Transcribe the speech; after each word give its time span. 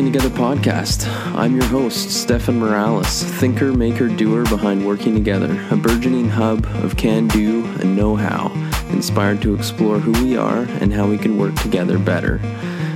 Working 0.00 0.12
Together 0.14 0.34
podcast. 0.34 1.06
I'm 1.36 1.54
your 1.54 1.66
host, 1.66 2.10
Stefan 2.10 2.58
Morales, 2.58 3.22
thinker, 3.22 3.70
maker, 3.70 4.08
doer 4.08 4.44
behind 4.44 4.86
Working 4.86 5.12
Together, 5.12 5.62
a 5.70 5.76
burgeoning 5.76 6.30
hub 6.30 6.64
of 6.76 6.96
can 6.96 7.28
do 7.28 7.66
and 7.80 7.94
know 7.94 8.16
how, 8.16 8.50
inspired 8.88 9.42
to 9.42 9.54
explore 9.54 9.98
who 9.98 10.12
we 10.24 10.38
are 10.38 10.62
and 10.80 10.90
how 10.90 11.06
we 11.06 11.18
can 11.18 11.36
work 11.36 11.54
together 11.56 11.98
better. 11.98 12.40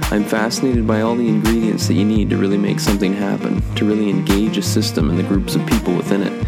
I'm 0.04 0.24
fascinated 0.24 0.86
by 0.86 1.02
all 1.02 1.14
the 1.14 1.28
ingredients 1.28 1.88
that 1.88 1.94
you 1.94 2.06
need 2.06 2.30
to 2.30 2.38
really 2.38 2.56
make 2.56 2.80
something 2.80 3.12
happen, 3.12 3.60
to 3.74 3.84
really 3.84 4.08
engage 4.08 4.56
a 4.56 4.62
system 4.62 5.10
and 5.10 5.18
the 5.18 5.24
groups 5.24 5.56
of 5.56 5.66
people 5.66 5.94
within 5.94 6.22
it. 6.22 6.46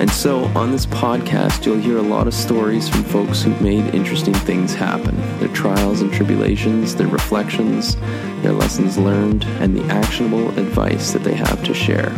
And 0.00 0.08
so, 0.08 0.44
on 0.54 0.70
this 0.70 0.86
podcast, 0.86 1.66
you'll 1.66 1.80
hear 1.80 1.98
a 1.98 2.02
lot 2.02 2.28
of 2.28 2.34
stories 2.34 2.88
from 2.88 3.02
folks 3.02 3.42
who've 3.42 3.60
made 3.60 3.92
interesting 3.92 4.32
things 4.32 4.72
happen 4.72 5.16
their 5.40 5.48
trials 5.48 6.02
and 6.02 6.12
tribulations, 6.12 6.94
their 6.94 7.08
reflections, 7.08 7.96
their 8.42 8.52
lessons 8.52 8.96
learned, 8.96 9.44
and 9.60 9.76
the 9.76 9.84
actionable 9.92 10.56
advice 10.56 11.12
that 11.12 11.24
they 11.24 11.34
have 11.34 11.64
to 11.64 11.74
share. 11.74 12.12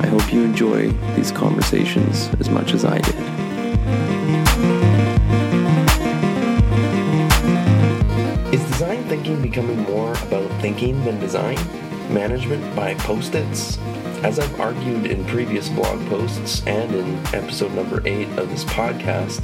I 0.00 0.08
hope 0.08 0.32
you 0.32 0.42
enjoy 0.42 0.90
these 1.14 1.30
conversations 1.30 2.28
as 2.40 2.48
much 2.48 2.72
as 2.72 2.84
I 2.84 2.98
did. 2.98 3.14
Is 8.52 8.66
design 8.70 9.04
thinking 9.04 9.40
becoming 9.40 9.78
more 9.84 10.14
about 10.14 10.50
thinking 10.60 11.04
than 11.04 11.20
design? 11.20 11.58
Management 12.12 12.74
by 12.74 12.94
post 12.94 13.36
its? 13.36 13.78
As 14.22 14.38
I've 14.38 14.60
argued 14.60 15.06
in 15.06 15.24
previous 15.24 15.70
blog 15.70 15.98
posts 16.08 16.62
and 16.66 16.94
in 16.94 17.16
episode 17.34 17.72
number 17.72 18.06
8 18.06 18.28
of 18.38 18.50
this 18.50 18.64
podcast, 18.64 19.40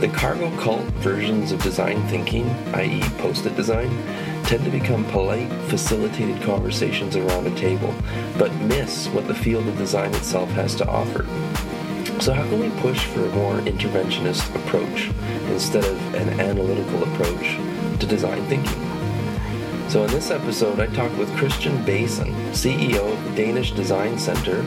the 0.00 0.08
cargo 0.08 0.54
cult 0.58 0.84
versions 1.00 1.50
of 1.50 1.62
design 1.62 2.06
thinking, 2.08 2.46
i.e., 2.74 3.00
post 3.16 3.46
it 3.46 3.56
design, 3.56 3.88
tend 4.44 4.64
to 4.66 4.70
become 4.70 5.06
polite, 5.06 5.50
facilitated 5.68 6.42
conversations 6.42 7.16
around 7.16 7.46
a 7.46 7.56
table, 7.56 7.94
but 8.36 8.54
miss 8.56 9.06
what 9.08 9.26
the 9.26 9.34
field 9.34 9.66
of 9.66 9.78
design 9.78 10.14
itself 10.14 10.50
has 10.50 10.74
to 10.74 10.86
offer. 10.86 11.24
So, 12.20 12.34
how 12.34 12.42
can 12.48 12.60
we 12.60 12.68
push 12.82 13.02
for 13.06 13.24
a 13.24 13.34
more 13.34 13.54
interventionist 13.60 14.54
approach 14.54 15.10
instead 15.50 15.86
of 15.86 16.14
an 16.14 16.38
analytical 16.38 17.02
approach 17.04 17.56
to 17.98 18.06
design 18.06 18.44
thinking? 18.44 18.87
So, 19.88 20.04
in 20.04 20.10
this 20.10 20.30
episode, 20.30 20.80
I 20.80 20.86
talked 20.88 21.16
with 21.16 21.34
Christian 21.38 21.82
Bason, 21.86 22.30
CEO 22.50 23.10
of 23.10 23.24
the 23.24 23.42
Danish 23.42 23.70
Design 23.70 24.18
Center, 24.18 24.60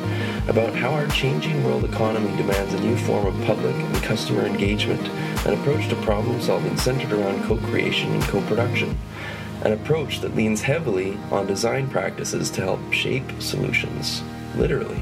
about 0.47 0.73
how 0.73 0.89
our 0.89 1.05
changing 1.09 1.63
world 1.63 1.83
economy 1.83 2.36
demands 2.38 2.73
a 2.73 2.80
new 2.80 2.97
form 2.97 3.28
of 3.28 3.45
public 3.45 3.75
and 3.75 3.95
customer 3.97 4.47
engagement, 4.47 5.08
an 5.45 5.53
approach 5.53 5.88
to 5.89 5.95
problem 5.97 6.41
solving 6.41 6.75
centered 6.75 7.11
around 7.11 7.44
co 7.44 7.58
creation 7.58 8.11
and 8.11 8.23
co 8.23 8.41
production, 8.47 8.97
an 9.63 9.73
approach 9.73 10.22
that 10.22 10.36
leans 10.36 10.63
heavily 10.63 11.19
on 11.30 11.45
design 11.45 11.88
practices 11.88 12.50
to 12.50 12.61
help 12.61 12.80
shape 12.91 13.31
solutions, 13.39 14.23
literally. 14.56 15.02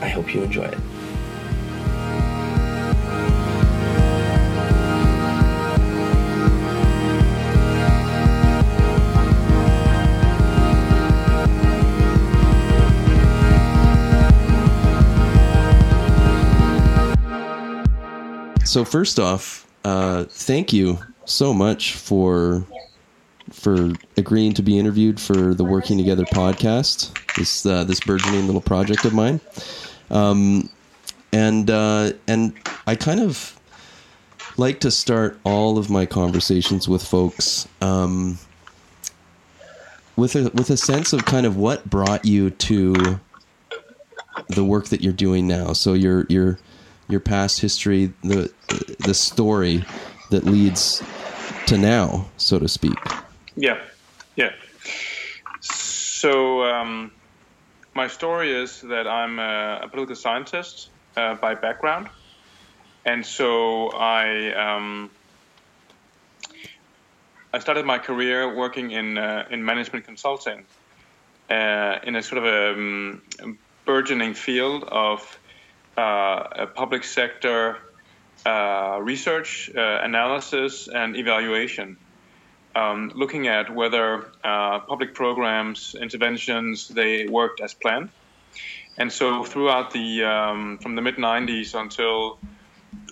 I 0.00 0.08
hope 0.08 0.34
you 0.34 0.42
enjoy 0.42 0.64
it. 0.64 0.78
So 18.74 18.84
first 18.84 19.20
off, 19.20 19.68
uh, 19.84 20.24
thank 20.24 20.72
you 20.72 20.98
so 21.26 21.54
much 21.54 21.94
for 21.94 22.66
for 23.52 23.92
agreeing 24.16 24.52
to 24.54 24.62
be 24.62 24.80
interviewed 24.80 25.20
for 25.20 25.54
the 25.54 25.62
Working 25.62 25.96
Together 25.96 26.24
podcast. 26.24 27.16
This 27.36 27.64
uh, 27.64 27.84
this 27.84 28.00
burgeoning 28.00 28.46
little 28.46 28.60
project 28.60 29.04
of 29.04 29.14
mine, 29.14 29.40
um, 30.10 30.68
and 31.32 31.70
uh, 31.70 32.14
and 32.26 32.52
I 32.84 32.96
kind 32.96 33.20
of 33.20 33.56
like 34.56 34.80
to 34.80 34.90
start 34.90 35.38
all 35.44 35.78
of 35.78 35.88
my 35.88 36.04
conversations 36.04 36.88
with 36.88 37.04
folks 37.04 37.68
um, 37.80 38.40
with 40.16 40.34
a 40.34 40.50
with 40.52 40.70
a 40.70 40.76
sense 40.76 41.12
of 41.12 41.24
kind 41.26 41.46
of 41.46 41.56
what 41.56 41.88
brought 41.88 42.24
you 42.24 42.50
to 42.50 43.20
the 44.48 44.64
work 44.64 44.86
that 44.86 45.00
you're 45.00 45.12
doing 45.12 45.46
now. 45.46 45.74
So 45.74 45.94
you're 45.94 46.26
you're 46.28 46.58
your 47.08 47.20
past 47.20 47.60
history, 47.60 48.12
the 48.22 48.52
the 49.00 49.14
story 49.14 49.84
that 50.30 50.44
leads 50.44 51.02
to 51.66 51.78
now, 51.78 52.26
so 52.36 52.58
to 52.58 52.68
speak. 52.68 52.98
Yeah, 53.56 53.80
yeah. 54.36 54.52
So 55.60 56.64
um, 56.64 57.12
my 57.94 58.08
story 58.08 58.52
is 58.52 58.80
that 58.82 59.06
I'm 59.06 59.38
a, 59.38 59.80
a 59.82 59.88
political 59.88 60.16
scientist 60.16 60.90
uh, 61.16 61.34
by 61.34 61.54
background, 61.54 62.08
and 63.04 63.24
so 63.24 63.90
I 63.90 64.52
um, 64.52 65.10
I 67.52 67.58
started 67.58 67.84
my 67.86 67.98
career 67.98 68.54
working 68.54 68.90
in 68.90 69.18
uh, 69.18 69.46
in 69.50 69.64
management 69.64 70.04
consulting 70.04 70.64
uh, 71.50 71.98
in 72.02 72.16
a 72.16 72.22
sort 72.22 72.38
of 72.38 72.44
a, 72.44 72.72
um, 72.72 73.58
burgeoning 73.84 74.34
field 74.34 74.84
of 74.84 75.38
uh, 75.96 76.66
public 76.74 77.04
sector 77.04 77.78
uh, 78.46 78.98
research, 79.00 79.70
uh, 79.74 80.00
analysis, 80.02 80.88
and 80.88 81.16
evaluation. 81.16 81.96
Um, 82.76 83.12
looking 83.14 83.46
at 83.46 83.72
whether 83.72 84.26
public 84.42 85.14
programs, 85.14 85.94
interventions, 85.94 86.88
they 86.88 87.28
worked 87.28 87.60
as 87.60 87.72
planned. 87.74 88.10
And 88.96 89.12
so 89.12 89.44
throughout 89.44 89.92
the 89.92 90.24
um, 90.24 90.78
from 90.78 90.94
the 90.94 91.02
mid 91.02 91.16
90s 91.16 91.78
until 91.78 92.38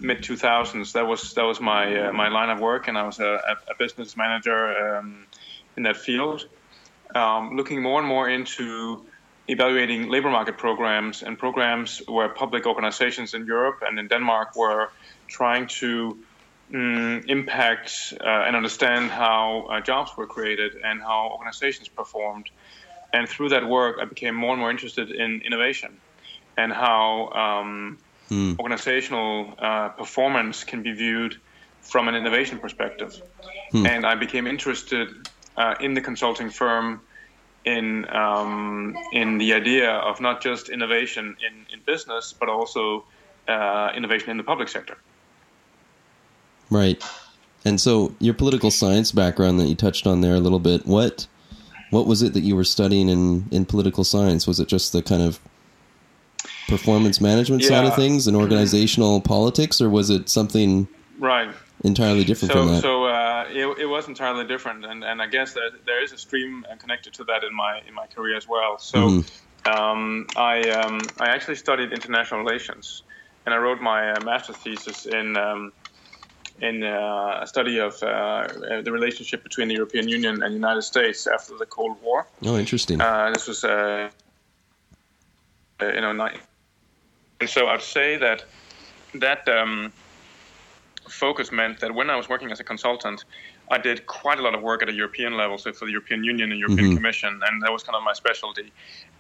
mid 0.01 0.19
2000s, 0.19 0.93
that 0.93 1.07
was 1.07 1.35
that 1.35 1.45
was 1.45 1.61
my 1.61 2.09
uh, 2.09 2.13
my 2.13 2.29
line 2.29 2.51
of 2.51 2.61
work, 2.61 2.89
and 2.89 2.97
I 2.97 3.05
was 3.05 3.19
a, 3.19 3.41
a 3.69 3.75
business 3.79 4.17
manager 4.17 4.97
um, 4.97 5.27
in 5.77 5.83
that 5.85 5.97
field, 5.97 6.47
um, 7.15 7.57
looking 7.57 7.83
more 7.83 7.99
and 7.99 8.09
more 8.09 8.29
into 8.29 9.05
evaluating 9.53 10.09
labor 10.09 10.31
market 10.31 10.57
programs 10.57 11.23
and 11.23 11.39
programs 11.39 12.03
where 12.07 12.29
public 12.29 12.67
organizations 12.67 13.35
in 13.35 13.47
Europe 13.47 13.79
and 13.87 13.99
in 13.99 14.09
Denmark 14.09 14.57
were 14.57 14.91
trying 15.29 15.67
to 15.67 16.19
um, 16.75 17.23
impact 17.29 18.15
uh, 18.21 18.47
and 18.47 18.57
understand 18.57 19.11
how 19.11 19.67
uh, 19.71 19.81
jobs 19.81 20.11
were 20.17 20.27
created 20.27 20.73
and 20.85 21.03
how 21.03 21.31
organizations 21.33 21.89
performed. 21.89 22.47
And 23.13 23.29
through 23.29 23.51
that 23.51 23.65
work, 23.69 23.99
I 24.01 24.07
became 24.07 24.35
more 24.35 24.53
and 24.53 24.61
more 24.61 24.71
interested 24.71 25.11
in 25.11 25.43
innovation 25.43 25.99
and 26.57 26.73
how 26.73 27.29
um, 27.45 27.99
hmm. 28.29 28.53
organizational 28.59 29.55
uh, 29.59 29.89
performance 29.91 30.65
can 30.65 30.83
be 30.83 30.93
viewed 30.93 31.37
from 31.81 32.09
an 32.09 32.15
innovation 32.15 32.59
perspective. 32.59 33.21
Hmm. 33.73 33.87
And 33.87 34.07
I 34.07 34.15
became 34.15 34.47
interested 34.47 35.09
uh, 35.57 35.75
in 35.81 35.95
the 35.95 36.01
consulting 36.01 36.51
firm 36.51 37.01
in 37.65 38.09
um, 38.15 38.97
in 39.13 39.39
the 39.39 39.55
idea 39.55 39.91
of 39.91 40.21
not 40.21 40.43
just 40.43 40.69
innovation 40.69 41.37
in, 41.47 41.67
in 41.73 41.81
business, 41.85 42.33
but 42.33 42.49
also 42.49 43.05
uh, 43.49 43.91
innovation 43.95 44.31
in 44.31 44.37
the 44.37 44.43
public 44.43 44.69
sector. 44.69 44.97
Right, 46.71 47.03
and 47.65 47.81
so 47.81 48.15
your 48.19 48.35
political 48.35 48.71
science 48.71 49.13
background 49.13 49.61
that 49.61 49.67
you 49.67 49.75
touched 49.75 50.07
on 50.07 50.21
there 50.21 50.35
a 50.35 50.41
little 50.41 50.59
bit. 50.59 50.87
What 50.87 51.27
what 51.91 52.07
was 52.07 52.23
it 52.23 52.33
that 52.33 52.41
you 52.41 52.57
were 52.57 52.65
studying 52.65 53.09
in 53.09 53.47
in 53.51 53.65
political 53.65 54.05
science? 54.05 54.47
Was 54.47 54.59
it 54.59 54.69
just 54.69 54.93
the 54.93 55.03
kind 55.03 55.23
of 55.23 55.39
performance 56.69 57.21
management 57.21 57.63
yeah. 57.63 57.69
side 57.69 57.85
of 57.85 57.95
things 57.95 58.27
and 58.27 58.37
organizational 58.37 59.21
politics, 59.21 59.81
or 59.81 59.91
was 59.91 60.11
it 60.11 60.29
something 60.29 60.89
right 61.19 61.55
entirely 61.85 62.25
different 62.25 62.53
so, 62.53 62.59
from 62.59 62.69
that? 62.75 62.83
So 62.83 63.05
uh, 63.05 63.22
it, 63.49 63.79
it, 63.79 63.87
was 63.87 64.09
entirely 64.09 64.47
different, 64.47 64.85
and, 64.85 65.05
and 65.05 65.21
I 65.23 65.27
guess 65.27 65.53
that 65.55 65.71
there 65.87 66.03
is 66.03 66.13
a 66.13 66.19
stream 66.19 66.67
connected 66.79 67.15
to 67.15 67.25
that 67.25 67.45
in 67.45 67.55
my 67.55 67.81
in 67.87 67.95
my 67.95 68.07
career 68.07 68.37
as 68.37 68.49
well. 68.49 68.79
So 68.79 68.99
mm-hmm. 68.99 69.71
um, 69.71 70.27
I 70.37 70.61
um, 70.71 71.01
I 71.21 71.29
actually 71.29 71.57
studied 71.57 71.93
international 71.93 72.41
relations, 72.41 73.03
and 73.45 73.55
I 73.55 73.59
wrote 73.59 73.81
my 73.81 74.13
uh, 74.13 74.25
master's 74.25 74.57
thesis 74.57 75.07
in. 75.07 75.37
Um, 75.37 75.73
in 76.61 76.85
uh, 76.85 77.41
a 77.43 77.47
study 77.47 77.79
of 77.79 78.01
uh, 78.05 78.47
the 78.83 78.93
relationship 78.93 79.43
between 79.43 79.67
the 79.67 79.75
European 79.75 80.07
Union 80.07 80.43
and 80.43 80.53
the 80.53 80.57
United 80.57 80.83
States 80.83 81.27
after 81.27 81.57
the 81.59 81.67
Cold 81.67 82.01
War. 82.03 82.27
Oh, 82.45 82.57
interesting. 82.57 83.01
Uh, 83.01 83.31
this 83.33 83.49
was, 83.49 83.65
uh, 83.65 84.11
you 85.81 86.01
know, 86.01 86.11
and 86.11 86.41
so 87.51 87.67
I'd 87.67 87.83
say 87.83 88.17
that 88.19 88.45
that 89.15 89.49
um, 89.49 89.93
focus 91.13 91.53
meant 91.53 91.81
that 91.81 91.95
when 91.95 92.11
I 92.11 92.17
was 92.17 92.29
working 92.29 92.51
as 92.51 92.61
a 92.61 92.65
consultant, 92.65 93.25
I 93.71 93.79
did 93.79 94.07
quite 94.07 94.39
a 94.39 94.43
lot 94.43 94.55
of 94.55 94.63
work 94.63 94.83
at 94.83 94.89
a 94.89 94.93
European 94.93 95.37
level, 95.37 95.59
so 95.59 95.73
for 95.73 95.85
the 95.85 95.93
European 95.93 96.25
Union 96.25 96.51
and 96.51 96.59
European 96.59 96.89
mm-hmm. 96.89 96.97
Commission, 96.97 97.41
and 97.47 97.63
that 97.63 97.73
was 97.73 97.83
kind 97.83 97.97
of 97.97 98.03
my 98.03 98.13
specialty. 98.13 98.73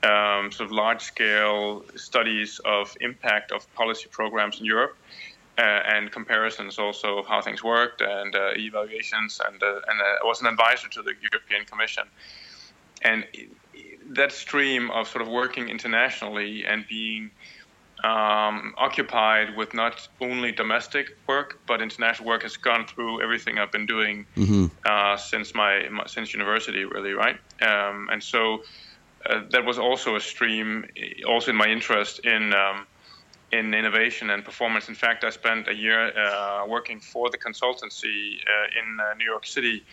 Um, 0.02 0.50
sort 0.50 0.66
of 0.66 0.72
large 0.72 1.02
scale 1.02 1.84
studies 1.96 2.60
of 2.64 2.96
impact 3.00 3.52
of 3.52 3.72
policy 3.74 4.08
programs 4.10 4.58
in 4.60 4.64
Europe. 4.66 4.96
Uh, 5.58 5.60
and 5.94 6.10
comparisons 6.10 6.78
also 6.78 7.18
of 7.18 7.26
how 7.26 7.42
things 7.42 7.62
worked 7.62 8.00
and 8.00 8.34
uh, 8.34 8.52
evaluations 8.56 9.38
and 9.46 9.62
uh, 9.62 9.66
and 9.88 10.00
uh, 10.00 10.24
I 10.24 10.24
was 10.24 10.40
an 10.40 10.46
advisor 10.46 10.88
to 10.88 11.02
the 11.02 11.12
European 11.30 11.66
Commission 11.66 12.04
and 13.02 13.26
that 14.10 14.32
stream 14.32 14.90
of 14.90 15.08
sort 15.08 15.22
of 15.22 15.28
working 15.28 15.68
internationally 15.68 16.64
and 16.64 16.86
being 16.88 17.30
um, 18.04 18.74
occupied 18.78 19.56
with 19.56 19.74
not 19.74 20.08
only 20.20 20.50
domestic 20.52 21.16
work 21.28 21.60
but 21.66 21.80
international 21.80 22.28
work 22.28 22.42
has 22.42 22.56
gone 22.56 22.86
through 22.86 23.22
everything 23.22 23.58
I've 23.58 23.72
been 23.72 23.86
doing 23.86 24.26
mm-hmm. 24.36 24.66
uh, 24.84 25.16
since 25.16 25.54
my, 25.54 25.88
my, 25.88 26.06
since 26.06 26.32
university, 26.32 26.84
really, 26.84 27.12
right? 27.12 27.38
Um, 27.60 28.08
and 28.10 28.22
so 28.22 28.64
uh, 29.24 29.42
that 29.50 29.64
was 29.64 29.78
also 29.78 30.16
a 30.16 30.20
stream, 30.20 30.86
also 31.28 31.50
in 31.50 31.56
my 31.56 31.66
interest 31.66 32.20
in 32.24 32.52
um, 32.52 32.86
in 33.52 33.74
innovation 33.74 34.30
and 34.30 34.44
performance. 34.44 34.88
In 34.88 34.94
fact, 34.94 35.24
I 35.24 35.30
spent 35.30 35.68
a 35.68 35.74
year 35.74 36.10
uh, 36.18 36.64
working 36.66 37.00
for 37.00 37.28
the 37.30 37.38
consultancy 37.38 38.36
uh, 38.36 38.80
in 38.80 38.98
uh, 38.98 39.14
New 39.18 39.26
York 39.26 39.46
City. 39.46 39.84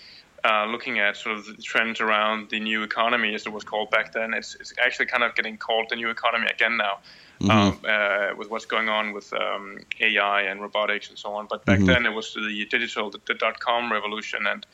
Uh, 0.43 0.65
looking 0.65 0.99
at 0.99 1.17
sort 1.17 1.37
of 1.37 1.45
the 1.45 1.61
trends 1.61 1.99
around 1.99 2.49
the 2.49 2.59
new 2.59 2.83
economy, 2.83 3.33
as 3.35 3.45
it 3.45 3.51
was 3.51 3.63
called 3.63 3.89
back 3.89 4.13
then, 4.13 4.33
it's, 4.33 4.55
it's 4.55 4.73
actually 4.83 5.05
kind 5.05 5.23
of 5.23 5.35
getting 5.35 5.57
called 5.57 5.87
the 5.89 5.95
new 5.95 6.09
economy 6.09 6.47
again 6.49 6.77
now, 6.77 6.99
mm-hmm. 7.41 7.51
um, 7.51 7.79
uh, 7.87 8.35
with 8.37 8.49
what's 8.49 8.65
going 8.65 8.89
on 8.89 9.13
with 9.13 9.31
um, 9.33 9.79
AI 9.99 10.43
and 10.43 10.61
robotics 10.61 11.09
and 11.09 11.17
so 11.17 11.33
on. 11.33 11.47
But 11.49 11.65
back 11.65 11.79
mm-hmm. 11.79 11.87
then, 11.87 12.05
it 12.05 12.13
was 12.13 12.33
the 12.33 12.65
digital, 12.69 13.09
the, 13.09 13.19
the 13.27 13.33
dot 13.33 13.59
com 13.59 13.91
revolution, 13.91 14.47
and 14.47 14.65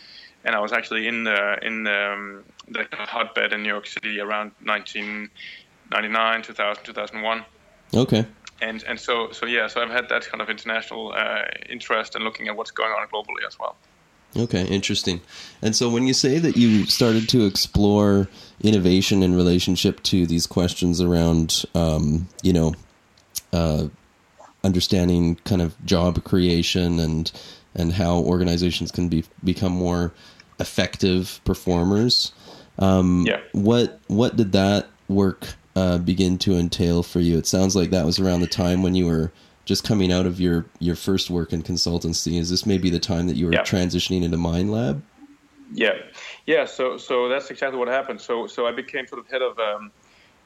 and 0.43 0.55
I 0.55 0.59
was 0.59 0.71
actually 0.71 1.07
in 1.07 1.23
the 1.23 1.57
in 1.65 1.83
the, 1.83 2.13
um, 2.13 2.43
the 2.67 2.85
hotbed 2.91 3.53
in 3.53 3.63
New 3.63 3.69
York 3.69 3.87
City 3.87 4.19
around 4.19 4.51
1999, 4.63 6.41
2000, 6.43 6.83
2001. 6.83 7.45
Okay 7.93 8.25
and 8.61 8.83
and 8.83 8.99
so 8.99 9.31
so 9.31 9.45
yeah, 9.45 9.67
so 9.67 9.81
I've 9.81 9.89
had 9.89 10.09
that 10.09 10.25
kind 10.25 10.41
of 10.41 10.49
international 10.49 11.13
uh, 11.15 11.43
interest 11.69 12.15
in 12.15 12.23
looking 12.23 12.47
at 12.47 12.55
what's 12.55 12.71
going 12.71 12.91
on 12.91 13.07
globally 13.07 13.45
as 13.47 13.59
well. 13.59 13.75
Okay, 14.37 14.65
interesting. 14.65 15.21
And 15.61 15.75
so 15.75 15.89
when 15.89 16.07
you 16.07 16.13
say 16.13 16.39
that 16.39 16.57
you 16.57 16.85
started 16.85 17.29
to 17.29 17.45
explore 17.45 18.27
innovation 18.61 19.23
in 19.23 19.33
relationship 19.35 20.03
to 20.03 20.25
these 20.25 20.45
questions 20.45 20.99
around, 20.99 21.63
um, 21.73 22.27
you 22.43 22.51
know, 22.51 22.73
uh, 23.53 23.87
understanding 24.63 25.35
kind 25.45 25.61
of 25.61 25.73
job 25.85 26.23
creation 26.23 26.99
and 26.99 27.31
and 27.75 27.93
how 27.93 28.17
organizations 28.19 28.91
can 28.91 29.09
be 29.09 29.23
become 29.43 29.71
more 29.71 30.11
effective 30.59 31.39
performers. 31.45 32.33
Um, 32.79 33.25
yeah. 33.27 33.39
What 33.53 33.99
what 34.07 34.35
did 34.35 34.51
that 34.51 34.87
work 35.07 35.55
uh, 35.75 35.99
begin 35.99 36.37
to 36.39 36.57
entail 36.57 37.03
for 37.03 37.19
you? 37.19 37.37
It 37.37 37.47
sounds 37.47 37.75
like 37.75 37.91
that 37.91 38.05
was 38.05 38.19
around 38.19 38.41
the 38.41 38.47
time 38.47 38.81
when 38.83 38.95
you 38.95 39.05
were 39.05 39.31
just 39.65 39.83
coming 39.83 40.11
out 40.11 40.25
of 40.25 40.39
your 40.39 40.65
your 40.79 40.95
first 40.95 41.29
work 41.29 41.53
in 41.53 41.63
consultancy. 41.63 42.39
Is 42.39 42.49
this 42.49 42.65
maybe 42.65 42.89
the 42.89 42.99
time 42.99 43.27
that 43.27 43.35
you 43.35 43.47
were 43.47 43.53
yeah. 43.53 43.63
transitioning 43.63 44.23
into 44.23 44.37
Mindlab? 44.37 45.01
Yeah, 45.73 45.93
yeah. 46.45 46.65
So 46.65 46.97
so 46.97 47.27
that's 47.27 47.49
exactly 47.49 47.77
what 47.77 47.87
happened. 47.87 48.21
So 48.21 48.47
so 48.47 48.67
I 48.67 48.71
became 48.71 49.07
sort 49.07 49.19
of 49.19 49.27
head 49.27 49.41
of 49.41 49.59
um, 49.59 49.91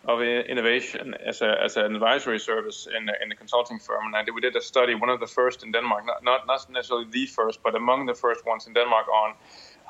of 0.05 0.21
innovation 0.21 1.13
as 1.25 1.41
a 1.41 1.61
as 1.61 1.75
an 1.77 1.93
advisory 1.93 2.39
service 2.39 2.87
in 2.87 3.09
in 3.21 3.29
the 3.29 3.35
consulting 3.35 3.79
firm, 3.79 4.13
and 4.13 4.29
we 4.33 4.41
did 4.41 4.55
a 4.55 4.61
study, 4.61 4.95
one 4.95 5.09
of 5.09 5.19
the 5.19 5.27
first 5.27 5.63
in 5.63 5.71
Denmark, 5.71 6.05
not 6.05 6.23
not, 6.23 6.47
not 6.47 6.69
necessarily 6.69 7.07
the 7.11 7.25
first, 7.25 7.61
but 7.63 7.75
among 7.75 8.05
the 8.05 8.15
first 8.15 8.45
ones 8.45 8.67
in 8.67 8.73
Denmark 8.73 9.07
on 9.09 9.35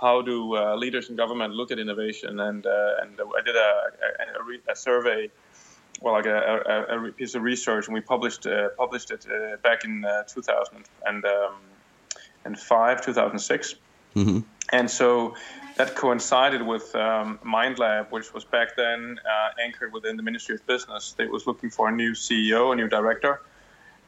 how 0.02 0.22
do 0.22 0.56
uh, 0.56 0.76
leaders 0.76 1.10
in 1.10 1.16
government 1.16 1.54
look 1.54 1.72
at 1.72 1.80
innovation? 1.80 2.40
And 2.40 2.66
uh, 2.66 3.02
and 3.02 3.20
I 3.20 3.42
did 3.46 3.56
a, 3.56 3.70
a, 4.70 4.72
a, 4.72 4.76
survey, 4.76 5.30
well, 6.02 6.14
like 6.14 6.26
a, 6.26 6.86
a, 6.90 7.12
piece 7.12 7.36
of 7.36 7.42
research, 7.42 7.88
and 7.88 7.94
we 7.94 8.02
published 8.02 8.48
uh, 8.48 8.70
published 8.78 9.12
it 9.12 9.26
uh, 9.28 9.58
back 9.58 9.84
in 9.84 10.06
uh, 10.06 10.24
2005, 10.24 11.26
um, 12.46 13.04
2006. 13.04 13.76
Mm-hmm. 14.16 14.40
And 14.72 14.90
so 14.90 15.36
that 15.78 15.96
coincided 15.96 16.62
with 16.62 16.96
um, 16.96 17.40
MindLab, 17.44 18.12
which 18.12 18.34
was 18.34 18.44
back 18.44 18.76
then 18.76 19.20
uh, 19.26 19.64
anchored 19.64 19.94
within 19.94 20.16
the 20.18 20.24
Ministry 20.24 20.56
of 20.56 20.66
Business. 20.68 21.14
They 21.18 21.26
was 21.26 21.48
looking 21.48 21.70
for 21.70 21.90
a 21.90 21.92
new 21.92 22.12
CEO, 22.12 22.74
a 22.74 22.76
new 22.76 22.88
director 22.88 23.42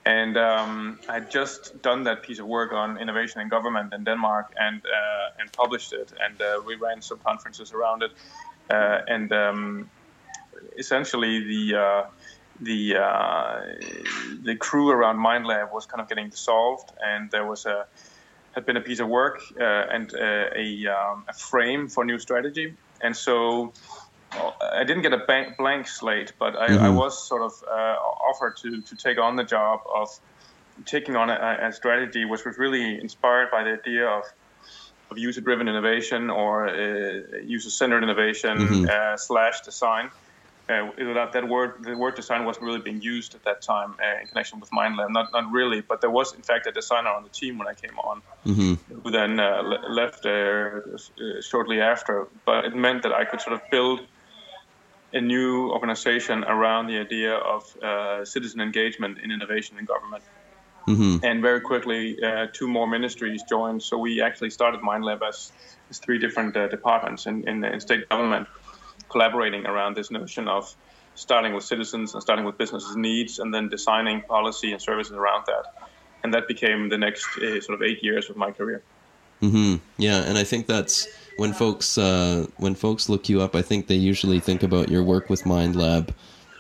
and 0.06 0.38
um, 0.38 1.00
I 1.08 1.14
had 1.14 1.30
just 1.30 1.82
done 1.82 2.04
that 2.04 2.24
piece 2.24 2.40
of 2.40 2.48
work 2.48 2.74
on 2.74 2.98
innovation 2.98 3.42
in 3.42 3.50
government 3.50 3.94
in 3.94 4.04
Denmark 4.04 4.54
and 4.60 4.82
uh, 4.82 5.40
and 5.40 5.52
published 5.52 5.94
it, 5.94 6.12
and 6.20 6.42
uh, 6.42 6.62
we 6.66 6.76
ran 6.76 7.02
some 7.02 7.20
conferences 7.20 7.72
around 7.72 8.04
it, 8.04 8.12
uh, 8.72 9.02
and 9.08 9.32
um, 9.32 9.90
essentially 10.78 11.44
the 11.44 11.80
uh, 11.80 12.04
the 12.60 12.98
uh, 12.98 13.62
the 14.44 14.56
crew 14.56 14.90
around 14.92 15.18
MindLab 15.18 15.74
was 15.74 15.86
kind 15.86 16.02
of 16.02 16.08
getting 16.08 16.30
dissolved, 16.30 16.92
and 17.04 17.32
there 17.32 17.46
was 17.46 17.66
a 17.66 17.88
had 18.54 18.66
been 18.66 18.78
a 18.78 18.82
piece 18.82 19.00
of 19.00 19.08
work 19.08 19.42
uh, 19.60 19.64
and 19.64 20.14
a, 20.14 20.88
um, 20.88 21.24
a 21.30 21.34
frame 21.34 21.88
for 21.88 22.04
new 22.04 22.20
strategy, 22.20 22.76
and 23.00 23.16
so 23.16 23.72
I 24.34 24.84
didn't 24.84 25.02
get 25.02 25.14
a 25.14 25.54
blank 25.58 25.88
slate, 25.88 26.34
but 26.40 26.56
I, 26.56 26.70
mm-hmm. 26.70 26.86
I 26.86 26.90
was 26.90 27.28
sort 27.28 27.42
of 27.42 27.52
uh, 27.68 27.96
offered 28.30 28.58
to, 28.58 28.82
to 28.82 28.96
take 28.96 29.20
on 29.20 29.36
the 29.36 29.44
job 29.44 29.82
of 29.94 30.10
taking 30.86 31.16
on 31.16 31.30
a, 31.30 31.58
a, 31.62 31.72
strategy 31.74 32.26
which 32.26 32.46
was 32.46 32.58
really 32.58 33.00
inspired 33.00 33.52
by 33.52 33.64
the 33.64 33.72
idea 33.72 34.08
of, 34.08 34.24
of 35.10 35.18
user-driven 35.18 35.68
innovation 35.68 36.30
or 36.30 36.70
uh, 36.70 37.38
user-centered 37.44 38.04
innovation 38.04 38.58
mm-hmm. 38.58 38.86
uh, 38.90 39.18
slash 39.18 39.62
design. 39.62 40.10
Uh, 40.72 41.14
that, 41.14 41.34
that 41.34 41.48
word, 41.48 41.84
the 41.84 41.98
word 41.98 42.16
design 42.16 42.46
wasn't 42.46 42.66
really 42.66 42.80
being 42.80 43.02
used 43.02 43.36
at 43.36 43.44
that 43.44 43.62
time 43.62 43.96
uh, 44.02 44.22
in 44.22 44.28
connection 44.28 44.60
with 44.60 44.70
MindLab. 44.72 45.12
Not, 45.12 45.32
not 45.34 45.52
really, 45.52 45.82
but 45.82 46.02
there 46.02 46.10
was 46.10 46.34
in 46.34 46.42
fact 46.42 46.68
a 46.68 46.72
designer 46.72 47.10
on 47.10 47.24
the 47.24 47.30
team 47.30 47.58
when 47.58 47.68
I 47.68 47.74
came 47.74 47.98
on, 48.00 48.22
mm-hmm. 48.46 49.00
who 49.02 49.12
then 49.12 49.40
uh, 49.40 49.62
left 49.90 50.24
shortly 51.44 51.82
after. 51.82 52.28
But 52.46 52.66
it 52.66 52.76
meant 52.76 53.04
that 53.04 53.14
I 53.14 53.26
could 53.26 53.42
sort 53.42 53.54
of 53.54 53.62
build 53.70 54.02
a 55.14 55.22
new 55.22 55.70
organization 55.72 56.44
around 56.44 56.88
the 56.88 56.98
idea 56.98 57.36
of 57.36 57.76
uh, 57.84 58.26
citizen 58.26 58.62
engagement 58.62 59.20
in 59.20 59.32
innovation 59.32 59.78
in 59.78 59.86
government. 59.86 60.24
Mm-hmm. 60.88 61.24
And 61.24 61.42
very 61.42 61.62
quickly, 61.62 62.18
uh, 62.24 62.48
two 62.52 62.68
more 62.68 62.88
ministries 62.88 63.44
joined. 63.44 63.84
So 63.84 63.98
we 63.98 64.22
actually 64.22 64.50
started 64.50 64.82
MindLab 64.82 65.22
as, 65.28 65.52
as 65.90 66.00
three 66.00 66.18
different 66.18 66.58
uh, 66.58 66.68
departments 66.68 67.26
in, 67.28 67.48
in, 67.48 67.64
in, 67.64 67.80
state 67.80 68.10
government 68.10 68.48
collaborating 69.12 69.66
around 69.66 69.96
this 69.96 70.10
notion 70.12 70.48
of 70.48 70.76
starting 71.16 71.54
with 71.54 71.64
citizens 71.64 72.14
and 72.14 72.24
starting 72.24 72.46
with 72.46 72.58
businesses' 72.58 72.96
needs 72.96 73.40
and 73.40 73.54
then 73.54 73.70
designing 73.70 74.22
policy 74.22 74.72
and 74.72 74.82
services 74.82 75.14
around 75.14 75.44
that. 75.48 75.66
And 76.24 76.34
that 76.34 76.48
became 76.48 76.90
the 76.90 76.98
next 76.98 77.26
uh, 77.38 77.60
sort 77.62 77.76
of 77.76 77.82
eight 77.82 78.04
years 78.04 78.30
of 78.30 78.38
my 78.38 78.52
career. 78.52 78.84
Mm-hmm. 79.42 79.78
Yeah, 79.98 80.22
and 80.24 80.38
I 80.38 80.44
think 80.44 80.68
that's 80.68 81.08
when 81.38 81.52
folks 81.52 81.98
uh, 81.98 82.46
when 82.58 82.76
folks 82.76 83.10
look 83.10 83.28
you 83.28 83.42
up, 83.42 83.56
I 83.56 83.64
think 83.64 83.88
they 83.88 83.96
usually 83.96 84.40
think 84.40 84.62
about 84.62 84.90
your 84.90 85.04
work 85.04 85.30
with 85.30 85.44
MindLab. 85.44 86.14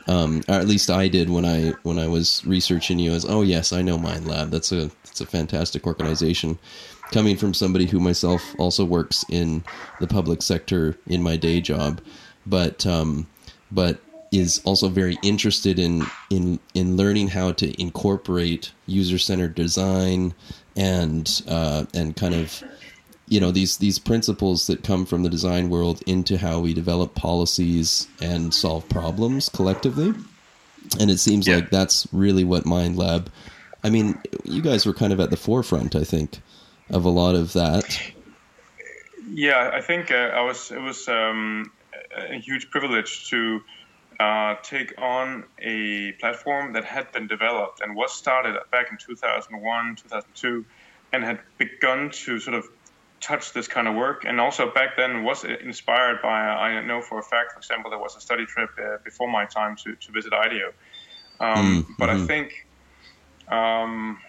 Um, 0.07 0.41
or 0.49 0.55
at 0.55 0.67
least 0.67 0.89
I 0.89 1.07
did 1.07 1.29
when 1.29 1.45
I 1.45 1.73
when 1.83 1.99
I 1.99 2.07
was 2.07 2.43
researching 2.43 2.97
you 2.97 3.11
as 3.11 3.23
oh 3.23 3.43
yes 3.43 3.71
I 3.71 3.83
know 3.83 3.99
MindLab 3.99 4.49
that's 4.49 4.71
a 4.71 4.89
it's 5.03 5.21
a 5.21 5.27
fantastic 5.27 5.85
organization 5.85 6.57
coming 7.11 7.37
from 7.37 7.53
somebody 7.53 7.85
who 7.85 7.99
myself 7.99 8.41
also 8.57 8.83
works 8.83 9.23
in 9.29 9.63
the 9.99 10.07
public 10.07 10.41
sector 10.41 10.97
in 11.05 11.21
my 11.21 11.35
day 11.35 11.61
job 11.61 12.01
but 12.45 12.85
um, 12.85 13.27
but 13.71 13.99
is 14.31 14.61
also 14.63 14.87
very 14.87 15.17
interested 15.21 15.77
in 15.77 16.03
in 16.29 16.59
in 16.73 16.95
learning 16.95 17.27
how 17.27 17.51
to 17.51 17.81
incorporate 17.81 18.71
user 18.85 19.17
centered 19.17 19.55
design 19.55 20.33
and 20.75 21.41
uh, 21.47 21.85
and 21.93 22.15
kind 22.15 22.33
of 22.33 22.63
you 23.27 23.39
know 23.39 23.51
these 23.51 23.77
these 23.77 23.99
principles 23.99 24.67
that 24.67 24.83
come 24.83 25.05
from 25.05 25.23
the 25.23 25.29
design 25.29 25.69
world 25.69 26.01
into 26.07 26.37
how 26.37 26.59
we 26.59 26.73
develop 26.73 27.13
policies 27.15 28.07
and 28.21 28.53
solve 28.53 28.87
problems 28.89 29.49
collectively 29.49 30.13
and 30.99 31.11
it 31.11 31.19
seems 31.19 31.47
yeah. 31.47 31.55
like 31.55 31.69
that's 31.69 32.07
really 32.11 32.43
what 32.43 32.65
mind 32.65 32.97
lab 32.97 33.31
i 33.83 33.89
mean 33.89 34.17
you 34.43 34.61
guys 34.61 34.85
were 34.85 34.93
kind 34.93 35.13
of 35.13 35.19
at 35.19 35.29
the 35.29 35.37
forefront 35.37 35.95
i 35.95 36.03
think 36.03 36.39
of 36.89 37.05
a 37.05 37.09
lot 37.09 37.35
of 37.35 37.53
that 37.53 38.01
yeah 39.29 39.71
i 39.73 39.81
think 39.81 40.11
uh, 40.11 40.31
i 40.33 40.41
was 40.41 40.71
it 40.71 40.81
was 40.81 41.07
um, 41.07 41.71
a 42.15 42.39
huge 42.39 42.69
privilege 42.69 43.29
to 43.29 43.61
uh, 44.19 44.55
take 44.61 44.93
on 45.01 45.45
a 45.59 46.11
platform 46.13 46.73
that 46.73 46.85
had 46.85 47.11
been 47.11 47.27
developed 47.27 47.81
and 47.81 47.95
was 47.95 48.13
started 48.13 48.55
back 48.71 48.91
in 48.91 48.97
2001 48.97 49.95
2002 49.95 50.65
and 51.13 51.23
had 51.23 51.39
begun 51.57 52.09
to 52.11 52.39
sort 52.39 52.55
of 52.55 52.67
touch 53.19 53.53
this 53.53 53.67
kind 53.67 53.87
of 53.87 53.95
work, 53.95 54.25
and 54.25 54.41
also 54.41 54.71
back 54.71 54.97
then 54.97 55.23
was 55.23 55.43
inspired 55.43 56.21
by. 56.21 56.39
I 56.41 56.81
know 56.85 57.01
for 57.01 57.19
a 57.19 57.23
fact, 57.23 57.53
for 57.53 57.59
example, 57.59 57.91
there 57.91 57.99
was 57.99 58.15
a 58.15 58.21
study 58.21 58.45
trip 58.45 58.71
uh, 58.79 58.97
before 59.03 59.29
my 59.29 59.45
time 59.45 59.75
to, 59.83 59.95
to 59.95 60.11
visit 60.11 60.33
IDEO. 60.33 60.73
Um, 61.39 61.83
mm-hmm. 61.83 61.91
But 61.97 62.09
I 62.09 62.25
think, 62.25 62.67
um, 63.47 64.19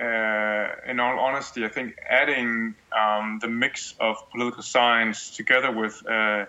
uh, 0.00 0.90
in 0.90 0.98
all 1.00 1.18
honesty, 1.18 1.64
I 1.64 1.68
think 1.68 1.96
adding 2.08 2.74
um, 2.96 3.38
the 3.40 3.48
mix 3.48 3.94
of 4.00 4.16
political 4.30 4.62
science 4.62 5.30
together 5.30 5.70
with 5.70 6.02
uh 6.06 6.46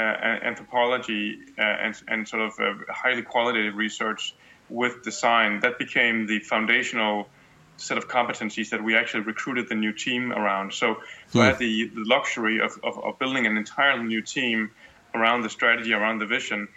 anthropology 0.00 1.38
uh, 1.58 1.62
and, 1.62 2.02
and 2.08 2.28
sort 2.28 2.42
of 2.42 2.52
uh, 2.60 2.74
highly 2.88 3.22
qualitative 3.22 3.76
research 3.76 4.34
with 4.68 5.02
design 5.02 5.60
that 5.60 5.78
became 5.78 6.26
the 6.26 6.38
foundational 6.40 7.28
set 7.76 7.98
of 7.98 8.08
competencies 8.08 8.70
that 8.70 8.82
we 8.82 8.94
actually 8.94 9.20
recruited 9.20 9.68
the 9.68 9.74
new 9.74 9.92
team 9.92 10.32
around. 10.32 10.72
So, 10.72 10.98
so 11.28 11.40
I 11.40 11.46
had 11.46 11.54
hmm. 11.56 11.60
the, 11.60 11.86
the 11.88 12.04
luxury 12.04 12.60
of, 12.60 12.78
of, 12.82 12.98
of, 13.02 13.18
building 13.18 13.46
an 13.46 13.56
entirely 13.56 14.04
new 14.04 14.22
team 14.22 14.70
around 15.14 15.42
the 15.42 15.50
strategy, 15.50 15.92
around 15.92 16.18
the 16.18 16.26
vision, 16.26 16.68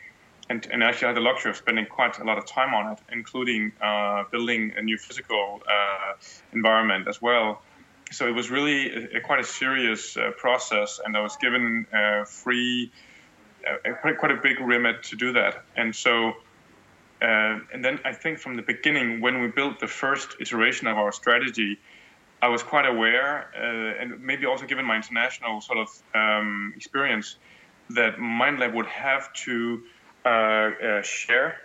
and, 0.50 0.66
and 0.72 0.84
actually 0.84 1.08
had 1.08 1.18
the 1.18 1.22
luxury 1.22 1.52
of 1.52 1.58
spending 1.58 1.86
quite 1.86 2.20
a 2.20 2.24
lot 2.24 2.38
of 2.38 2.46
time 2.46 2.74
on 2.74 2.94
it, 2.94 3.00
including 3.12 3.74
uh, 3.82 4.24
building 4.32 4.74
a 4.78 4.82
new 4.82 4.98
physical 4.98 5.62
uh, 5.68 6.14
environment 6.54 7.08
as 7.08 7.22
well. 7.22 7.62
So 8.12 8.28
it 8.28 8.36
was 8.36 8.50
really 8.50 8.92
a, 8.92 9.18
a 9.18 9.22
quite 9.22 9.40
a 9.40 9.44
serious 9.44 10.16
uh, 10.16 10.32
process, 10.38 11.00
and 11.04 11.18
I 11.18 11.22
was 11.22 11.36
given 11.38 11.88
uh, 11.94 12.26
free, 12.26 12.92
uh, 13.68 13.94
quite, 14.02 14.18
quite 14.18 14.32
a 14.32 14.38
big 14.38 14.60
remit 14.60 15.04
to 15.04 15.16
do 15.16 15.34
that. 15.34 15.64
And 15.76 15.96
so, 15.96 16.30
uh, 17.22 17.60
and 17.74 17.84
then 17.84 18.00
I 18.06 18.14
think 18.14 18.40
from 18.40 18.56
the 18.56 18.62
beginning, 18.62 19.22
when 19.22 19.42
we 19.42 19.48
built 19.48 19.80
the 19.80 19.88
first 19.88 20.36
iteration 20.40 20.88
of 20.88 20.98
our 20.98 21.12
strategy, 21.12 21.80
I 22.42 22.50
was 22.50 22.62
quite 22.62 22.86
aware, 22.86 23.50
and 24.02 24.22
maybe 24.22 24.46
also 24.46 24.66
given 24.66 24.84
my 24.84 24.98
international 24.98 25.62
sort 25.62 25.78
of 25.78 25.88
um, 26.14 26.74
experience, 26.76 27.38
that 27.92 28.18
MindLab 28.18 28.74
would 28.74 28.88
have 28.88 29.32
to 29.46 29.84
uh, 30.26 30.30
uh, 30.30 31.02
share 31.02 31.58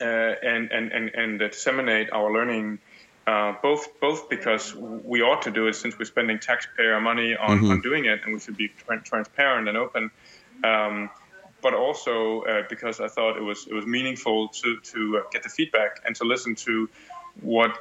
uh, 0.00 0.04
and, 0.04 0.72
and, 0.72 0.92
and, 0.92 1.10
and 1.14 1.38
disseminate 1.38 2.10
our 2.12 2.32
learning. 2.32 2.78
both 3.62 4.00
both 4.00 4.28
because 4.28 4.74
we 4.74 5.22
ought 5.22 5.42
to 5.42 5.50
do 5.50 5.68
it 5.68 5.74
since 5.74 5.96
we're 5.98 6.04
spending 6.04 6.38
taxpayer 6.38 7.00
money 7.00 7.36
on, 7.36 7.58
mm-hmm. 7.58 7.70
on 7.70 7.80
doing 7.80 8.04
it 8.06 8.20
and 8.24 8.34
we 8.34 8.40
should 8.40 8.56
be 8.56 8.68
transparent 9.04 9.68
and 9.68 9.76
open 9.78 10.10
um, 10.64 11.10
but 11.62 11.74
also 11.74 12.42
uh, 12.42 12.62
because 12.68 13.00
I 13.00 13.08
thought 13.08 13.36
it 13.36 13.42
was 13.42 13.66
it 13.66 13.74
was 13.74 13.86
meaningful 13.86 14.48
to 14.48 14.80
to 14.92 15.18
uh, 15.18 15.30
get 15.30 15.42
the 15.42 15.48
feedback 15.48 16.00
and 16.04 16.14
to 16.16 16.24
listen 16.24 16.54
to 16.66 16.88
what 17.40 17.72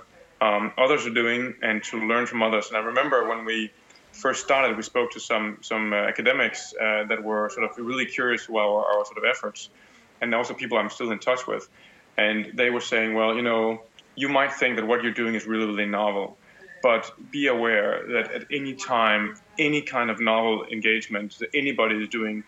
um, 0.42 0.72
others 0.78 1.06
are 1.06 1.13
doing 1.13 1.56
and 1.62 1.84
to 1.86 1.98
learn 2.08 2.25
from 2.25 2.44
others. 2.44 2.68
And 2.70 2.78
I 2.78 2.82
remember 2.82 3.28
when 3.28 3.46
we 3.46 3.72
first 4.12 4.44
started, 4.44 4.78
we 4.78 4.84
spoke 4.84 5.12
to 5.12 5.20
some 5.20 5.58
some 5.62 5.94
uh, 5.94 5.98
academics 5.98 6.74
uh, 6.80 7.04
that 7.10 7.24
were 7.24 7.50
sort 7.50 7.70
of 7.70 7.78
really 7.78 8.06
curious 8.06 8.48
about 8.48 8.60
our, 8.60 8.86
our, 8.86 9.06
sort 9.06 9.18
of 9.18 9.25
efforts, 9.25 9.70
and 10.22 10.34
also 10.36 10.54
people 10.54 10.78
I'm 10.78 10.90
still 10.90 11.12
in 11.12 11.20
touch 11.20 11.48
with, 11.48 11.68
and 12.18 12.52
they 12.54 12.70
were 12.70 12.82
saying, 12.82 13.13
well, 13.13 13.36
you 13.36 13.42
know, 13.42 13.82
you 14.16 14.30
might 14.30 14.54
think 14.54 14.75
that 14.78 14.86
what 14.86 15.04
you're 15.04 15.13
doing 15.13 15.36
is 15.36 15.46
really 15.46 15.66
really 15.66 15.86
novel, 15.86 16.38
but 16.82 17.12
be 17.32 17.48
aware 17.48 18.06
that 18.13 18.32
at 18.32 18.46
any 18.52 18.74
time, 18.74 19.36
any 19.58 19.82
kind 19.82 20.10
of 20.10 20.20
novel 20.20 20.66
engagement 20.72 21.40
that 21.40 21.50
anybody 21.54 21.96
is 21.96 22.10
doing, 22.10 22.44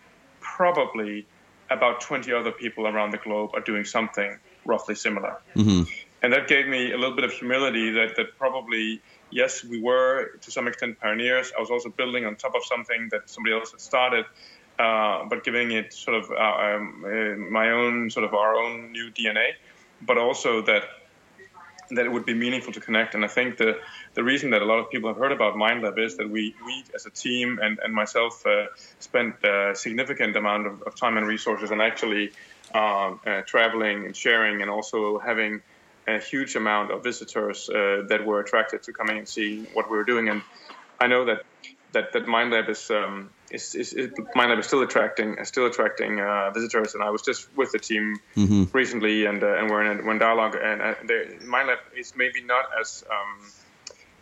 probably 0.56 1.26
about 1.68 2.00
20 2.00 2.32
other 2.32 2.52
people 2.52 2.86
around 2.86 3.10
the 3.10 3.18
globe 3.18 3.50
are 3.54 3.60
doing 3.60 3.84
something 3.84 4.38
roughly 4.64 4.94
similar. 4.94 5.36
Mm-hmm. 5.54 5.82
And 6.22 6.32
that 6.32 6.48
gave 6.48 6.66
me 6.66 6.92
a 6.92 6.96
little 6.96 7.14
bit 7.14 7.24
of 7.24 7.32
humility 7.32 7.90
that, 7.92 8.16
that 8.16 8.38
probably 8.38 9.02
yes, 9.30 9.64
we 9.64 9.80
were 9.80 10.38
to 10.40 10.50
some 10.50 10.66
extent 10.66 10.98
pioneers. 10.98 11.52
I 11.56 11.60
was 11.60 11.70
also 11.70 11.90
building 11.90 12.24
on 12.24 12.36
top 12.36 12.54
of 12.54 12.64
something 12.64 13.08
that 13.10 13.28
somebody 13.28 13.54
else 13.54 13.72
had 13.72 13.80
started, 13.80 14.24
uh, 14.78 15.24
but 15.28 15.44
giving 15.44 15.72
it 15.72 15.92
sort 15.92 16.16
of 16.16 16.30
uh, 16.30 16.34
um, 16.34 17.04
uh, 17.04 17.36
my 17.60 17.70
own 17.70 18.10
sort 18.10 18.24
of 18.24 18.32
our 18.34 18.54
own 18.56 18.92
new 18.92 19.10
DNA, 19.10 19.48
but 20.00 20.16
also 20.16 20.62
that 20.62 20.84
that 21.90 22.04
it 22.04 22.10
would 22.10 22.26
be 22.26 22.34
meaningful 22.34 22.72
to 22.72 22.80
connect. 22.80 23.14
And 23.14 23.24
I 23.24 23.28
think 23.28 23.56
the 23.56 23.78
the 24.14 24.24
reason 24.24 24.50
that 24.50 24.62
a 24.62 24.64
lot 24.64 24.78
of 24.78 24.90
people 24.90 25.08
have 25.08 25.18
heard 25.18 25.32
about 25.32 25.54
MindLab 25.54 25.98
is 25.98 26.16
that 26.16 26.28
we 26.28 26.54
we 26.64 26.84
as 26.94 27.06
a 27.06 27.10
team 27.10 27.58
and 27.62 27.78
and 27.78 27.94
myself 27.94 28.44
uh, 28.46 28.66
spent 28.98 29.34
a 29.44 29.74
significant 29.74 30.36
amount 30.36 30.66
of, 30.66 30.82
of, 30.82 30.94
time 30.94 31.16
and 31.16 31.26
resources 31.26 31.70
and 31.70 31.80
actually 31.80 32.32
um, 32.74 33.20
uh, 33.26 33.42
traveling 33.42 34.06
and 34.06 34.16
sharing 34.16 34.62
and 34.62 34.70
also 34.70 35.18
having 35.18 35.62
a 36.08 36.18
huge 36.18 36.56
amount 36.56 36.90
of 36.90 37.02
visitors 37.02 37.68
uh, 37.68 38.02
that 38.08 38.24
were 38.24 38.40
attracted 38.40 38.82
to 38.84 38.92
coming 38.92 39.18
and 39.18 39.28
seeing 39.28 39.66
what 39.74 39.90
we 39.90 39.96
were 39.96 40.04
doing. 40.04 40.28
And 40.28 40.42
I 41.00 41.06
know 41.06 41.24
that 41.24 41.42
that 41.92 42.12
that 42.12 42.26
MindLab 42.26 42.68
is 42.68 42.90
um, 42.90 43.30
is, 43.50 43.74
is, 43.74 43.92
is 43.92 44.10
MindLab 44.34 44.58
is 44.58 44.66
still 44.66 44.82
attracting 44.82 45.36
still 45.44 45.66
attracting 45.66 46.20
uh, 46.20 46.50
visitors. 46.50 46.94
And 46.94 47.02
I 47.02 47.10
was 47.10 47.22
just 47.22 47.48
with 47.56 47.72
the 47.72 47.78
team 47.78 48.16
mm-hmm. 48.36 48.64
recently, 48.72 49.26
and 49.26 49.42
uh, 49.42 49.58
and 49.58 49.70
we're 49.70 49.84
in 49.84 50.00
a, 50.00 50.02
we're 50.02 50.12
in 50.12 50.18
dialogue. 50.18 50.56
And 50.56 50.80
uh, 50.82 51.14
lab 51.50 51.78
is 51.96 52.14
maybe 52.16 52.42
not 52.42 52.66
as 52.80 53.04
um, 53.10 53.50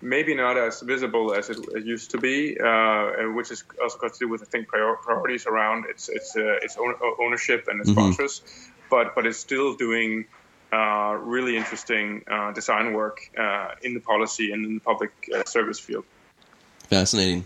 maybe 0.01 0.35
not 0.35 0.57
as 0.57 0.81
visible 0.81 1.35
as 1.35 1.51
it, 1.51 1.59
it 1.75 1.85
used 1.85 2.11
to 2.11 2.19
be, 2.19 2.59
uh, 2.61 3.33
which 3.33 3.51
is 3.51 3.65
also 3.83 3.99
got 3.99 4.13
to 4.13 4.19
do 4.19 4.29
with 4.29 4.43
I 4.43 4.47
think 4.47 4.69
prior, 4.69 4.95
priorities 4.97 5.47
around 5.47 5.87
its 5.87 6.09
its 6.09 6.37
uh, 6.37 6.59
its 6.63 6.77
own, 6.77 6.95
ownership 7.21 7.69
and 7.69 7.81
its 7.81 7.91
mm-hmm. 7.91 8.01
sponsors. 8.01 8.43
But 8.91 9.15
but 9.15 9.27
it's 9.27 9.39
still 9.39 9.75
doing 9.75 10.27
uh, 10.73 11.17
really 11.21 11.57
interesting 11.57 12.25
uh, 12.29 12.53
design 12.53 12.93
work 12.93 13.31
uh, 13.39 13.69
in 13.83 13.95
the 13.95 14.01
policy 14.01 14.53
and 14.53 14.67
in 14.67 14.75
the 14.75 14.81
public 14.81 15.13
uh, 15.35 15.45
service 15.45 15.79
field. 15.79 16.05
Fascinating. 16.91 17.45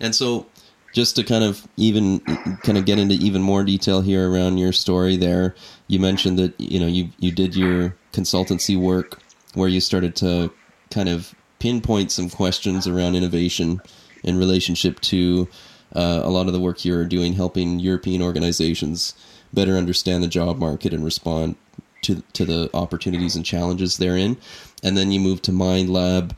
And 0.00 0.14
so, 0.14 0.46
just 0.92 1.16
to 1.16 1.24
kind 1.24 1.44
of 1.44 1.66
even 1.76 2.20
kind 2.62 2.76
of 2.76 2.84
get 2.84 2.98
into 2.98 3.14
even 3.14 3.42
more 3.42 3.64
detail 3.64 4.00
here 4.00 4.30
around 4.30 4.58
your 4.58 4.72
story, 4.72 5.16
there, 5.16 5.54
you 5.86 6.00
mentioned 6.00 6.38
that 6.38 6.58
you 6.60 6.80
know 6.80 6.86
you 6.86 7.10
you 7.18 7.30
did 7.30 7.54
your 7.54 7.96
consultancy 8.12 8.78
work 8.78 9.20
where 9.54 9.68
you 9.68 9.80
started 9.80 10.16
to 10.16 10.50
kind 10.90 11.08
of 11.08 11.34
pinpoint 11.58 12.10
some 12.10 12.28
questions 12.28 12.86
around 12.86 13.14
innovation 13.14 13.80
in 14.24 14.38
relationship 14.38 15.00
to 15.00 15.48
uh, 15.94 16.20
a 16.22 16.30
lot 16.30 16.46
of 16.46 16.52
the 16.52 16.60
work 16.60 16.84
you're 16.84 17.04
doing 17.04 17.32
helping 17.32 17.78
European 17.78 18.22
organizations 18.22 19.14
better 19.52 19.76
understand 19.76 20.22
the 20.22 20.28
job 20.28 20.58
market 20.58 20.92
and 20.92 21.04
respond 21.04 21.56
to 22.02 22.22
to 22.32 22.44
the 22.44 22.70
opportunities 22.74 23.36
and 23.36 23.44
challenges 23.44 23.98
therein, 23.98 24.36
and 24.82 24.96
then 24.96 25.12
you 25.12 25.20
move 25.20 25.42
to 25.42 25.52
MindLab, 25.52 26.32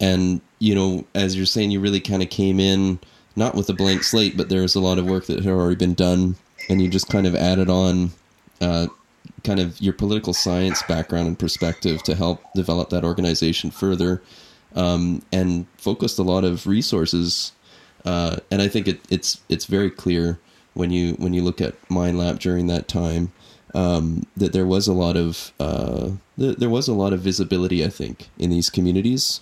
and 0.00 0.40
you 0.58 0.74
know, 0.74 1.04
as 1.14 1.36
you're 1.36 1.46
saying, 1.46 1.70
you 1.70 1.80
really 1.80 2.00
kind 2.00 2.22
of 2.22 2.30
came 2.30 2.58
in 2.60 2.98
not 3.38 3.54
with 3.54 3.70
a 3.70 3.72
blank 3.72 4.02
slate, 4.02 4.36
but 4.36 4.48
there 4.48 4.62
was 4.62 4.74
a 4.74 4.80
lot 4.80 4.98
of 4.98 5.06
work 5.06 5.26
that 5.26 5.42
had 5.42 5.52
already 5.52 5.76
been 5.76 5.94
done, 5.94 6.36
and 6.68 6.82
you 6.82 6.88
just 6.88 7.08
kind 7.08 7.26
of 7.26 7.34
added 7.34 7.70
on. 7.70 8.10
Uh, 8.60 8.88
kind 9.44 9.60
of 9.60 9.80
your 9.80 9.92
political 9.92 10.32
science 10.34 10.82
background 10.84 11.28
and 11.28 11.38
perspective 11.38 12.02
to 12.02 12.14
help 12.14 12.42
develop 12.54 12.90
that 12.90 13.04
organization 13.04 13.70
further, 13.70 14.20
um, 14.74 15.22
and 15.32 15.66
focused 15.76 16.18
a 16.18 16.22
lot 16.22 16.44
of 16.44 16.66
resources. 16.66 17.52
Uh, 18.04 18.38
and 18.50 18.60
I 18.60 18.68
think 18.68 18.88
it, 18.88 19.00
it's 19.10 19.40
it's 19.48 19.66
very 19.66 19.90
clear 19.90 20.38
when 20.74 20.90
you 20.90 21.14
when 21.14 21.34
you 21.34 21.42
look 21.42 21.60
at 21.60 21.80
MindLab 21.88 22.38
during 22.40 22.66
that 22.66 22.88
time 22.88 23.32
um, 23.74 24.26
that 24.36 24.52
there 24.52 24.66
was 24.66 24.88
a 24.88 24.92
lot 24.92 25.16
of 25.16 25.52
uh, 25.60 26.10
th- 26.38 26.56
there 26.56 26.70
was 26.70 26.88
a 26.88 26.94
lot 26.94 27.12
of 27.12 27.20
visibility, 27.20 27.84
I 27.84 27.88
think, 27.88 28.28
in 28.38 28.50
these 28.50 28.70
communities 28.70 29.40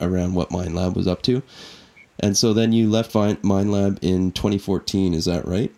around 0.00 0.34
what 0.34 0.50
MindLab 0.50 0.94
was 0.94 1.06
up 1.06 1.22
to. 1.22 1.42
And 2.20 2.36
so 2.36 2.52
then 2.52 2.72
you 2.72 2.88
left 2.88 3.12
MindLab 3.12 3.98
in 4.02 4.32
2014, 4.32 5.14
is 5.14 5.24
that 5.24 5.46
right? 5.46 5.72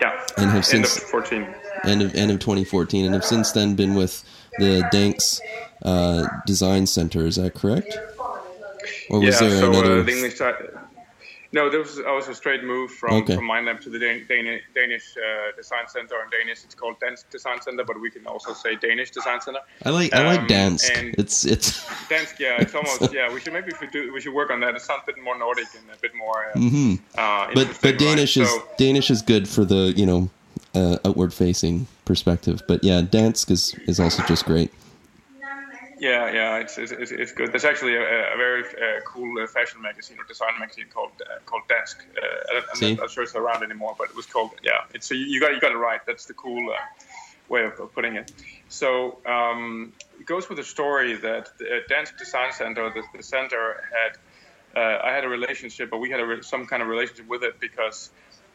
Yeah. 0.00 0.20
And 0.36 0.50
have 0.50 0.64
since 0.64 0.96
end 0.96 1.02
of 1.02 1.10
14. 1.10 1.54
End 1.84 2.02
of 2.02 2.14
end 2.14 2.30
of 2.30 2.40
2014, 2.40 3.06
and 3.06 3.14
have 3.14 3.24
since 3.24 3.52
then 3.52 3.74
been 3.74 3.94
with 3.94 4.22
the 4.58 4.82
Dansk 4.92 5.40
uh, 5.82 6.26
Design 6.46 6.86
Center. 6.86 7.26
Is 7.26 7.36
that 7.36 7.54
correct? 7.54 7.96
Or 9.08 9.20
was 9.20 9.40
yeah, 9.40 9.48
there 9.48 9.60
so, 9.60 9.70
another? 9.70 10.00
Uh, 10.00 10.02
the 10.02 10.12
English, 10.12 10.38
no, 11.52 11.68
there 11.68 11.80
was 11.80 11.98
also 12.00 12.30
a 12.30 12.34
straight 12.34 12.62
move 12.62 12.92
from, 12.92 13.14
okay. 13.22 13.34
from 13.34 13.46
MindLab 13.48 13.80
to 13.80 13.90
the 13.90 13.98
Dan- 13.98 14.24
Danish, 14.28 14.62
Danish 14.72 15.16
uh, 15.16 15.56
Design 15.56 15.88
Center. 15.88 16.14
In 16.22 16.30
Danish, 16.30 16.62
it's 16.64 16.76
called 16.76 17.00
Dansk 17.00 17.28
Design 17.30 17.60
Center, 17.60 17.82
but 17.84 18.00
we 18.00 18.08
can 18.08 18.24
also 18.26 18.52
say 18.52 18.76
Danish 18.76 19.10
Design 19.10 19.40
Center. 19.40 19.58
I 19.84 19.90
like 19.90 20.14
I 20.14 20.24
like 20.24 20.40
um, 20.40 20.46
Dansk. 20.46 21.14
It's 21.18 21.44
it's 21.44 21.84
Dansk. 22.08 22.38
Yeah, 22.38 22.60
it's 22.60 22.74
almost 22.74 23.12
yeah. 23.12 23.32
We 23.32 23.40
should 23.40 23.52
maybe 23.52 23.72
if 23.72 23.80
we 23.80 23.88
do 23.88 24.12
we 24.12 24.20
should 24.20 24.34
work 24.34 24.50
on 24.50 24.60
that. 24.60 24.76
It 24.76 24.82
sounds 24.82 25.02
a 25.02 25.06
bit 25.06 25.22
more 25.22 25.36
Nordic 25.36 25.66
and 25.74 25.84
a 25.92 26.00
bit 26.00 26.14
more. 26.14 26.50
Uh, 26.50 26.58
mm-hmm. 26.58 26.94
uh, 27.18 27.50
but 27.52 27.78
but 27.82 27.98
Danish 27.98 28.36
right? 28.36 28.44
is 28.44 28.50
so, 28.50 28.68
Danish 28.78 29.10
is 29.10 29.20
good 29.20 29.48
for 29.48 29.64
the 29.64 29.92
you 29.96 30.06
know 30.06 30.30
uh, 30.74 30.98
outward 31.04 31.34
facing 31.34 31.88
perspective. 32.04 32.62
But 32.68 32.84
yeah, 32.84 33.02
Dansk 33.02 33.50
is 33.50 33.74
is 33.86 33.98
also 33.98 34.22
just 34.24 34.44
great. 34.44 34.72
Yeah, 36.00 36.32
yeah, 36.32 36.56
it's 36.56 36.78
it's, 36.78 36.92
it's 36.92 37.32
good. 37.32 37.52
There's 37.52 37.66
actually 37.66 37.94
a, 37.94 38.00
a 38.00 38.36
very 38.38 38.62
uh, 38.62 39.00
cool 39.04 39.38
uh, 39.38 39.46
fashion 39.46 39.82
magazine 39.82 40.18
or 40.18 40.24
design 40.24 40.58
magazine 40.58 40.86
called 40.92 41.12
uh, 41.20 41.40
called 41.44 41.64
Dansk. 41.68 41.96
Uh, 42.16 42.86
I'm 42.86 42.96
not 42.96 43.10
sure 43.10 43.22
it's 43.22 43.34
around 43.34 43.62
anymore, 43.62 43.94
but 43.98 44.08
it 44.08 44.16
was 44.16 44.24
called 44.24 44.52
yeah. 44.62 44.84
It's 44.94 45.06
so 45.06 45.14
you 45.14 45.38
got 45.40 45.52
you 45.52 45.60
got 45.60 45.72
it 45.72 45.76
right. 45.76 46.00
That's 46.06 46.24
the 46.24 46.32
cool 46.32 46.70
uh, 46.70 46.76
way 47.50 47.64
of, 47.64 47.94
putting 47.94 48.16
it. 48.16 48.32
So 48.70 49.18
um, 49.26 49.92
it 50.18 50.24
goes 50.24 50.48
with 50.48 50.56
the 50.56 50.64
story 50.64 51.16
that 51.16 51.50
the 51.58 51.82
Dansk 51.90 52.16
Design 52.16 52.52
Center, 52.52 52.88
the, 52.88 53.02
the 53.14 53.22
center 53.22 53.84
had. 53.92 54.16
Uh, 54.74 55.00
I 55.02 55.10
had 55.10 55.24
a 55.24 55.28
relationship, 55.28 55.90
but 55.90 55.98
we 55.98 56.10
had 56.10 56.20
a, 56.20 56.42
some 56.44 56.64
kind 56.64 56.80
of 56.80 56.88
relationship 56.88 57.26
with 57.28 57.42
it 57.42 57.58
because 57.58 58.08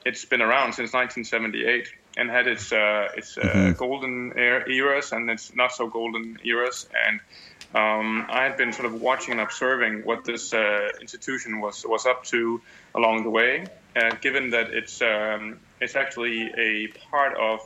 it's 0.06 0.24
been 0.24 0.42
around 0.42 0.74
since 0.74 0.94
1978 0.94 1.90
and 2.18 2.30
had 2.30 2.48
its 2.48 2.72
uh, 2.72 3.10
its 3.16 3.38
uh, 3.38 3.42
mm-hmm. 3.42 3.72
golden 3.74 4.34
eras 4.38 5.12
and 5.12 5.30
its 5.30 5.54
not 5.56 5.74
so 5.74 5.88
golden 5.88 6.40
eras. 6.44 6.88
And 7.06 7.20
um, 7.74 8.26
I 8.30 8.44
had 8.44 8.58
been 8.58 8.72
sort 8.74 8.86
of 8.86 9.02
watching 9.02 9.34
and 9.34 9.42
observing 9.42 10.06
what 10.06 10.24
this 10.24 10.54
uh, 10.54 10.90
institution 11.02 11.60
was 11.60 11.86
was 11.86 12.06
up 12.06 12.24
to 12.26 12.62
along 12.94 13.24
the 13.24 13.30
way. 13.30 13.66
Uh, 13.96 14.12
given 14.22 14.52
that 14.52 14.72
it's 14.74 15.02
um, 15.02 15.60
it's 15.80 15.96
actually 15.96 16.52
a 16.58 16.88
part 17.10 17.38
of 17.38 17.60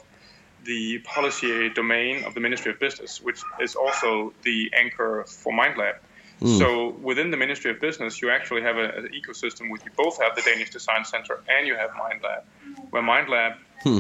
the 0.66 1.00
policy 1.00 1.70
domain 1.70 2.24
of 2.26 2.34
the 2.34 2.40
Ministry 2.40 2.72
of 2.72 2.80
Business, 2.80 3.22
which 3.22 3.42
is 3.60 3.76
also 3.76 4.34
the 4.44 4.72
anchor 4.76 5.24
for 5.28 5.54
MindLab. 5.54 5.96
Mm. 6.42 6.58
So 6.58 6.90
within 7.02 7.32
the 7.32 7.38
Ministry 7.38 7.72
of 7.72 7.82
Business, 7.82 8.22
you 8.22 8.30
actually 8.30 8.62
have 8.62 8.78
a, 8.78 8.90
an 8.90 9.10
ecosystem 9.10 9.70
where 9.70 9.80
you 9.84 9.92
both 9.96 10.22
have 10.22 10.36
the 10.36 10.42
Danish 10.42 10.70
Design 10.70 11.04
Center 11.06 11.42
and 11.50 11.68
you 11.68 11.76
have 11.76 11.92
MindLab, 11.92 12.44
where 12.92 13.04
MindLab 13.04 13.58
hmm. 13.84 14.00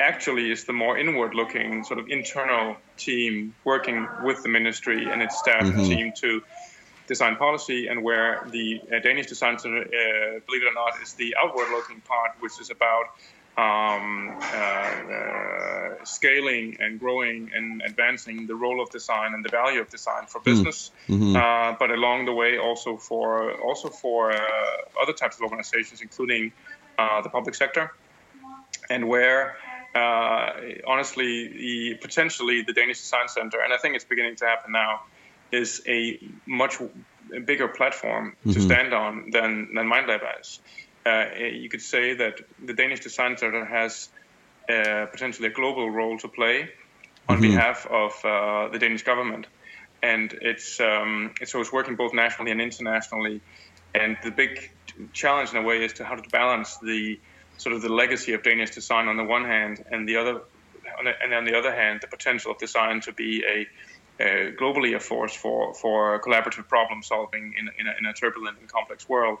Actually 0.00 0.50
is 0.50 0.64
the 0.64 0.72
more 0.72 0.98
inward-looking, 0.98 1.84
sort 1.84 1.98
of 1.98 2.08
internal 2.08 2.76
team 2.96 3.54
working 3.64 4.06
with 4.24 4.42
the 4.42 4.48
ministry 4.48 5.10
and 5.10 5.22
its 5.22 5.38
staff 5.38 5.64
mm-hmm. 5.64 5.82
team 5.82 6.12
to 6.20 6.42
design 7.06 7.36
policy, 7.36 7.86
and 7.86 8.02
where 8.02 8.46
the 8.50 8.80
uh, 8.92 8.98
Danish 8.98 9.26
Design 9.26 9.58
Center, 9.58 9.82
uh, 9.82 10.40
believe 10.46 10.62
it 10.62 10.68
or 10.68 10.74
not, 10.74 11.00
is 11.02 11.14
the 11.14 11.36
outward-looking 11.42 12.00
part, 12.00 12.32
which 12.40 12.60
is 12.60 12.70
about 12.70 13.04
um, 13.56 14.36
uh, 14.38 14.54
uh, 14.54 16.04
scaling 16.04 16.76
and 16.78 17.00
growing 17.00 17.50
and 17.54 17.80
advancing 17.86 18.46
the 18.46 18.54
role 18.54 18.82
of 18.82 18.90
design 18.90 19.32
and 19.32 19.44
the 19.44 19.48
value 19.48 19.80
of 19.80 19.88
design 19.88 20.26
for 20.26 20.40
hmm. 20.40 20.44
business, 20.44 20.90
mm-hmm. 21.08 21.36
uh, 21.36 21.72
but 21.78 21.90
along 21.90 22.26
the 22.26 22.32
way 22.32 22.58
also 22.58 22.96
for 22.96 23.52
also 23.60 23.88
for 23.88 24.32
uh, 24.32 24.40
other 25.00 25.12
types 25.12 25.36
of 25.36 25.42
organizations, 25.42 26.02
including 26.02 26.52
uh, 26.98 27.22
the 27.22 27.30
public 27.30 27.54
sector, 27.54 27.92
and 28.90 29.08
where. 29.08 29.56
Uh, 29.94 30.52
honestly, 30.86 31.48
the, 31.48 31.94
potentially 32.02 32.60
the 32.60 32.74
Danish 32.74 33.00
Design 33.00 33.28
Center, 33.28 33.62
and 33.62 33.72
I 33.72 33.78
think 33.78 33.96
it's 33.96 34.04
beginning 34.04 34.36
to 34.36 34.44
happen 34.44 34.72
now, 34.72 35.04
is 35.50 35.80
a 35.88 36.20
much 36.44 36.76
bigger 37.46 37.66
platform 37.66 38.36
mm-hmm. 38.40 38.52
to 38.52 38.60
stand 38.60 38.92
on 38.92 39.30
than 39.30 39.74
than 39.74 39.86
MindLab 39.86 40.20
is 40.38 40.60
uh, 41.06 41.26
you 41.38 41.68
could 41.68 41.82
say 41.82 42.14
that 42.14 42.40
the 42.64 42.74
Danish 42.74 43.00
Design 43.00 43.36
Center 43.36 43.64
has 43.64 44.08
uh, 44.68 45.06
potentially 45.06 45.48
a 45.48 45.52
global 45.52 45.88
role 45.88 46.18
to 46.18 46.28
play 46.28 46.68
on 47.28 47.36
mm-hmm. 47.38 47.42
behalf 47.42 47.86
of 47.86 48.12
uh, 48.24 48.68
the 48.72 48.78
Danish 48.78 49.04
government, 49.04 49.46
and 50.02 50.36
it's 50.40 50.80
um, 50.80 51.32
so 51.44 51.60
it's 51.60 51.72
working 51.72 51.94
both 51.94 52.12
nationally 52.12 52.50
and 52.50 52.60
internationally. 52.60 53.40
And 53.94 54.18
the 54.22 54.30
big 54.30 54.70
challenge 55.12 55.52
in 55.52 55.56
a 55.56 55.62
way 55.62 55.84
is 55.84 55.94
to 55.94 56.04
how 56.04 56.16
to 56.16 56.28
balance 56.30 56.76
the 56.78 57.18
sort 57.58 57.74
of 57.74 57.82
the 57.82 57.88
legacy 57.88 58.32
of 58.34 58.42
Danish 58.42 58.70
design 58.70 59.08
on 59.08 59.16
the 59.16 59.24
one 59.24 59.44
hand, 59.44 59.84
and 59.90 60.08
the 60.08 60.16
other, 60.16 60.40
and 61.22 61.34
on 61.34 61.44
the 61.44 61.56
other 61.56 61.74
hand, 61.74 62.00
the 62.00 62.06
potential 62.06 62.52
of 62.52 62.58
design 62.58 63.00
to 63.02 63.12
be 63.12 63.44
a 63.44 63.66
uh, 64.18 64.50
globally 64.52 64.96
a 64.96 65.00
force 65.00 65.34
for, 65.34 65.74
for 65.74 66.18
collaborative 66.22 66.66
problem 66.68 67.02
solving 67.02 67.54
in, 67.58 67.68
in, 67.78 67.86
a, 67.86 67.94
in 67.98 68.06
a 68.06 68.14
turbulent 68.14 68.58
and 68.58 68.66
complex 68.66 69.06
world. 69.06 69.38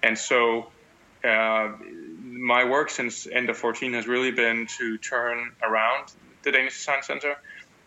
And 0.00 0.16
so 0.16 0.68
uh, 1.24 1.72
my 2.22 2.64
work 2.64 2.90
since 2.90 3.26
end 3.26 3.50
of 3.50 3.56
14 3.56 3.94
has 3.94 4.06
really 4.06 4.30
been 4.30 4.68
to 4.78 4.98
turn 4.98 5.52
around 5.62 6.12
the 6.42 6.52
Danish 6.52 6.78
Design 6.78 7.02
Center. 7.02 7.36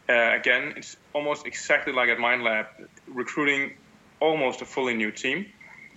Uh, 0.08 0.36
again, 0.36 0.74
it's 0.78 0.98
almost 1.14 1.46
exactly 1.46 1.94
like 1.94 2.10
at 2.10 2.18
MindLab, 2.18 2.68
recruiting 3.08 3.74
almost 4.20 4.62
a 4.62 4.66
fully 4.66 4.94
new 4.94 5.12
team 5.12 5.46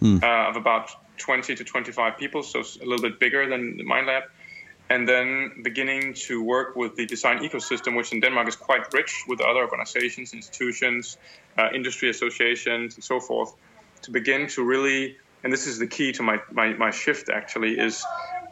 mm. 0.01 0.23
uh, 0.23 0.51
of 0.51 0.57
about 0.57 0.91
20 1.19 1.55
to 1.55 1.65
25 1.65 2.17
people, 2.17 2.43
so 2.43 2.61
it's 2.61 2.77
a 2.77 2.85
little 2.85 3.03
bit 3.03 3.19
bigger 3.19 3.49
than 3.49 3.77
the 3.77 3.85
MindLab. 3.85 4.23
And 4.91 5.07
then 5.07 5.61
beginning 5.63 6.15
to 6.29 6.43
work 6.43 6.75
with 6.75 6.97
the 6.97 7.05
design 7.05 7.41
ecosystem, 7.41 7.95
which 7.95 8.13
in 8.13 8.21
Denmark 8.21 8.49
is 8.49 8.57
quite 8.57 8.93
rich 8.95 9.25
with 9.29 9.41
other 9.41 9.61
organizations, 9.61 10.33
institutions, 10.33 11.19
uh, 11.59 11.69
industry 11.75 12.09
associations, 12.09 12.95
and 12.95 13.05
so 13.05 13.21
forth, 13.21 13.55
to 14.03 14.11
begin 14.11 14.47
to 14.49 14.65
really 14.65 15.17
and 15.43 15.53
this 15.53 15.67
is 15.67 15.79
the 15.79 15.87
key 15.87 16.13
to 16.13 16.23
my, 16.23 16.41
my, 16.51 16.73
my 16.75 16.91
shift 16.91 17.29
actually 17.29 17.79
is 17.79 18.05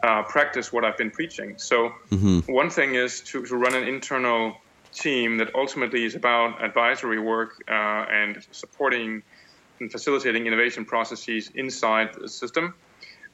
uh, 0.03 0.23
practice 0.23 0.71
what 0.71 0.85
I've 0.85 0.97
been 0.97 1.11
preaching. 1.11 1.55
So 1.57 1.93
mm-hmm. 2.09 2.51
one 2.51 2.69
thing 2.69 2.95
is 2.95 3.21
to, 3.21 3.45
to 3.45 3.55
run 3.55 3.75
an 3.75 3.87
internal 3.87 4.55
team 4.93 5.37
that 5.37 5.53
ultimately 5.53 6.05
is 6.05 6.15
about 6.15 6.63
advisory 6.63 7.19
work 7.19 7.63
uh, 7.67 7.71
and 7.71 8.45
supporting 8.51 9.23
and 9.79 9.91
facilitating 9.91 10.47
innovation 10.47 10.85
processes 10.85 11.51
inside 11.55 12.13
the 12.13 12.27
system. 12.27 12.73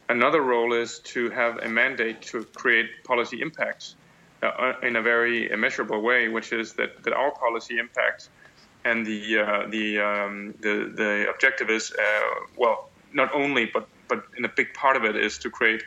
Another 0.10 0.42
role 0.42 0.74
is 0.74 1.00
to 1.00 1.30
have 1.30 1.58
a 1.60 1.70
mandate 1.70 2.22
to 2.24 2.44
create 2.56 3.04
policy 3.04 3.42
impacts 3.42 3.96
uh, 4.44 4.74
in 4.84 4.98
a 4.98 5.02
very 5.02 5.50
measurable 5.56 6.02
way, 6.02 6.28
which 6.28 6.52
is 6.52 6.74
that, 6.74 7.04
that 7.04 7.14
our 7.14 7.32
policy 7.32 7.80
impact 7.80 8.30
and 8.86 9.06
the 9.06 9.40
uh, 9.40 9.68
the, 9.70 10.00
um, 10.00 10.54
the 10.62 10.92
the 10.96 11.30
objective 11.30 11.70
is 11.70 11.92
uh, 11.92 12.22
well 12.58 12.90
not 13.14 13.34
only, 13.34 13.66
but 13.66 13.88
but 14.08 14.24
in 14.38 14.46
a 14.46 14.50
big 14.50 14.74
part 14.74 14.98
of 14.98 15.06
it 15.06 15.16
is 15.16 15.38
to 15.40 15.50
create 15.50 15.84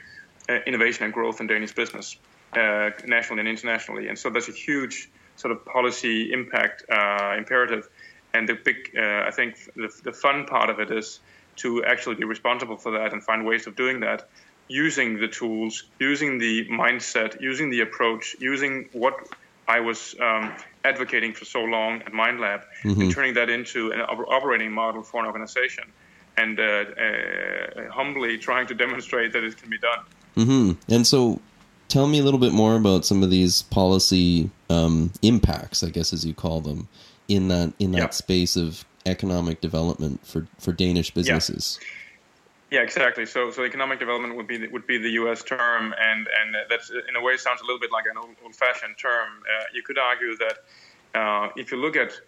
uh, 0.49 0.55
innovation 0.67 1.05
and 1.05 1.13
growth 1.13 1.41
in 1.41 1.47
Danish 1.47 1.75
business, 1.75 2.17
uh, 2.55 2.91
nationally 3.07 3.41
and 3.41 3.49
internationally. 3.49 4.09
And 4.09 4.19
so 4.19 4.31
there's 4.31 4.49
a 4.49 4.53
huge 4.53 5.11
sort 5.37 5.53
of 5.53 5.65
policy 5.67 6.33
impact 6.33 6.85
imperative. 6.89 7.89
And 8.37 8.49
the 8.49 8.55
big, 8.55 8.77
uh, 8.97 9.25
I 9.27 9.31
think, 9.31 9.51
the, 9.75 9.91
the 10.03 10.13
fun 10.13 10.45
part 10.47 10.69
of 10.71 10.79
it 10.79 10.91
is 10.91 11.21
to 11.57 11.85
actually 11.85 12.17
be 12.17 12.25
responsible 12.25 12.77
for 12.77 12.93
that 12.93 13.13
and 13.13 13.23
find 13.23 13.47
ways 13.47 13.67
of 13.67 13.77
doing 13.77 14.01
that 14.01 14.29
using 14.69 15.19
the 15.21 15.29
tools, 15.29 15.85
using 15.99 16.39
the 16.39 16.67
mindset, 16.69 17.41
using 17.41 17.71
the 17.71 17.81
approach, 17.81 18.37
using 18.41 18.89
what 18.93 19.15
I 19.69 19.81
was 19.81 20.15
um, 20.21 20.53
advocating 20.85 21.33
for 21.33 21.45
so 21.45 21.63
long 21.63 22.03
at 22.03 22.13
MindLab, 22.13 22.63
mm-hmm. 22.83 23.01
and 23.01 23.13
turning 23.13 23.35
that 23.35 23.49
into 23.49 23.93
an 23.93 24.01
operating 24.01 24.73
model 24.73 25.03
for 25.03 25.21
an 25.21 25.27
organization 25.27 25.85
and 26.37 26.61
uh, 26.61 26.63
uh, 26.63 27.91
humbly 27.91 28.39
trying 28.39 28.67
to 28.67 28.75
demonstrate 28.75 29.33
that 29.33 29.43
it 29.43 29.57
can 29.57 29.71
be 29.71 29.79
done. 29.79 30.01
Mm-hmm. 30.37 30.93
And 30.93 31.07
so, 31.07 31.41
tell 31.89 32.07
me 32.07 32.19
a 32.19 32.23
little 32.23 32.41
bit 32.41 32.53
more 32.53 32.77
about 32.77 33.05
some 33.05 33.23
of 33.23 33.31
these 33.31 33.63
policy 33.63 34.51
um, 34.69 35.13
impacts, 35.23 35.83
I 35.83 35.91
guess, 35.91 36.13
as 36.13 36.27
you 36.27 36.35
call 36.35 36.61
them, 36.61 36.89
in 37.29 37.49
that 37.49 37.73
in 37.79 37.93
that 37.93 38.15
space 38.15 38.57
of 38.57 38.85
economic 39.07 39.61
development 39.61 40.27
for, 40.27 40.47
for 40.59 40.73
Danish 40.73 41.13
businesses. 41.13 41.79
Yeah, 42.71 42.81
exactly. 42.81 43.27
So, 43.27 43.53
so 43.53 43.65
economic 43.65 44.01
development 44.01 44.35
would 44.37 44.49
be 44.49 44.57
the, 44.57 44.67
would 44.69 44.89
be 44.89 44.99
the 44.99 45.11
U.S. 45.11 45.45
term, 45.45 45.95
and 46.01 46.27
and 46.27 46.57
that's 46.69 46.91
in 46.91 47.15
a 47.15 47.23
way 47.23 47.37
sounds 47.37 47.61
a 47.61 47.65
little 47.65 47.79
bit 47.79 47.93
like 47.93 48.07
an 48.11 48.19
old, 48.19 48.35
old-fashioned 48.45 48.97
term. 48.99 49.29
Uh, 49.43 49.65
you 49.73 49.83
could 49.83 49.99
argue 49.99 50.37
that 50.39 50.59
uh, 51.19 51.49
if 51.57 51.71
you 51.71 51.79
look 51.79 51.97
at 51.97 52.21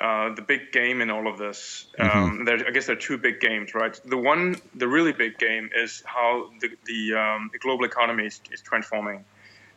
uh, 0.00 0.34
the 0.34 0.42
big 0.42 0.72
game 0.72 1.00
in 1.00 1.10
all 1.10 1.28
of 1.28 1.38
this. 1.38 1.86
Mm-hmm. 1.98 2.18
Um, 2.18 2.44
there, 2.44 2.66
I 2.66 2.70
guess 2.70 2.86
there 2.86 2.96
are 2.96 2.98
two 2.98 3.16
big 3.18 3.40
games, 3.40 3.74
right? 3.74 3.98
The 4.04 4.16
one, 4.16 4.56
the 4.74 4.88
really 4.88 5.12
big 5.12 5.38
game, 5.38 5.70
is 5.74 6.02
how 6.04 6.50
the 6.60 6.70
the, 6.86 7.14
um, 7.14 7.50
the 7.52 7.58
global 7.58 7.84
economy 7.84 8.26
is, 8.26 8.40
is, 8.50 8.60
transforming, 8.60 9.24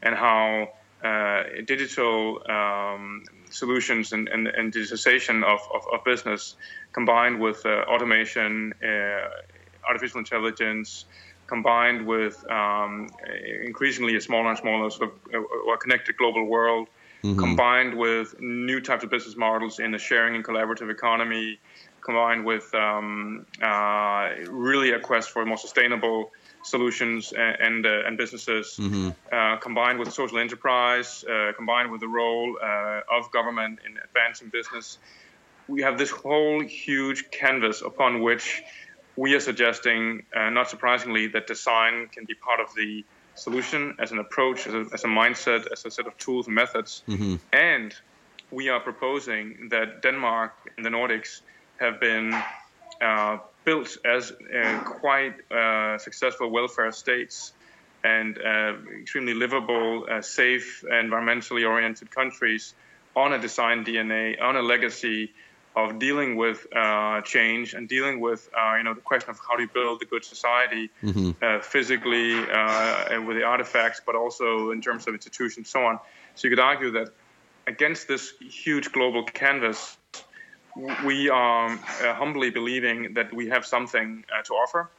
and 0.02 0.16
how 0.16 0.70
uh, 1.04 1.44
digital 1.66 2.42
um, 2.50 3.26
solutions 3.58 4.14
and, 4.14 4.28
and, 4.30 4.48
and 4.48 4.74
digitization 4.74 5.44
of, 5.44 5.60
of, 5.74 5.84
of, 5.94 6.04
business, 6.04 6.56
combined 6.94 7.40
with 7.40 7.66
uh, 7.66 7.70
automation, 7.94 8.74
uh, 8.84 9.88
artificial 9.88 10.20
intelligence, 10.20 11.06
combined 11.48 12.06
with 12.06 12.46
um, 12.52 13.10
increasingly 13.66 14.16
a 14.16 14.22
smaller 14.22 14.50
and 14.50 14.58
smaller 14.58 14.90
sort 14.90 15.12
of 15.12 15.44
uh, 15.44 15.78
connected 15.78 16.18
global 16.18 16.46
world 16.46 16.88
mm-hmm. 17.24 17.40
combined 17.40 17.98
with 17.98 18.40
new 18.40 18.80
types 18.80 19.04
of 19.04 19.10
business 19.10 19.36
models 19.36 19.80
in 19.80 19.92
the 19.92 19.98
sharing 19.98 20.36
and 20.36 20.44
collaborative 20.44 20.92
economy, 20.92 21.60
combined 22.02 22.46
with 22.46 22.74
um, 22.74 23.46
uh, 23.62 24.30
really 24.50 24.92
a 24.92 25.00
quest 25.00 25.30
for 25.32 25.46
more 25.46 25.58
sustainable 25.58 26.32
solutions 26.68 27.34
and 27.34 27.56
and, 27.68 27.86
uh, 27.86 28.08
and 28.08 28.18
businesses, 28.18 28.78
mm-hmm. 28.80 29.10
uh, 29.32 29.58
combined 29.58 29.98
with 30.00 30.12
social 30.12 30.40
enterprise, 30.40 31.24
uh, 31.24 31.54
combined 31.56 31.92
with 31.92 32.02
the 32.02 32.08
role 32.08 32.58
uh, 32.62 33.18
of 33.18 33.32
government 33.32 33.80
in 33.86 33.92
advancing 34.08 34.50
business. 34.50 34.98
We 35.68 35.82
have 35.84 35.98
this 35.98 36.12
whole 36.12 36.60
huge 36.62 37.20
canvas 37.32 37.82
upon 37.82 38.22
which 38.22 38.64
we 39.16 39.34
are 39.36 39.42
suggesting, 39.42 40.24
uh, 40.36 40.50
not 40.50 40.70
surprisingly, 40.70 41.28
that 41.28 41.48
design 41.48 42.08
can 42.16 42.26
be 42.26 42.36
part 42.36 42.60
of 42.60 42.74
the 42.76 43.04
solution, 43.36 43.96
as 44.00 44.12
an 44.12 44.20
approach, 44.20 44.68
as 44.68 44.74
a, 44.74 44.86
as 44.94 45.04
a 45.04 45.08
mindset, 45.08 45.72
as 45.72 45.86
a 45.86 45.92
set 45.92 46.08
of 46.08 46.18
tools 46.18 46.46
and 46.48 46.56
methods. 46.56 47.04
Mm-hmm. 47.08 47.36
And 47.54 47.94
we 48.52 48.70
are 48.70 48.80
proposing 48.80 49.70
that 49.70 50.02
Denmark 50.02 50.54
and 50.76 50.86
the 50.86 50.90
Nordics 50.90 51.42
have 51.80 52.00
been 52.00 52.34
uh, 53.02 53.38
built 53.68 53.98
as 54.06 54.32
uh, 54.32 54.80
quite 54.80 55.36
uh, 55.52 55.98
successful 55.98 56.50
welfare 56.50 56.94
states 56.94 57.52
and 58.02 58.38
uh, 58.38 58.74
extremely 59.02 59.34
livable, 59.34 60.08
uh, 60.10 60.22
safe, 60.22 60.86
environmentally 60.90 61.68
oriented 61.68 62.10
countries 62.10 62.74
on 63.14 63.34
a 63.34 63.40
design 63.40 63.84
DNA, 63.84 64.42
on 64.42 64.56
a 64.56 64.62
legacy 64.62 65.34
of 65.76 66.00
dealing 66.00 66.38
with 66.38 66.66
uh, 66.74 67.20
change 67.22 67.74
and 67.74 67.90
dealing 67.90 68.22
with 68.22 68.50
uh, 68.58 68.76
you 68.78 68.84
know 68.84 68.94
the 68.94 69.02
question 69.02 69.30
of 69.32 69.40
how 69.46 69.58
do 69.58 69.64
you 69.64 69.70
build 69.80 70.02
a 70.02 70.06
good 70.06 70.24
society 70.24 70.90
mm-hmm. 71.04 71.32
uh, 71.42 71.60
physically 71.60 72.34
uh, 72.60 73.14
and 73.14 73.28
with 73.28 73.36
the 73.36 73.44
artifacts, 73.44 74.02
but 74.06 74.16
also 74.16 74.72
in 74.72 74.82
terms 74.82 75.08
of 75.08 75.14
institutions, 75.14 75.58
and 75.58 75.68
so 75.68 75.86
on. 75.86 76.00
So 76.36 76.48
you 76.48 76.52
could 76.56 76.64
argue 76.74 76.92
that 76.92 77.10
against 77.68 78.08
this 78.08 78.34
huge 78.40 78.94
global 78.94 79.24
canvas, 79.26 79.98
we 81.06 81.30
are 81.30 81.72
uh, 81.72 82.14
humbly 82.14 82.50
believing 82.50 83.14
that 83.16 83.34
we 83.34 83.50
have 83.50 83.66
something 83.66 84.24
uh, 84.32 84.44
to 84.44 84.54
offer, 84.54 84.90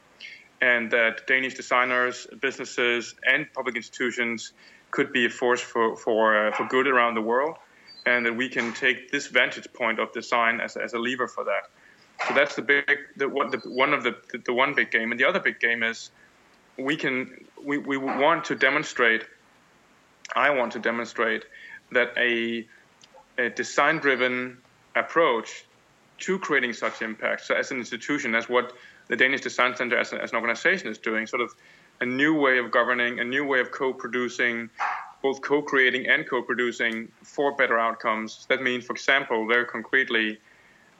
and 0.61 0.91
that 0.91 1.25
Danish 1.27 1.55
designers, 1.55 2.27
businesses, 2.41 3.15
and 3.25 3.51
public 3.53 3.75
institutions 3.75 4.53
could 4.91 5.13
be 5.13 5.25
a 5.25 5.29
force 5.29 5.61
for 5.61 5.95
for 5.95 6.51
for 6.53 6.65
good 6.67 6.87
around 6.87 7.15
the 7.15 7.21
world 7.21 7.55
and 8.05 8.25
that 8.25 8.35
we 8.35 8.49
can 8.49 8.73
take 8.73 9.11
this 9.11 9.27
vantage 9.27 9.67
point 9.73 9.99
of 9.99 10.11
design 10.13 10.59
as, 10.59 10.75
as 10.75 10.93
a 10.93 10.99
lever 10.99 11.27
for 11.27 11.43
that. 11.45 11.69
So 12.27 12.33
that's 12.33 12.55
the 12.55 12.61
big, 12.61 12.97
the, 13.15 13.29
one, 13.29 13.49
the, 13.51 13.57
one 13.59 13.93
of 13.93 14.03
the, 14.03 14.15
the, 14.45 14.53
one 14.53 14.73
big 14.73 14.91
game, 14.91 15.11
and 15.11 15.19
the 15.19 15.25
other 15.25 15.39
big 15.39 15.59
game 15.59 15.83
is 15.83 16.11
we 16.77 16.95
can 16.95 17.45
we, 17.63 17.77
we 17.77 17.97
want 17.97 18.45
to 18.45 18.55
demonstrate. 18.55 19.23
I 20.35 20.51
want 20.51 20.73
to 20.73 20.79
demonstrate 20.79 21.43
that 21.91 22.13
a, 22.17 22.67
a 23.37 23.49
design-driven 23.49 24.57
approach 24.95 25.65
to 26.19 26.39
creating 26.39 26.73
such 26.73 27.01
impact. 27.01 27.45
So 27.45 27.55
as 27.55 27.71
an 27.71 27.77
institution, 27.77 28.31
that's 28.31 28.49
what 28.49 28.73
the 29.07 29.15
Danish 29.15 29.41
Design 29.41 29.75
Center 29.75 29.97
as, 29.97 30.13
a, 30.13 30.21
as 30.21 30.31
an 30.31 30.37
organization 30.37 30.87
is 30.87 30.97
doing, 30.97 31.25
sort 31.27 31.41
of 31.41 31.53
a 32.01 32.05
new 32.05 32.39
way 32.39 32.57
of 32.57 32.71
governing, 32.71 33.19
a 33.19 33.23
new 33.23 33.45
way 33.45 33.59
of 33.59 33.71
co-producing, 33.71 34.69
both 35.21 35.41
co-creating 35.41 36.07
and 36.07 36.29
co-producing 36.29 37.11
for 37.23 37.55
better 37.55 37.77
outcomes. 37.77 38.45
That 38.49 38.61
means, 38.61 38.85
for 38.85 38.93
example, 38.93 39.47
very 39.47 39.65
concretely, 39.65 40.39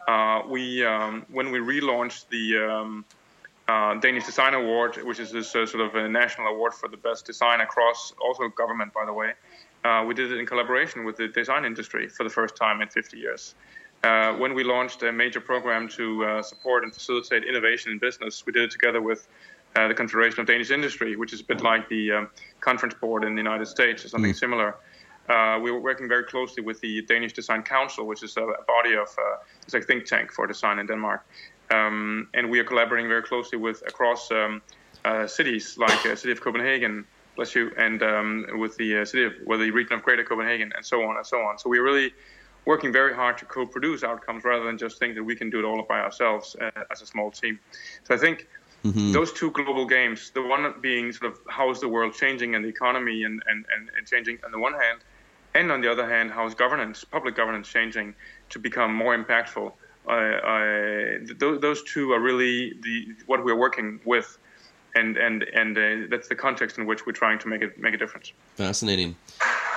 uh, 0.08 0.42
we 0.48 0.84
um, 0.86 1.26
when 1.30 1.52
we 1.52 1.60
relaunched 1.60 2.30
the 2.30 2.58
um, 2.58 3.06
uh, 3.68 3.94
Danish 4.00 4.26
Design 4.26 4.56
Award, 4.56 4.98
which 5.04 5.20
is 5.20 5.32
this 5.32 5.56
uh, 5.56 5.66
sort 5.66 5.86
of 5.86 5.96
a 5.96 6.10
national 6.10 6.48
award 6.48 6.74
for 6.74 6.90
the 6.90 6.98
best 6.98 7.26
design 7.26 7.62
across 7.62 8.14
also 8.20 8.48
government, 8.50 8.92
by 8.94 9.06
the 9.06 9.14
way. 9.14 9.34
Uh, 9.86 10.04
we 10.06 10.14
did 10.14 10.32
it 10.32 10.40
in 10.40 10.46
collaboration 10.46 11.06
with 11.06 11.16
the 11.18 11.28
design 11.28 11.64
industry 11.64 12.08
for 12.08 12.24
the 12.24 12.30
first 12.30 12.56
time 12.56 12.82
in 12.82 12.88
50 12.88 13.18
years. 13.18 13.56
Uh, 14.04 14.34
when 14.34 14.54
we 14.54 14.64
launched 14.64 15.04
a 15.04 15.12
major 15.12 15.42
program 15.42 15.88
to 15.90 16.24
uh, 16.24 16.42
support 16.42 16.84
and 16.84 16.94
facilitate 16.94 17.44
innovation 17.44 17.92
in 17.92 18.00
business, 18.00 18.46
we 18.46 18.54
did 18.54 18.64
it 18.64 18.72
together 18.72 19.02
with 19.02 19.28
uh, 19.76 19.88
the 19.88 19.94
Confederation 19.94 20.40
of 20.40 20.48
Danish 20.48 20.72
Industry, 20.72 21.16
which 21.16 21.34
is 21.34 21.42
a 21.42 21.44
bit 21.44 21.62
like 21.62 21.90
the 21.90 22.12
um, 22.12 22.30
conference 22.62 22.94
board 22.94 23.24
in 23.24 23.36
the 23.36 23.42
United 23.42 23.68
States 23.68 24.06
or 24.06 24.10
something 24.10 24.32
mm. 24.32 24.40
similar. 24.40 24.76
Uh, 25.28 25.60
we 25.62 25.70
were 25.70 25.80
working 25.80 26.08
very 26.08 26.24
closely 26.24 26.64
with 26.64 26.80
the 26.82 27.02
Danish 27.04 27.34
Design 27.34 27.62
Council, 27.62 28.08
which 28.08 28.24
is 28.24 28.36
a, 28.38 28.46
body 28.68 28.94
of 28.94 29.10
uh, 29.18 29.38
it's 29.64 29.74
a 29.74 29.82
think 29.82 30.06
tank 30.06 30.32
for 30.32 30.48
design 30.48 30.80
in 30.80 30.88
Denmark, 30.88 31.24
um, 31.70 32.30
and 32.34 32.50
we 32.50 32.58
are 32.60 32.64
collaborating 32.64 33.08
very 33.08 33.22
closely 33.22 33.60
with 33.60 33.84
across 33.86 34.32
um, 34.32 34.62
uh, 35.06 35.28
cities 35.28 35.78
like 35.78 36.04
uh, 36.06 36.16
city 36.16 36.32
of 36.32 36.42
Copenhagen, 36.42 37.06
bless 37.36 37.54
you, 37.54 37.72
and 37.78 38.02
um, 38.02 38.48
with 38.54 38.76
the 38.78 39.06
city 39.06 39.26
of 39.26 39.34
well, 39.46 39.60
the 39.60 39.70
region 39.70 39.94
of 39.94 40.02
Greater 40.02 40.24
Copenhagen, 40.24 40.72
and 40.76 40.84
so 40.84 41.04
on 41.04 41.18
and 41.18 41.28
so 41.28 41.38
on. 41.42 41.60
So 41.60 41.70
we're 41.70 41.84
really 41.84 42.12
working 42.66 42.92
very 42.92 43.14
hard 43.14 43.38
to 43.40 43.46
co-produce 43.46 44.04
outcomes 44.04 44.44
rather 44.44 44.66
than 44.66 44.78
just 44.78 45.00
think 45.00 45.16
that 45.16 45.24
we 45.24 45.36
can 45.36 45.50
do 45.50 45.60
it 45.60 45.66
all 45.66 45.82
by 45.84 46.00
ourselves 46.00 46.56
as 46.92 47.02
a 47.02 47.06
small 47.06 47.32
team. 47.32 47.60
So 48.04 48.14
I 48.14 48.18
think 48.18 48.48
Mm-hmm. 48.86 49.12
Those 49.12 49.34
two 49.34 49.52
global 49.52 49.86
games, 49.86 50.32
the 50.32 50.42
one 50.42 50.74
being 50.82 51.12
sort 51.12 51.34
of 51.34 51.40
how 51.50 51.70
is 51.70 51.82
the 51.82 51.90
world 51.90 52.14
changing 52.14 52.56
and 52.56 52.64
the 52.64 52.70
economy 52.70 53.24
and, 53.24 53.44
and, 53.48 53.66
and, 53.76 54.08
changing 54.08 54.40
on 54.46 54.52
the 54.52 54.60
one 54.60 54.74
hand, 54.74 55.00
and 55.54 55.72
on 55.72 55.82
the 55.82 55.92
other 55.92 56.08
hand, 56.08 56.32
how 56.32 56.48
is 56.48 56.56
governance, 56.56 57.04
public 57.04 57.36
governance 57.36 57.68
changing 57.68 58.16
to 58.52 58.60
become 58.60 58.94
more 58.94 59.18
impactful? 59.18 59.74
Uh, 60.08 60.12
uh, 60.12 61.36
th- 61.40 61.62
those 61.62 61.84
two 61.84 62.14
are 62.14 62.22
really 62.22 62.74
the 62.82 63.08
what 63.26 63.44
we're 63.44 63.56
working 63.58 64.00
with, 64.06 64.38
and 64.96 65.18
and 65.18 65.44
and 65.44 65.78
uh, 65.78 66.08
that's 66.10 66.30
the 66.30 66.36
context 66.36 66.78
in 66.78 66.86
which 66.86 67.06
we're 67.06 67.12
trying 67.12 67.38
to 67.40 67.50
make 67.50 67.62
it 67.62 67.78
make 67.78 67.94
a 67.94 67.98
difference. 67.98 68.32
Fascinating. 68.56 69.16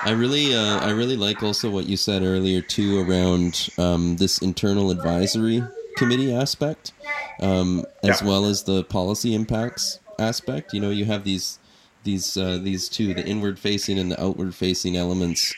I 0.05 0.11
really 0.11 0.53
uh, 0.53 0.79
I 0.79 0.91
really 0.91 1.15
like 1.15 1.43
also 1.43 1.69
what 1.69 1.85
you 1.85 1.97
said 1.97 2.23
earlier 2.23 2.61
too 2.61 2.99
around 3.01 3.69
um, 3.77 4.17
this 4.17 4.39
internal 4.39 4.91
advisory 4.91 5.63
committee 5.95 6.33
aspect, 6.33 6.91
um, 7.39 7.85
as 8.03 8.21
yeah. 8.21 8.27
well 8.27 8.45
as 8.45 8.63
the 8.63 8.83
policy 8.83 9.33
impacts 9.33 9.99
aspect. 10.19 10.73
You 10.73 10.81
know, 10.81 10.89
you 10.89 11.05
have 11.05 11.23
these 11.23 11.59
these 12.03 12.35
uh, 12.37 12.57
these 12.61 12.89
two, 12.89 13.13
the 13.13 13.25
inward 13.25 13.57
facing 13.59 13.97
and 13.97 14.11
the 14.11 14.21
outward 14.21 14.53
facing 14.53 14.97
elements 14.97 15.53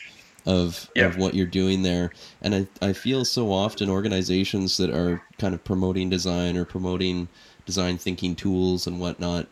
of 0.46 0.90
yeah. 0.94 1.06
of 1.06 1.16
what 1.16 1.34
you're 1.34 1.46
doing 1.46 1.82
there. 1.82 2.12
And 2.40 2.54
I 2.54 2.66
I 2.80 2.92
feel 2.92 3.24
so 3.24 3.52
often 3.52 3.90
organizations 3.90 4.76
that 4.76 4.90
are 4.90 5.22
kind 5.38 5.54
of 5.54 5.64
promoting 5.64 6.08
design 6.08 6.56
or 6.56 6.64
promoting 6.64 7.28
design 7.64 7.98
thinking 7.98 8.36
tools 8.36 8.86
and 8.86 9.00
whatnot. 9.00 9.48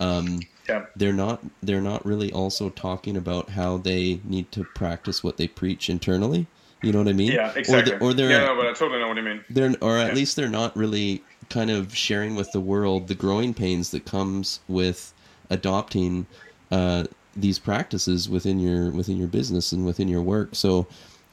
Um, 0.00 0.40
yeah. 0.68 0.86
They're 0.96 1.12
not. 1.12 1.42
They're 1.62 1.80
not 1.80 2.04
really 2.04 2.32
also 2.32 2.70
talking 2.70 3.16
about 3.16 3.50
how 3.50 3.78
they 3.78 4.20
need 4.24 4.50
to 4.52 4.64
practice 4.64 5.22
what 5.22 5.36
they 5.36 5.48
preach 5.48 5.90
internally. 5.90 6.46
You 6.82 6.92
know 6.92 6.98
what 6.98 7.08
I 7.08 7.12
mean? 7.14 7.32
Yeah, 7.32 7.52
exactly. 7.56 7.94
Or, 7.94 7.98
the, 7.98 8.04
or 8.04 8.14
they're, 8.14 8.30
yeah, 8.30 8.46
no, 8.46 8.56
but 8.56 8.66
I 8.66 8.72
totally 8.74 9.00
know 9.00 9.08
what 9.08 9.16
you 9.16 9.22
mean. 9.22 9.42
They're, 9.48 9.74
or 9.80 9.96
at 9.96 10.08
yeah. 10.08 10.14
least 10.14 10.36
they're 10.36 10.48
not 10.48 10.76
really 10.76 11.22
kind 11.48 11.70
of 11.70 11.94
sharing 11.94 12.34
with 12.34 12.52
the 12.52 12.60
world 12.60 13.08
the 13.08 13.14
growing 13.14 13.54
pains 13.54 13.90
that 13.90 14.04
comes 14.04 14.60
with 14.68 15.12
adopting 15.50 16.26
uh, 16.70 17.04
these 17.36 17.58
practices 17.58 18.28
within 18.28 18.58
your 18.58 18.90
within 18.90 19.16
your 19.16 19.28
business 19.28 19.72
and 19.72 19.84
within 19.84 20.08
your 20.08 20.22
work. 20.22 20.50
So, 20.52 20.86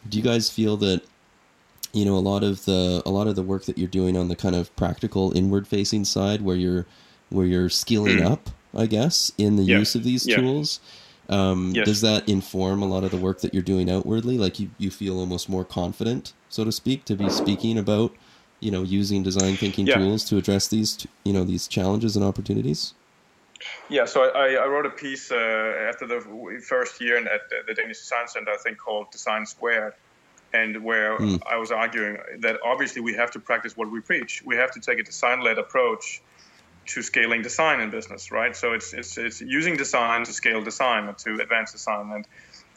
do 0.07 0.17
you 0.17 0.23
guys 0.23 0.49
feel 0.49 0.77
that 0.77 1.03
you 1.93 2.05
know 2.05 2.15
a 2.15 2.19
lot 2.19 2.43
of 2.43 2.65
the 2.65 3.01
a 3.05 3.09
lot 3.09 3.27
of 3.27 3.35
the 3.35 3.43
work 3.43 3.65
that 3.65 3.77
you're 3.77 3.87
doing 3.87 4.17
on 4.17 4.27
the 4.27 4.35
kind 4.35 4.55
of 4.55 4.73
practical 4.75 5.35
inward 5.35 5.67
facing 5.67 6.05
side, 6.05 6.41
where 6.41 6.55
you're 6.55 6.85
where 7.29 7.45
you're 7.45 7.69
skilling 7.69 8.17
mm. 8.17 8.31
up, 8.31 8.49
I 8.75 8.85
guess, 8.85 9.31
in 9.37 9.55
the 9.55 9.63
yeah. 9.63 9.79
use 9.79 9.95
of 9.95 10.03
these 10.03 10.27
yeah. 10.27 10.37
tools? 10.37 10.79
Um, 11.29 11.71
yes. 11.73 11.85
Does 11.85 12.01
that 12.01 12.27
inform 12.27 12.81
a 12.81 12.85
lot 12.85 13.03
of 13.03 13.11
the 13.11 13.17
work 13.17 13.39
that 13.41 13.53
you're 13.53 13.63
doing 13.63 13.89
outwardly? 13.89 14.37
Like 14.37 14.59
you, 14.59 14.69
you 14.77 14.91
feel 14.91 15.17
almost 15.17 15.47
more 15.47 15.63
confident, 15.63 16.33
so 16.49 16.63
to 16.65 16.71
speak, 16.71 17.05
to 17.05 17.15
be 17.15 17.29
speaking 17.29 17.77
about, 17.77 18.13
you 18.59 18.69
know, 18.69 18.83
using 18.83 19.23
design 19.23 19.55
thinking 19.55 19.87
yeah. 19.87 19.95
tools 19.95 20.25
to 20.25 20.37
address 20.37 20.67
these, 20.67 21.07
you 21.23 21.31
know, 21.31 21.45
these 21.45 21.67
challenges 21.67 22.17
and 22.17 22.25
opportunities. 22.25 22.93
Yeah, 23.89 24.05
so 24.05 24.23
I, 24.23 24.55
I 24.55 24.67
wrote 24.67 24.85
a 24.85 24.89
piece 24.89 25.31
uh, 25.31 25.35
after 25.87 26.07
the 26.07 26.19
first 26.67 26.99
year 26.99 27.17
at 27.17 27.41
the 27.67 27.73
Danish 27.73 27.99
Design 27.99 28.27
Center, 28.27 28.51
I 28.51 28.57
think 28.57 28.77
called 28.77 29.11
Design 29.11 29.45
Squared, 29.45 29.93
and 30.53 30.83
where 30.83 31.17
mm. 31.17 31.39
I 31.49 31.57
was 31.57 31.71
arguing 31.71 32.17
that 32.39 32.59
obviously 32.65 33.01
we 33.01 33.13
have 33.13 33.31
to 33.31 33.39
practice 33.39 33.77
what 33.77 33.89
we 33.91 34.01
preach. 34.01 34.43
We 34.43 34.55
have 34.55 34.71
to 34.71 34.79
take 34.79 34.99
a 34.99 35.03
design-led 35.03 35.57
approach 35.57 36.21
to 36.87 37.01
scaling 37.01 37.41
design 37.41 37.79
in 37.79 37.89
business, 37.89 38.31
right? 38.31 38.55
So 38.55 38.73
it's 38.73 38.93
it's, 38.93 39.17
it's 39.17 39.41
using 39.41 39.77
design 39.77 40.25
to 40.25 40.33
scale 40.33 40.61
design 40.61 41.13
to 41.15 41.39
advance 41.41 41.71
design, 41.71 42.11
and 42.11 42.27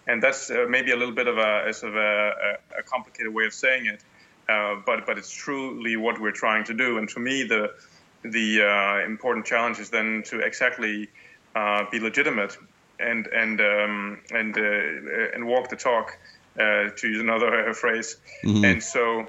and 0.07 0.23
that's 0.23 0.51
uh, 0.51 0.67
maybe 0.69 0.93
a 0.93 0.97
little 0.97 1.15
bit 1.15 1.27
of 1.27 1.39
a 1.39 1.73
sort 1.73 1.93
of 1.93 1.97
a, 1.97 2.59
a 2.79 2.83
complicated 2.83 3.33
way 3.33 3.47
of 3.47 3.55
saying 3.55 3.87
it, 3.87 4.03
uh, 4.49 4.77
but 4.87 5.07
but 5.07 5.19
it's 5.19 5.31
truly 5.31 5.97
what 5.97 6.21
we're 6.21 6.33
trying 6.33 6.65
to 6.65 6.75
do. 6.75 6.99
And 6.99 7.11
for 7.11 7.21
me, 7.21 7.45
the 7.45 7.75
the 8.23 8.63
uh, 8.63 9.07
important 9.07 9.47
challenge 9.47 9.79
is 9.79 9.91
then 9.91 10.23
to 10.27 10.41
exactly 10.41 11.09
uh, 11.55 11.85
be 11.91 11.99
legitimate 12.01 12.57
and 13.01 13.27
and 13.29 13.61
um, 13.61 14.21
and 14.31 14.57
uh, 14.57 15.35
and 15.35 15.47
walk 15.47 15.69
the 15.69 15.77
talk, 15.77 16.19
uh, 16.59 16.91
to 16.97 17.09
use 17.09 17.21
another 17.21 17.73
phrase. 17.83 18.17
Mm-hmm. 18.45 18.65
And 18.65 18.83
so 18.83 19.27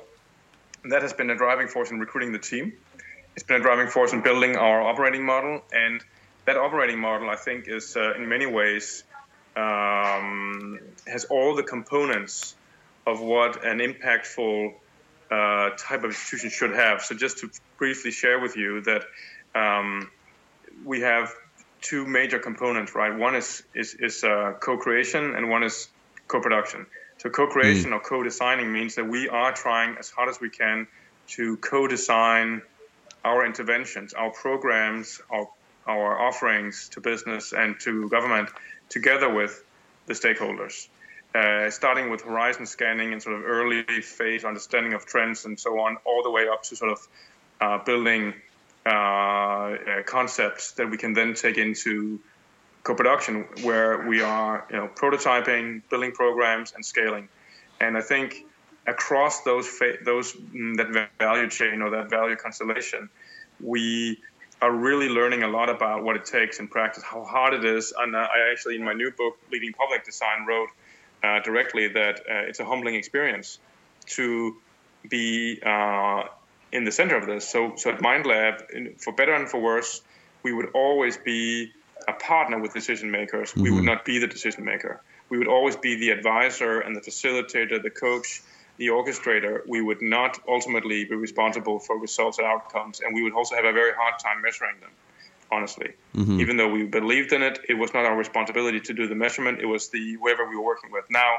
that 0.85 1.01
has 1.01 1.13
been 1.13 1.29
a 1.29 1.35
driving 1.35 1.67
force 1.67 1.91
in 1.91 1.99
recruiting 1.99 2.31
the 2.31 2.39
team 2.39 2.73
it's 3.36 3.43
been 3.43 3.58
a 3.58 3.63
driving 3.63 3.88
force 3.88 4.13
in 4.13 4.21
building 4.21 4.56
our 4.56 4.82
operating 4.82 5.26
model. 5.26 5.62
And 5.74 6.04
that 6.45 6.58
operating 6.58 7.00
model, 7.00 7.30
I 7.30 7.36
think, 7.36 7.67
is 7.67 7.95
uh, 7.98 8.15
in 8.15 8.30
many 8.30 8.45
ways 8.45 9.04
um, 9.56 10.80
has 11.08 11.26
all 11.26 11.56
the 11.56 11.63
components 11.63 12.56
of 13.06 13.21
what 13.21 13.63
an 13.65 13.80
impactful 13.80 14.74
uh, 15.32 15.69
type 15.78 16.04
of 16.04 16.12
institution 16.12 16.50
should 16.50 16.76
have. 16.76 17.02
So, 17.02 17.15
just 17.15 17.39
to 17.39 17.50
briefly 17.78 18.12
share 18.12 18.39
with 18.39 18.56
you 18.56 18.82
that 18.82 19.04
um, 19.54 20.10
we 20.84 21.02
have 21.02 21.34
two 21.82 22.06
major 22.06 22.39
components, 22.39 22.95
right? 22.95 23.15
One 23.15 23.36
is 23.36 23.63
is, 23.74 23.95
is 23.95 24.24
uh, 24.24 24.54
co-creation, 24.60 25.36
and 25.36 25.50
one 25.50 25.63
is 25.63 25.89
co-production. 26.28 26.86
So, 27.17 27.30
co-creation 27.30 27.91
mm. 27.91 27.95
or 27.95 28.00
co-designing 28.00 28.71
means 28.71 28.95
that 28.95 29.08
we 29.08 29.30
are 29.30 29.52
trying 29.52 29.98
as 29.98 30.10
hard 30.10 30.30
as 30.30 30.39
we 30.39 30.50
can 30.50 30.88
to 31.28 31.58
co-design 31.58 32.62
our 33.25 33.45
interventions, 33.45 34.13
our 34.13 34.29
programs, 34.29 35.19
our, 35.31 35.49
our 35.88 36.19
offerings 36.19 36.89
to 36.89 37.01
business 37.01 37.53
and 37.53 37.79
to 37.81 38.07
government 38.09 38.49
together 38.88 39.33
with 39.33 39.63
the 40.05 40.13
stakeholders. 40.13 40.88
Uh, 41.33 41.69
starting 41.69 42.09
with 42.09 42.21
horizon 42.21 42.65
scanning 42.65 43.11
and 43.11 43.21
sort 43.21 43.35
of 43.35 43.43
early 43.43 43.83
phase 44.01 44.45
understanding 44.45 44.93
of 44.93 45.05
trends 45.05 45.43
and 45.43 45.59
so 45.59 45.79
on, 45.79 45.97
all 46.05 46.23
the 46.23 46.31
way 46.31 46.47
up 46.47 46.63
to 46.63 46.75
sort 46.77 46.91
of 46.91 47.07
uh, 47.59 47.77
building 47.83 48.33
uh, 48.85 48.89
uh 48.89 50.03
concepts 50.05 50.73
that 50.73 50.89
we 50.89 50.95
can 50.95 51.13
then 51.13 51.33
take 51.33 51.57
into 51.57 52.19
co-production, 52.83 53.45
where 53.63 54.07
we 54.07 54.21
are, 54.21 54.65
you 54.69 54.77
know, 54.77 54.88
prototyping, 54.88 55.81
building 55.89 56.11
programs, 56.11 56.71
and 56.73 56.85
scaling. 56.85 57.27
And 57.81 57.97
I 57.97 58.01
think 58.01 58.45
across 58.88 59.43
those 59.43 59.67
fa- 59.67 59.98
those 60.04 60.34
mm, 60.34 60.76
that 60.78 61.10
value 61.19 61.50
chain 61.50 61.82
or 61.82 61.89
that 61.91 62.10
value 62.10 62.36
constellation, 62.36 63.10
we 63.60 64.19
are 64.62 64.71
really 64.71 65.10
learning 65.10 65.43
a 65.43 65.48
lot 65.48 65.69
about 65.69 66.04
what 66.04 66.15
it 66.15 66.26
takes 66.26 66.60
in 66.60 66.67
practice, 66.67 67.04
how 67.04 67.24
hard 67.24 67.54
it 67.54 67.65
is. 67.65 67.93
And 67.98 68.15
I 68.15 68.52
actually, 68.52 68.76
in 68.76 68.84
my 68.84 68.93
new 68.93 69.12
book, 69.12 69.38
Leading 69.52 69.74
Public 69.74 70.06
Design, 70.06 70.45
wrote 70.48 70.69
uh, 71.24 71.39
directly 71.41 71.88
that 71.89 72.19
uh, 72.19 72.48
it's 72.50 72.60
a 72.60 72.65
humbling 72.65 72.95
experience 72.95 73.60
to 74.08 74.56
be 75.10 75.60
uh, 75.65 76.24
in 76.71 76.84
the 76.84 76.91
center 76.91 77.15
of 77.17 77.26
this. 77.26 77.48
So, 77.48 77.74
so 77.76 77.91
at 77.91 78.00
MindLab, 78.00 79.02
for 79.02 79.13
better 79.13 79.34
and 79.34 79.48
for 79.48 79.60
worse, 79.60 80.02
we 80.43 80.54
would 80.54 80.69
always 80.74 81.17
be 81.17 81.71
a 82.08 82.13
partner 82.13 82.60
with 82.60 82.74
decision 82.74 83.12
makers. 83.12 83.52
Mm-hmm. 83.52 83.62
We 83.62 83.71
would 83.71 83.78
mm-hmm. 83.80 83.86
not 83.88 84.06
be 84.06 84.19
the 84.19 84.28
decision 84.28 84.63
maker. 84.63 85.02
We 85.30 85.38
would 85.38 85.48
always 85.48 85.76
be 85.76 85.95
the 86.00 86.12
advisor 86.12 86.80
and 86.80 86.95
the 86.95 87.02
facilitator, 87.02 87.82
the 87.82 87.89
coach, 87.89 88.41
the 88.77 88.88
orchestrator, 88.88 89.61
we 89.67 89.81
would 89.81 90.01
not 90.01 90.39
ultimately 90.47 91.05
be 91.05 91.15
responsible 91.15 91.79
for 91.79 91.97
results 91.97 92.38
and 92.38 92.47
outcomes, 92.47 93.01
and 93.01 93.15
we 93.15 93.21
would 93.23 93.33
also 93.33 93.55
have 93.55 93.65
a 93.65 93.71
very 93.71 93.93
hard 93.93 94.19
time 94.19 94.41
measuring 94.41 94.79
them. 94.79 94.91
Honestly, 95.51 95.93
mm-hmm. 96.15 96.39
even 96.39 96.57
though 96.57 96.67
we 96.67 96.85
believed 96.85 97.31
in 97.31 97.43
it, 97.43 97.59
it 97.69 97.75
was 97.75 97.93
not 97.93 98.03
our 98.03 98.17
responsibility 98.17 98.79
to 98.79 98.93
do 98.93 99.07
the 99.07 99.13
measurement. 99.13 99.59
It 99.61 99.67
was 99.67 99.89
the 99.89 100.15
whoever 100.15 100.49
we 100.49 100.55
were 100.55 100.63
working 100.63 100.91
with. 100.91 101.05
Now, 101.09 101.35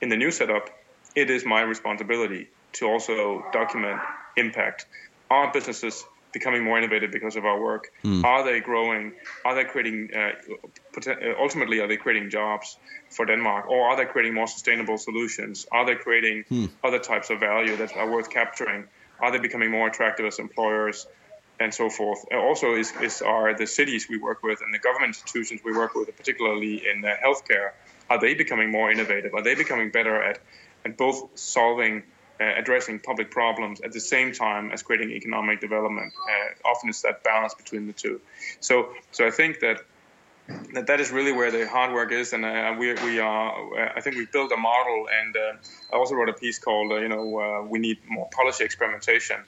in 0.00 0.08
the 0.08 0.16
new 0.16 0.30
setup, 0.30 0.70
it 1.14 1.30
is 1.30 1.44
my 1.44 1.60
responsibility 1.60 2.48
to 2.72 2.86
also 2.86 3.44
document 3.52 4.00
impact. 4.36 4.86
Are 5.30 5.52
businesses 5.52 6.04
becoming 6.34 6.62
more 6.62 6.76
innovative 6.76 7.10
because 7.10 7.36
of 7.36 7.46
our 7.46 7.58
work? 7.58 7.90
Mm. 8.04 8.22
Are 8.24 8.44
they 8.44 8.60
growing? 8.60 9.12
Are 9.46 9.54
they 9.54 9.64
creating? 9.64 10.10
Uh, 10.14 10.32
uh, 11.06 11.14
ultimately, 11.40 11.80
are 11.80 11.88
they 11.88 11.96
creating 11.96 12.28
jobs 12.28 12.76
for 13.08 13.24
Denmark, 13.24 13.70
or 13.70 13.86
are 13.88 13.96
they 13.96 14.04
creating 14.04 14.34
more 14.34 14.46
sustainable 14.46 14.98
solutions? 14.98 15.66
Are 15.72 15.86
they 15.86 15.94
creating 15.94 16.44
mm. 16.50 16.70
other 16.82 16.98
types 16.98 17.30
of 17.30 17.40
value 17.40 17.76
that 17.76 17.96
are 17.96 18.10
worth 18.10 18.28
capturing? 18.28 18.84
Are 19.20 19.30
they 19.32 19.38
becoming 19.38 19.70
more 19.70 19.88
attractive 19.88 20.26
as 20.26 20.38
employers? 20.38 21.06
and 21.60 21.72
so 21.72 21.88
forth. 21.88 22.24
also, 22.32 22.74
is, 22.74 22.92
is 23.00 23.22
are 23.22 23.56
the 23.56 23.66
cities 23.66 24.08
we 24.08 24.18
work 24.18 24.42
with 24.42 24.60
and 24.60 24.74
the 24.74 24.78
government 24.80 25.10
institutions 25.10 25.60
we 25.64 25.72
work 25.72 25.94
with, 25.94 26.14
particularly 26.16 26.82
in 26.84 27.04
uh, 27.04 27.14
healthcare, 27.24 27.70
are 28.10 28.20
they 28.20 28.34
becoming 28.34 28.70
more 28.70 28.90
innovative? 28.90 29.34
Are 29.34 29.42
they 29.42 29.54
becoming 29.54 29.90
better 29.90 30.20
at, 30.20 30.40
at 30.84 30.96
both 30.96 31.38
solving 31.38 32.02
uh, 32.40 32.44
addressing 32.56 32.98
public 32.98 33.30
problems 33.30 33.80
at 33.80 33.92
the 33.92 34.00
same 34.00 34.32
time 34.32 34.70
as 34.72 34.82
creating 34.82 35.10
economic 35.10 35.60
development. 35.60 36.12
Uh, 36.28 36.68
often 36.68 36.88
it's 36.88 37.02
that 37.02 37.22
balance 37.22 37.54
between 37.54 37.86
the 37.86 37.92
two. 37.92 38.20
So, 38.60 38.90
so 39.12 39.26
I 39.26 39.30
think 39.30 39.60
that 39.60 39.84
that, 40.74 40.86
that 40.88 41.00
is 41.00 41.10
really 41.10 41.32
where 41.32 41.50
the 41.50 41.66
hard 41.66 41.92
work 41.92 42.12
is, 42.12 42.32
and 42.32 42.44
uh, 42.44 42.74
we 42.78 42.92
we 42.94 43.18
are. 43.18 43.96
I 43.96 44.00
think 44.00 44.16
we 44.16 44.26
built 44.26 44.52
a 44.52 44.56
model, 44.56 45.08
and 45.20 45.36
uh, 45.36 45.52
I 45.92 45.96
also 45.96 46.14
wrote 46.14 46.28
a 46.28 46.34
piece 46.34 46.58
called 46.58 46.92
uh, 46.92 46.96
you 46.96 47.08
know 47.08 47.40
uh, 47.40 47.62
we 47.62 47.78
need 47.78 47.98
more 48.08 48.28
policy 48.30 48.64
experimentation, 48.64 49.40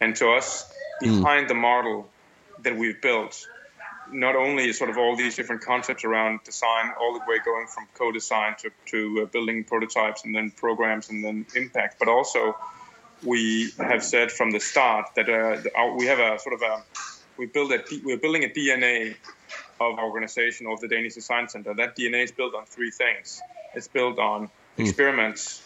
and 0.00 0.14
to 0.16 0.30
us 0.32 0.70
hmm. 1.00 1.22
behind 1.22 1.46
mm. 1.46 1.48
the 1.48 1.54
model 1.54 2.08
that 2.62 2.76
we've 2.76 3.00
built 3.00 3.48
not 4.12 4.36
only 4.36 4.72
sort 4.72 4.90
of 4.90 4.98
all 4.98 5.16
these 5.16 5.34
different 5.36 5.62
concepts 5.62 6.04
around 6.04 6.40
design, 6.44 6.92
all 7.00 7.14
the 7.14 7.20
way 7.20 7.38
going 7.44 7.66
from 7.66 7.86
co-design 7.94 8.54
to, 8.58 8.70
to 8.86 9.22
uh, 9.22 9.26
building 9.26 9.64
prototypes 9.64 10.24
and 10.24 10.34
then 10.34 10.50
programs 10.50 11.08
and 11.10 11.24
then 11.24 11.46
impact, 11.56 11.98
but 11.98 12.08
also 12.08 12.56
we 13.24 13.70
have 13.78 14.04
said 14.04 14.30
from 14.30 14.50
the 14.50 14.60
start 14.60 15.10
that 15.16 15.28
uh, 15.28 15.94
we 15.96 16.06
have 16.06 16.18
a 16.18 16.38
sort 16.38 16.54
of 16.54 16.62
a 16.62 16.82
we 17.38 17.46
build 17.46 17.72
a 17.72 17.82
we're 18.04 18.18
building 18.18 18.44
a 18.44 18.48
DNA 18.48 19.14
of 19.80 19.98
our 19.98 20.04
organization 20.04 20.66
of 20.66 20.80
the 20.80 20.88
Danish 20.88 21.14
Design 21.14 21.48
Center. 21.48 21.74
That 21.74 21.96
DNA 21.96 22.24
is 22.24 22.32
built 22.32 22.54
on 22.54 22.66
three 22.66 22.90
things. 22.90 23.40
It's 23.74 23.88
built 23.88 24.18
on 24.18 24.46
mm. 24.46 24.50
experiments, 24.76 25.62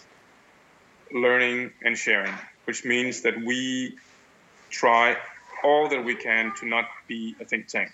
learning, 1.13 1.73
and 1.83 1.97
sharing, 1.97 2.35
which 2.67 2.85
means 2.85 3.23
that 3.23 3.35
we 3.45 3.97
try 4.71 5.17
all 5.65 5.89
that 5.89 6.05
we 6.05 6.15
can 6.15 6.55
to 6.57 6.67
not 6.67 6.85
be 7.09 7.35
a 7.41 7.45
think 7.45 7.67
tank 7.67 7.91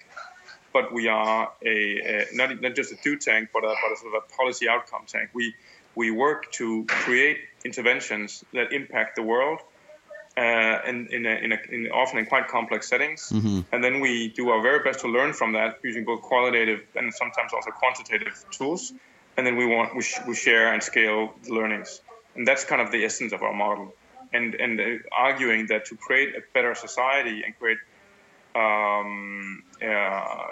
but 0.73 0.93
we 0.93 1.09
are 1.09 1.53
a, 1.65 1.77
a 2.01 2.27
not, 2.33 2.61
not 2.61 2.75
just 2.75 2.93
a 2.93 2.97
do 3.03 3.17
tank, 3.17 3.51
but 3.53 3.65
a, 3.65 3.69
but 3.69 3.93
a 3.93 3.97
sort 3.97 4.15
of 4.15 4.23
a 4.25 4.37
policy 4.37 4.69
outcome 4.69 5.05
tank. 5.07 5.31
We 5.35 5.55
we 5.95 6.11
work 6.11 6.51
to 6.53 6.85
create 6.89 7.39
interventions 7.65 8.45
that 8.53 8.73
impact 8.73 9.17
the 9.17 9.23
world, 9.23 9.61
uh, 10.37 10.79
in, 10.87 11.09
in, 11.09 11.27
a, 11.27 11.31
in, 11.31 11.53
a, 11.53 11.59
in, 11.71 11.91
often 11.93 12.19
in 12.19 12.27
quite 12.27 12.49
complex 12.49 12.89
settings. 12.89 13.31
Mm-hmm. 13.31 13.61
And 13.73 13.85
then 13.85 14.01
we 14.01 14.29
do 14.29 14.49
our 14.51 14.63
very 14.63 14.83
best 14.83 15.01
to 15.01 15.09
learn 15.09 15.33
from 15.33 15.53
that 15.53 15.79
using 15.83 16.05
both 16.05 16.23
qualitative 16.23 16.81
and 16.97 17.13
sometimes 17.13 17.53
also 17.53 17.71
quantitative 17.71 18.45
tools. 18.51 18.93
And 19.37 19.47
then 19.47 19.57
we 19.57 19.67
want 19.67 19.95
we, 19.95 20.03
sh- 20.03 20.21
we 20.27 20.35
share 20.35 20.73
and 20.73 20.83
scale 20.83 21.35
the 21.45 21.53
learnings. 21.53 22.01
And 22.35 22.47
that's 22.47 22.65
kind 22.65 22.81
of 22.81 22.91
the 22.91 23.05
essence 23.05 23.33
of 23.33 23.43
our 23.43 23.53
model. 23.53 23.95
And 24.33 24.55
and 24.55 24.81
uh, 24.81 24.85
arguing 25.13 25.67
that 25.67 25.87
to 25.87 25.97
create 25.97 26.35
a 26.35 26.41
better 26.55 26.75
society 26.75 27.43
and 27.45 27.59
create 27.59 27.79
um, 28.55 29.63
uh, 29.83 30.45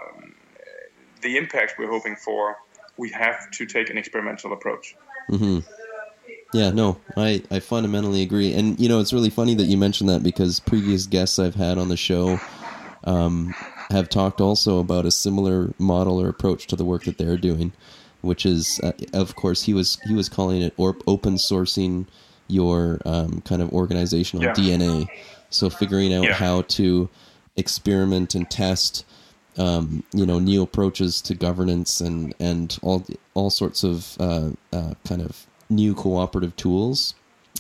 the 1.23 1.37
impact 1.37 1.75
we're 1.79 1.91
hoping 1.91 2.17
for, 2.17 2.57
we 2.97 3.11
have 3.11 3.51
to 3.53 3.67
take 3.67 3.91
an 3.91 3.99
experimental 3.99 4.53
approach. 4.53 4.97
Mm-hmm. 5.31 5.61
Yeah, 6.53 6.71
no, 6.71 6.99
I, 7.17 7.43
I 7.51 7.61
fundamentally 7.61 8.23
agree. 8.23 8.53
And, 8.53 8.79
you 8.81 8.89
know, 8.89 9.01
it's 9.01 9.13
really 9.13 9.31
funny 9.31 9.55
that 9.55 9.65
you 9.65 9.77
mentioned 9.77 10.11
that 10.11 10.23
because 10.23 10.59
previous 10.59 11.07
guests 11.07 11.39
I've 11.39 11.55
had 11.55 11.79
on 11.79 11.89
the 11.89 11.97
show 11.97 12.41
um, 13.05 13.55
have 13.91 14.09
talked 14.09 14.41
also 14.41 14.79
about 14.79 15.07
a 15.07 15.11
similar 15.11 15.73
model 15.79 16.21
or 16.21 16.29
approach 16.29 16.67
to 16.69 16.77
the 16.77 16.85
work 16.85 17.05
that 17.05 17.19
they're 17.19 17.37
doing, 17.37 17.73
which 18.23 18.45
is, 18.45 18.81
uh, 18.83 18.93
of 19.13 19.37
course, 19.37 19.63
he 19.63 19.75
was 19.75 19.99
he 20.07 20.15
was 20.15 20.29
calling 20.29 20.61
it 20.61 20.75
or 20.77 20.97
open 21.07 21.37
sourcing 21.37 22.07
your 22.49 23.01
um, 23.05 23.41
kind 23.43 23.63
of 23.63 23.73
organizational 23.73 24.45
yeah. 24.45 24.53
DNA. 24.53 25.07
So 25.51 25.71
figuring 25.71 26.13
out 26.13 26.25
yeah. 26.25 26.35
how 26.35 26.63
to 26.63 27.09
experiment 27.61 28.35
and 28.35 28.51
test 28.51 29.05
um, 29.59 30.03
you 30.13 30.27
know 30.27 30.39
new 30.39 30.63
approaches 30.63 31.21
to 31.23 31.35
governance 31.35 32.01
and 32.01 32.35
and 32.41 32.79
all 32.83 33.05
all 33.35 33.51
sorts 33.51 33.85
of 33.85 34.17
uh, 34.19 34.51
uh, 34.73 34.95
kind 35.07 35.23
of 35.23 35.47
new 35.69 35.95
cooperative 35.95 36.57
tools 36.57 37.15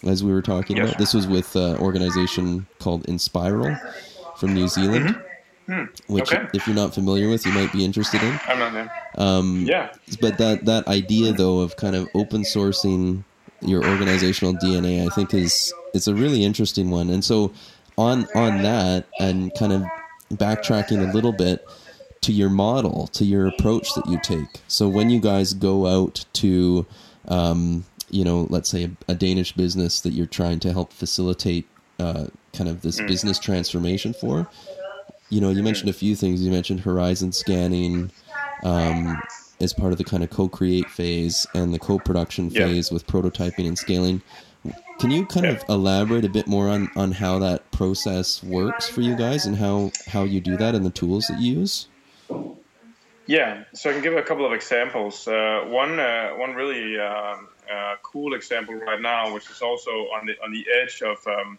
as 0.04 0.24
we 0.24 0.32
were 0.32 0.42
talking 0.42 0.76
yes. 0.76 0.88
about 0.88 0.98
this 0.98 1.14
was 1.14 1.26
with 1.26 1.54
an 1.56 1.76
organization 1.78 2.66
called 2.78 3.04
Enspiral 3.04 3.78
from 4.36 4.54
New 4.54 4.66
Zealand 4.66 5.06
mm-hmm. 5.06 5.26
Hmm. 5.70 5.84
Which, 6.08 6.34
okay. 6.34 6.48
if 6.52 6.66
you're 6.66 6.74
not 6.74 6.94
familiar 6.94 7.28
with, 7.28 7.46
you 7.46 7.52
might 7.52 7.72
be 7.72 7.84
interested 7.84 8.20
in. 8.24 8.40
I'm 8.48 8.58
not 8.58 8.72
there. 8.72 8.92
Um, 9.16 9.66
yeah. 9.68 9.92
But 10.20 10.36
that 10.38 10.64
that 10.64 10.88
idea, 10.88 11.32
though, 11.32 11.60
of 11.60 11.76
kind 11.76 11.94
of 11.94 12.08
open 12.12 12.42
sourcing 12.42 13.22
your 13.60 13.86
organizational 13.86 14.54
DNA, 14.54 15.06
I 15.06 15.14
think 15.14 15.32
is 15.32 15.72
it's 15.94 16.08
a 16.08 16.14
really 16.14 16.42
interesting 16.42 16.90
one. 16.90 17.08
And 17.08 17.24
so, 17.24 17.52
on 18.00 18.26
on 18.34 18.62
that 18.62 19.06
and 19.18 19.54
kind 19.54 19.72
of 19.72 19.84
backtracking 20.32 21.08
a 21.08 21.12
little 21.12 21.32
bit 21.32 21.66
to 22.22 22.32
your 22.32 22.50
model, 22.50 23.06
to 23.08 23.24
your 23.24 23.46
approach 23.46 23.94
that 23.94 24.06
you 24.06 24.18
take. 24.22 24.60
So 24.68 24.88
when 24.88 25.10
you 25.10 25.20
guys 25.20 25.54
go 25.54 25.86
out 25.86 26.24
to, 26.34 26.86
um, 27.28 27.84
you 28.10 28.24
know, 28.24 28.46
let's 28.50 28.68
say 28.68 28.84
a, 28.84 29.12
a, 29.12 29.14
Danish 29.14 29.52
business 29.52 30.00
that 30.02 30.10
you're 30.10 30.26
trying 30.26 30.60
to 30.60 30.72
help 30.72 30.92
facilitate 30.92 31.66
uh, 31.98 32.26
kind 32.52 32.68
of 32.68 32.82
this 32.82 33.00
mm. 33.00 33.06
business 33.06 33.38
transformation 33.38 34.12
for, 34.12 34.46
you 35.30 35.40
know, 35.40 35.50
you 35.50 35.62
mentioned 35.62 35.88
a 35.88 35.94
few 35.94 36.14
things. 36.14 36.42
You 36.42 36.50
mentioned 36.50 36.80
horizon 36.80 37.32
scanning 37.32 38.10
um, 38.64 39.20
as 39.60 39.72
part 39.72 39.92
of 39.92 39.98
the 39.98 40.04
kind 40.04 40.22
of 40.22 40.30
co-create 40.30 40.90
phase 40.90 41.46
and 41.54 41.72
the 41.72 41.78
co-production 41.78 42.50
phase 42.50 42.90
with 42.90 43.06
prototyping 43.06 43.66
and 43.66 43.78
scaling. 43.78 44.22
Can 44.98 45.10
you 45.10 45.24
kind 45.24 45.46
of 45.46 45.64
elaborate 45.68 46.24
a 46.24 46.28
bit 46.28 46.46
more 46.46 46.68
on, 46.68 46.90
on 46.94 47.12
how 47.12 47.38
that 47.38 47.70
process 47.70 48.42
works 48.42 48.88
for 48.88 49.00
you 49.00 49.16
guys 49.16 49.46
and 49.46 49.56
how, 49.56 49.92
how 50.06 50.24
you 50.24 50.40
do 50.40 50.56
that 50.58 50.74
and 50.74 50.84
the 50.84 50.90
tools 50.90 51.26
that 51.28 51.40
you 51.40 51.60
use? 51.60 51.88
Yeah, 53.26 53.62
so 53.72 53.90
I 53.90 53.92
can 53.92 54.02
give 54.02 54.16
a 54.16 54.22
couple 54.22 54.44
of 54.44 54.52
examples. 54.52 55.28
Uh, 55.28 55.64
one 55.68 56.00
uh, 56.00 56.30
one 56.30 56.54
really 56.54 56.98
uh, 56.98 57.36
uh 57.72 57.96
cool 58.02 58.34
example 58.34 58.74
right 58.74 59.00
now, 59.00 59.32
which 59.32 59.48
is 59.50 59.62
also 59.62 59.90
on 59.90 60.26
the 60.26 60.34
on 60.42 60.50
the 60.50 60.66
edge 60.82 61.00
of 61.02 61.24
um, 61.28 61.58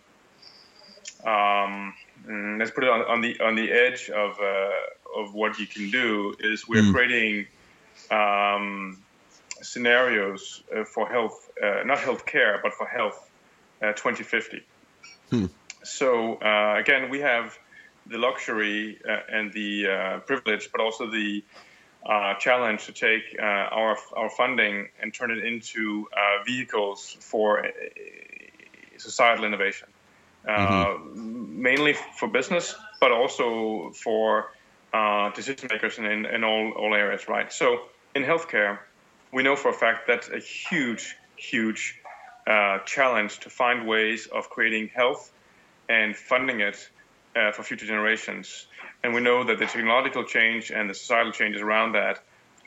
um, 1.25 1.93
mm, 2.27 2.59
let's 2.59 2.71
put 2.71 2.83
it 2.83 2.89
on, 2.89 3.01
on, 3.03 3.21
the 3.21 3.39
on 3.39 3.55
the 3.55 3.71
edge 3.71 4.09
of 4.09 4.37
uh, 4.41 5.21
of 5.21 5.33
what 5.33 5.59
you 5.59 5.67
can 5.67 5.89
do, 5.89 6.35
is 6.39 6.67
we're 6.67 6.81
mm. 6.81 6.93
creating 6.93 7.47
um, 8.11 9.01
scenarios 9.61 10.63
uh, 10.75 10.83
for 10.83 11.07
health, 11.07 11.50
not 11.85 11.99
health 11.99 12.25
care, 12.25 12.59
but 12.63 12.73
for 12.73 12.87
health 12.87 13.29
uh, 13.81 13.93
2050. 13.93 14.63
Hmm. 15.29 15.45
So 15.83 16.35
uh, 16.35 16.75
again, 16.79 17.09
we 17.09 17.19
have 17.19 17.57
the 18.05 18.17
luxury 18.17 18.99
uh, 19.07 19.19
and 19.31 19.53
the 19.53 20.21
privilege, 20.25 20.69
but 20.71 20.81
also 20.81 21.09
the 21.09 21.43
uh, 22.05 22.33
challenge 22.35 22.85
to 22.85 22.91
take 22.91 23.35
uh, 23.39 23.43
our 23.43 23.95
our 24.17 24.29
funding 24.29 24.87
and 24.99 25.13
turn 25.13 25.29
it 25.29 25.45
into 25.45 26.07
uh, 26.11 26.43
vehicles 26.43 27.15
for 27.19 27.67
societal 28.97 29.45
innovation, 29.45 29.87
mm-hmm. 30.47 31.61
mainly 31.61 31.93
for 31.93 32.27
business, 32.27 32.75
but 32.99 33.11
also 33.11 33.91
for 33.91 34.51
decision 35.35 35.69
makers 35.71 35.97
in, 35.99 36.05
in, 36.05 36.25
in, 36.25 36.43
all, 36.43 36.71
all 36.71 36.95
areas. 36.95 37.27
Right. 37.27 37.53
So 37.53 37.81
in 38.15 38.23
healthcare, 38.23 38.79
we 39.31 39.43
know 39.43 39.55
for 39.55 39.69
a 39.69 39.73
fact 39.73 40.07
that 40.07 40.29
a 40.33 40.39
huge, 40.39 41.15
huge 41.41 41.99
uh, 42.47 42.79
challenge 42.85 43.39
to 43.39 43.49
find 43.49 43.87
ways 43.87 44.27
of 44.27 44.49
creating 44.49 44.89
health 44.93 45.31
and 45.89 46.15
funding 46.15 46.61
it 46.61 46.89
uh, 47.35 47.51
for 47.51 47.63
future 47.63 47.85
generations. 47.85 48.67
And 49.03 49.13
we 49.13 49.21
know 49.21 49.43
that 49.43 49.57
the 49.57 49.65
technological 49.65 50.23
change 50.23 50.71
and 50.71 50.89
the 50.89 50.93
societal 50.93 51.31
changes 51.31 51.61
around 51.61 51.93
that 51.93 52.19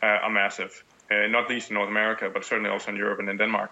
uh, 0.02 0.06
are 0.06 0.30
massive, 0.30 0.84
uh, 1.10 1.26
not 1.28 1.48
least 1.48 1.70
in 1.70 1.74
North 1.74 1.88
America, 1.88 2.30
but 2.32 2.44
certainly 2.44 2.70
also 2.70 2.90
in 2.90 2.96
Europe 2.96 3.20
and 3.20 3.28
in 3.28 3.36
Denmark. 3.36 3.70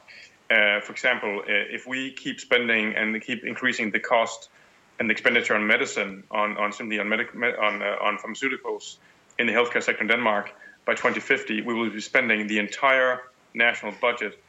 Uh, 0.51 0.81
for 0.81 0.93
example, 0.93 1.41
uh, 1.41 1.77
if 1.77 1.87
we 1.87 2.13
keep 2.13 2.39
spending 2.39 2.95
and 2.95 3.21
keep 3.23 3.45
increasing 3.45 3.91
the 3.91 3.99
cost 4.01 4.51
and 4.99 5.09
the 5.09 5.13
expenditure 5.13 5.55
on 5.55 5.67
medicine, 5.67 6.23
on, 6.31 6.57
on 6.59 6.73
simply 6.73 7.01
on, 7.01 7.09
medic, 7.09 7.35
on, 7.35 7.83
on 7.83 8.19
pharmaceuticals 8.19 8.97
in 9.39 9.47
the 9.47 9.53
healthcare 9.53 9.83
sector 9.83 10.03
in 10.03 10.09
Denmark, 10.09 10.51
by 10.85 10.93
2050, 10.93 11.63
we 11.63 11.75
will 11.75 11.91
be 11.91 12.01
spending 12.01 12.47
the 12.47 12.59
entire 12.59 13.23
national 13.55 13.93
budget 14.01 14.43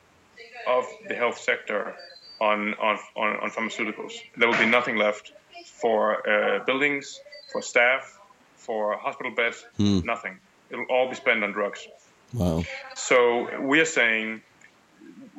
of 0.67 0.85
the 1.07 1.15
health 1.15 1.37
sector 1.37 1.95
on, 2.39 2.73
on, 2.75 2.97
on, 3.15 3.37
on 3.37 3.49
pharmaceuticals. 3.51 4.13
There 4.37 4.47
will 4.47 4.57
be 4.57 4.65
nothing 4.65 4.97
left 4.97 5.33
for 5.65 6.27
uh, 6.27 6.63
buildings, 6.65 7.19
for 7.51 7.61
staff, 7.61 8.19
for 8.55 8.95
hospital 8.97 9.31
beds, 9.31 9.65
Hmm. 9.77 9.99
nothing. 10.03 10.39
It'll 10.69 10.85
all 10.85 11.09
be 11.09 11.15
spent 11.15 11.43
on 11.43 11.51
drugs. 11.51 11.87
Wow. 12.33 12.63
So 12.95 13.59
we 13.61 13.79
are 13.79 13.85
saying 13.85 14.41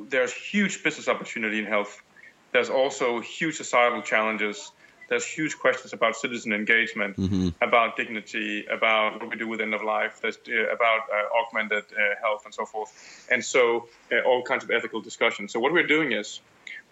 there's 0.09 0.33
huge 0.33 0.83
business 0.85 1.09
opportunity 1.09 1.59
in 1.59 1.65
health. 1.65 2.01
There's 2.53 2.71
also 2.71 3.21
huge 3.21 3.57
societal 3.57 4.03
challenges. 4.03 4.71
There's 5.09 5.27
huge 5.27 5.59
questions 5.59 5.93
about 5.93 6.17
citizen 6.17 6.53
engagement, 6.53 7.17
about 7.61 7.97
dignity, 7.97 8.65
about 8.71 9.21
what 9.21 9.31
we 9.31 9.37
do 9.37 9.49
with 9.49 9.61
end 9.61 9.75
of 9.75 9.83
life. 9.83 10.21
There's 10.23 10.39
uh, 10.49 10.75
about 10.75 11.01
uh, 11.13 11.41
augmented 11.41 11.85
uh, 11.93 12.15
health 12.21 12.45
and 12.45 12.55
so 12.55 12.65
forth, 12.65 13.27
and 13.31 13.45
so 13.45 13.89
uh, 14.13 14.21
all 14.27 14.43
kinds 14.43 14.65
of 14.65 14.71
ethical 14.71 15.01
discussions. 15.01 15.53
So 15.53 15.61
what 15.61 15.73
we're 15.73 15.87
doing 15.87 16.13
is 16.13 16.41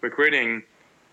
we're 0.01 0.09
creating 0.09 0.63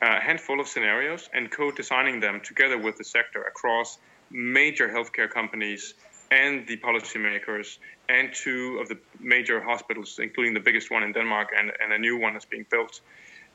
a 0.03 0.21
handful 0.21 0.61
of 0.61 0.69
scenarios 0.69 1.29
and 1.33 1.51
co-designing 1.51 2.21
them 2.21 2.41
together 2.41 2.79
with 2.79 2.97
the 2.97 3.05
sector 3.05 3.43
across 3.43 3.99
major 4.31 4.89
healthcare 4.89 5.31
companies 5.31 5.95
and 6.31 6.67
the 6.67 6.77
policymakers 6.77 7.79
and 8.09 8.33
two 8.33 8.79
of 8.81 8.89
the 8.89 8.99
major 9.19 9.61
hospitals, 9.61 10.19
including 10.19 10.55
the 10.55 10.61
biggest 10.61 10.91
one 10.91 11.03
in 11.03 11.13
Denmark 11.13 11.49
and, 11.57 11.73
and 11.83 11.93
a 11.93 11.99
new 11.99 12.19
one 12.19 12.33
that's 12.35 12.45
being 12.45 12.67
built. 12.71 13.01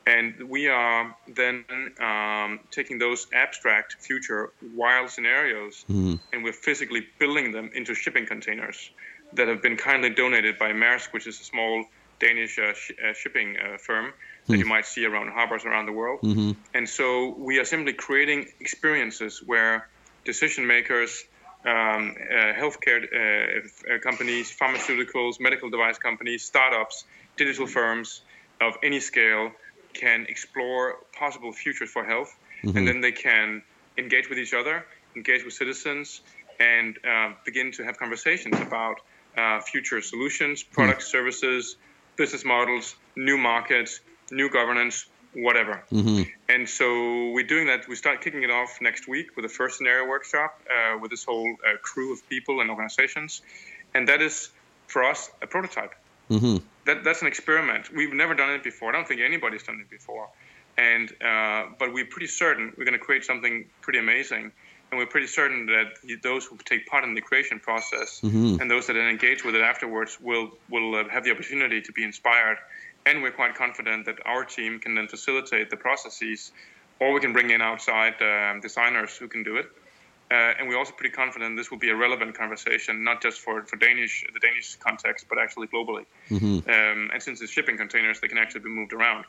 And 0.06 0.48
we 0.48 0.68
are 0.68 1.16
then 1.26 1.64
um, 2.00 2.60
taking 2.70 2.98
those 2.98 3.26
abstract 3.34 3.96
future 3.98 4.52
wild 4.74 5.10
scenarios 5.10 5.84
and 6.32 6.44
we're 6.44 6.52
physically 6.52 7.04
building 7.18 7.50
them 7.50 7.70
into 7.74 7.94
shipping 7.94 8.24
containers 8.26 8.90
that 9.32 9.48
have 9.48 9.60
been 9.62 9.76
kindly 9.76 10.10
donated 10.10 10.58
by 10.58 10.70
Maersk, 10.72 11.12
which 11.12 11.26
is 11.26 11.40
a 11.40 11.44
small 11.44 11.84
Danish 12.20 12.58
uh, 12.58 12.72
sh- 12.72 12.92
uh, 13.04 13.12
shipping 13.12 13.56
uh, 13.56 13.76
firm 13.78 14.12
that 14.46 14.58
you 14.58 14.64
might 14.64 14.86
see 14.86 15.04
around 15.04 15.28
harbors 15.32 15.64
around 15.64 15.86
the 15.86 15.92
world. 15.92 16.20
And 16.72 16.88
so 16.88 17.34
we 17.36 17.58
are 17.58 17.64
simply 17.64 17.92
creating 17.92 18.46
experiences 18.60 19.42
where 19.44 19.88
decision 20.24 20.66
makers, 20.66 21.24
um, 21.64 22.14
uh, 22.30 22.52
healthcare 22.54 23.02
uh, 23.02 23.94
uh, 23.94 23.98
companies, 23.98 24.56
pharmaceuticals, 24.56 25.40
medical 25.40 25.68
device 25.68 25.98
companies, 25.98 26.44
startups, 26.44 27.04
digital 27.36 27.66
firms 27.66 28.22
of 28.60 28.74
any 28.82 29.00
scale 29.00 29.50
can 30.02 30.26
explore 30.34 30.82
possible 31.22 31.52
futures 31.52 31.90
for 31.96 32.04
health, 32.12 32.32
and 32.76 32.86
then 32.88 33.00
they 33.06 33.12
can 33.12 33.62
engage 33.96 34.26
with 34.30 34.38
each 34.38 34.54
other, 34.60 34.76
engage 35.14 35.42
with 35.46 35.54
citizens, 35.62 36.20
and 36.60 36.98
uh, 37.12 37.32
begin 37.44 37.68
to 37.76 37.80
have 37.86 37.96
conversations 38.04 38.56
about 38.68 38.96
uh, 39.36 39.60
future 39.72 40.00
solutions, 40.12 40.62
products, 40.62 41.06
services, 41.16 41.76
business 42.16 42.44
models, 42.44 42.96
new 43.28 43.38
markets, 43.38 44.00
new 44.30 44.48
governance, 44.58 45.06
whatever. 45.46 45.82
And 46.48 46.68
so 46.68 46.86
we're 47.34 47.46
doing 47.54 47.66
that. 47.66 47.80
We 47.88 47.96
start 47.96 48.16
kicking 48.24 48.42
it 48.42 48.50
off 48.50 48.70
next 48.80 49.06
week 49.06 49.36
with 49.36 49.44
the 49.48 49.54
first 49.60 49.76
scenario 49.78 50.04
workshop 50.08 50.50
uh, 50.74 50.98
with 51.00 51.10
this 51.10 51.24
whole 51.24 51.50
uh, 51.52 51.76
crew 51.82 52.12
of 52.14 52.18
people 52.28 52.60
and 52.60 52.70
organizations, 52.70 53.42
and 53.94 54.08
that 54.08 54.20
is 54.22 54.50
for 54.86 55.04
us 55.04 55.30
a 55.42 55.46
prototype. 55.46 55.94
That, 56.86 57.04
that's 57.04 57.20
an 57.20 57.28
experiment. 57.28 57.94
We've 57.94 58.12
never 58.12 58.34
done 58.34 58.50
it 58.50 58.62
before. 58.62 58.88
I 58.90 58.92
don't 58.92 59.06
think 59.06 59.20
anybody's 59.20 59.64
done 59.64 59.80
it 59.80 59.90
before. 59.90 60.28
And 60.78 61.10
uh, 61.22 61.64
but 61.78 61.92
we're 61.92 62.06
pretty 62.06 62.26
certain 62.26 62.72
we're 62.76 62.84
going 62.84 62.98
to 62.98 63.04
create 63.04 63.24
something 63.24 63.64
pretty 63.80 63.98
amazing, 63.98 64.52
and 64.90 64.98
we're 64.98 65.06
pretty 65.06 65.26
certain 65.26 65.66
that 65.66 65.88
those 66.22 66.44
who 66.44 66.56
take 66.64 66.86
part 66.86 67.02
in 67.02 67.14
the 67.14 67.22
creation 67.22 67.58
process 67.58 68.20
and 68.60 68.70
those 68.70 68.86
that 68.86 68.92
then 68.92 69.08
engage 69.08 69.42
with 69.44 69.54
it 69.54 69.62
afterwards 69.62 70.18
will 70.20 70.50
will 70.68 70.94
uh, 70.94 71.08
have 71.08 71.24
the 71.24 71.30
opportunity 71.30 71.80
to 71.80 71.92
be 71.92 72.04
inspired. 72.04 72.58
And 73.06 73.22
we're 73.22 73.32
quite 73.32 73.54
confident 73.54 74.04
that 74.06 74.18
our 74.26 74.44
team 74.44 74.78
can 74.78 74.94
then 74.96 75.08
facilitate 75.08 75.70
the 75.70 75.76
processes, 75.76 76.52
or 77.00 77.12
we 77.12 77.20
can 77.20 77.32
bring 77.32 77.50
in 77.50 77.62
outside 77.62 78.20
um, 78.20 78.60
designers 78.60 79.16
who 79.16 79.28
can 79.28 79.42
do 79.44 79.56
it. 79.56 79.66
Uh, 80.28 80.34
and 80.58 80.68
we're 80.68 80.76
also 80.78 80.92
pretty 80.92 81.14
confident 81.14 81.56
this 81.56 81.70
will 81.70 81.78
be 81.78 81.90
a 81.90 81.96
relevant 81.96 82.36
conversation, 82.36 83.04
not 83.04 83.22
just 83.22 83.40
for, 83.40 83.64
for 83.64 83.76
Danish 83.76 84.24
the 84.34 84.40
Danish 84.40 84.74
context, 84.76 85.26
but 85.28 85.38
actually 85.38 85.68
globally. 85.68 86.04
Um, 86.68 87.10
and 87.12 87.22
since 87.22 87.40
it's 87.40 87.52
shipping 87.52 87.76
containers, 87.76 88.20
they 88.20 88.28
can 88.28 88.38
actually 88.38 88.62
be 88.62 88.70
moved 88.70 88.92
around 88.92 89.24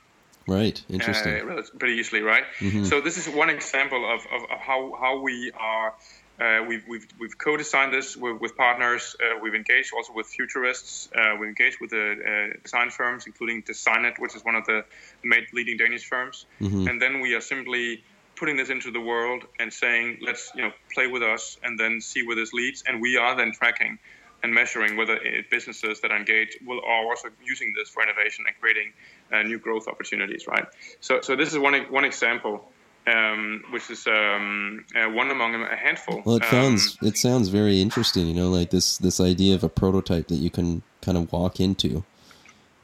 Right. 0.48 0.82
Interesting. 0.90 1.50
uh, 1.50 1.62
pretty 1.78 1.96
easily, 1.96 2.22
right? 2.22 2.46
So 2.86 3.02
this 3.02 3.18
is 3.18 3.28
one 3.28 3.50
example 3.50 4.10
of, 4.10 4.22
of, 4.32 4.50
of 4.50 4.60
how, 4.60 4.94
how 5.00 5.20
we 5.20 5.52
are. 5.52 5.94
Uh, 6.40 6.64
we've, 6.68 6.86
we've, 6.88 7.06
we've 7.20 7.38
co-designed 7.38 7.92
this 7.92 8.16
with, 8.16 8.40
with 8.40 8.56
partners. 8.56 9.16
Uh, 9.20 9.40
we've 9.42 9.56
engaged 9.56 9.92
also 9.94 10.14
with 10.14 10.28
futurists. 10.28 11.10
Uh, 11.14 11.36
we've 11.38 11.50
engaged 11.50 11.78
with 11.82 11.90
the 11.90 12.12
uh, 12.54 12.60
design 12.64 12.90
firms, 12.92 13.26
including 13.26 13.62
Designit, 13.64 14.20
which 14.20 14.36
is 14.36 14.46
one 14.46 14.56
of 14.56 14.66
the 14.66 14.86
main 15.24 15.46
leading 15.52 15.78
Danish 15.78 16.06
firms. 16.06 16.46
And 16.88 17.02
then 17.02 17.20
we 17.20 17.34
are 17.34 17.42
simply 17.42 18.04
putting 18.40 18.58
this 18.58 18.70
into 18.70 18.92
the 18.92 19.02
world 19.02 19.44
and 19.60 19.72
saying, 19.72 20.20
let's 20.22 20.52
you 20.56 20.62
know 20.64 20.72
play 20.94 21.08
with 21.08 21.24
us 21.24 21.58
and 21.64 21.80
then 21.80 22.02
see 22.02 22.22
where 22.26 22.36
this 22.36 22.54
leads. 22.54 22.84
And 22.88 23.02
we 23.02 23.18
are 23.18 23.36
then 23.36 23.52
tracking 23.52 24.00
and 24.44 24.54
measuring 24.54 24.98
whether 24.98 25.16
it, 25.16 25.50
businesses 25.50 26.02
that 26.02 26.12
are 26.12 26.18
engaged 26.18 26.58
will 26.66 26.82
are 26.86 27.06
also 27.10 27.30
using 27.44 27.74
this 27.78 27.90
for 27.90 28.04
innovation 28.04 28.46
and 28.48 28.56
creating 28.62 28.94
uh, 29.34 29.44
new 29.44 29.60
growth 29.60 29.88
opportunities. 29.88 30.48
Right. 30.48 30.66
So 31.02 31.22
so 31.22 31.36
this 31.36 31.52
is 31.52 31.58
one 31.58 31.76
one 31.92 32.06
example. 32.06 32.72
Um, 33.10 33.64
which 33.72 33.90
is 33.90 34.06
um, 34.06 34.84
uh, 34.94 35.10
one 35.10 35.32
among 35.32 35.56
a 35.56 35.78
handful. 35.78 36.22
Well, 36.26 36.36
it 36.36 36.44
Um, 36.44 36.50
sounds 36.50 36.98
it 37.02 37.18
sounds 37.18 37.48
very 37.48 37.80
interesting. 37.80 38.28
You 38.28 38.34
know, 38.34 38.50
like 38.50 38.70
this 38.70 38.98
this 38.98 39.22
idea 39.22 39.56
of 39.56 39.64
a 39.64 39.70
prototype 39.70 40.28
that 40.28 40.36
you 40.36 40.50
can 40.50 40.82
kind 41.02 41.18
of 41.18 41.32
walk 41.32 41.62
into 41.62 42.04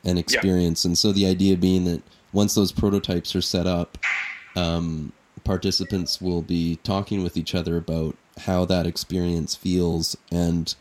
and 0.05 0.17
experience. 0.17 0.85
And 0.85 0.97
so 0.97 1.11
the 1.11 1.25
idea 1.25 1.57
being 1.57 1.83
that 1.85 2.01
once 2.31 2.55
those 2.55 2.71
prototypes 2.71 3.35
are 3.35 3.41
set 3.41 3.67
up, 3.67 3.97
um, 4.55 5.11
participants 5.43 6.21
will 6.21 6.41
be 6.41 6.77
talking 6.83 7.23
with 7.23 7.37
each 7.37 7.53
other 7.55 7.77
about 7.77 8.17
how 8.39 8.65
that 8.65 8.87
experience 8.87 9.55
feels, 9.55 10.15
and 10.31 10.75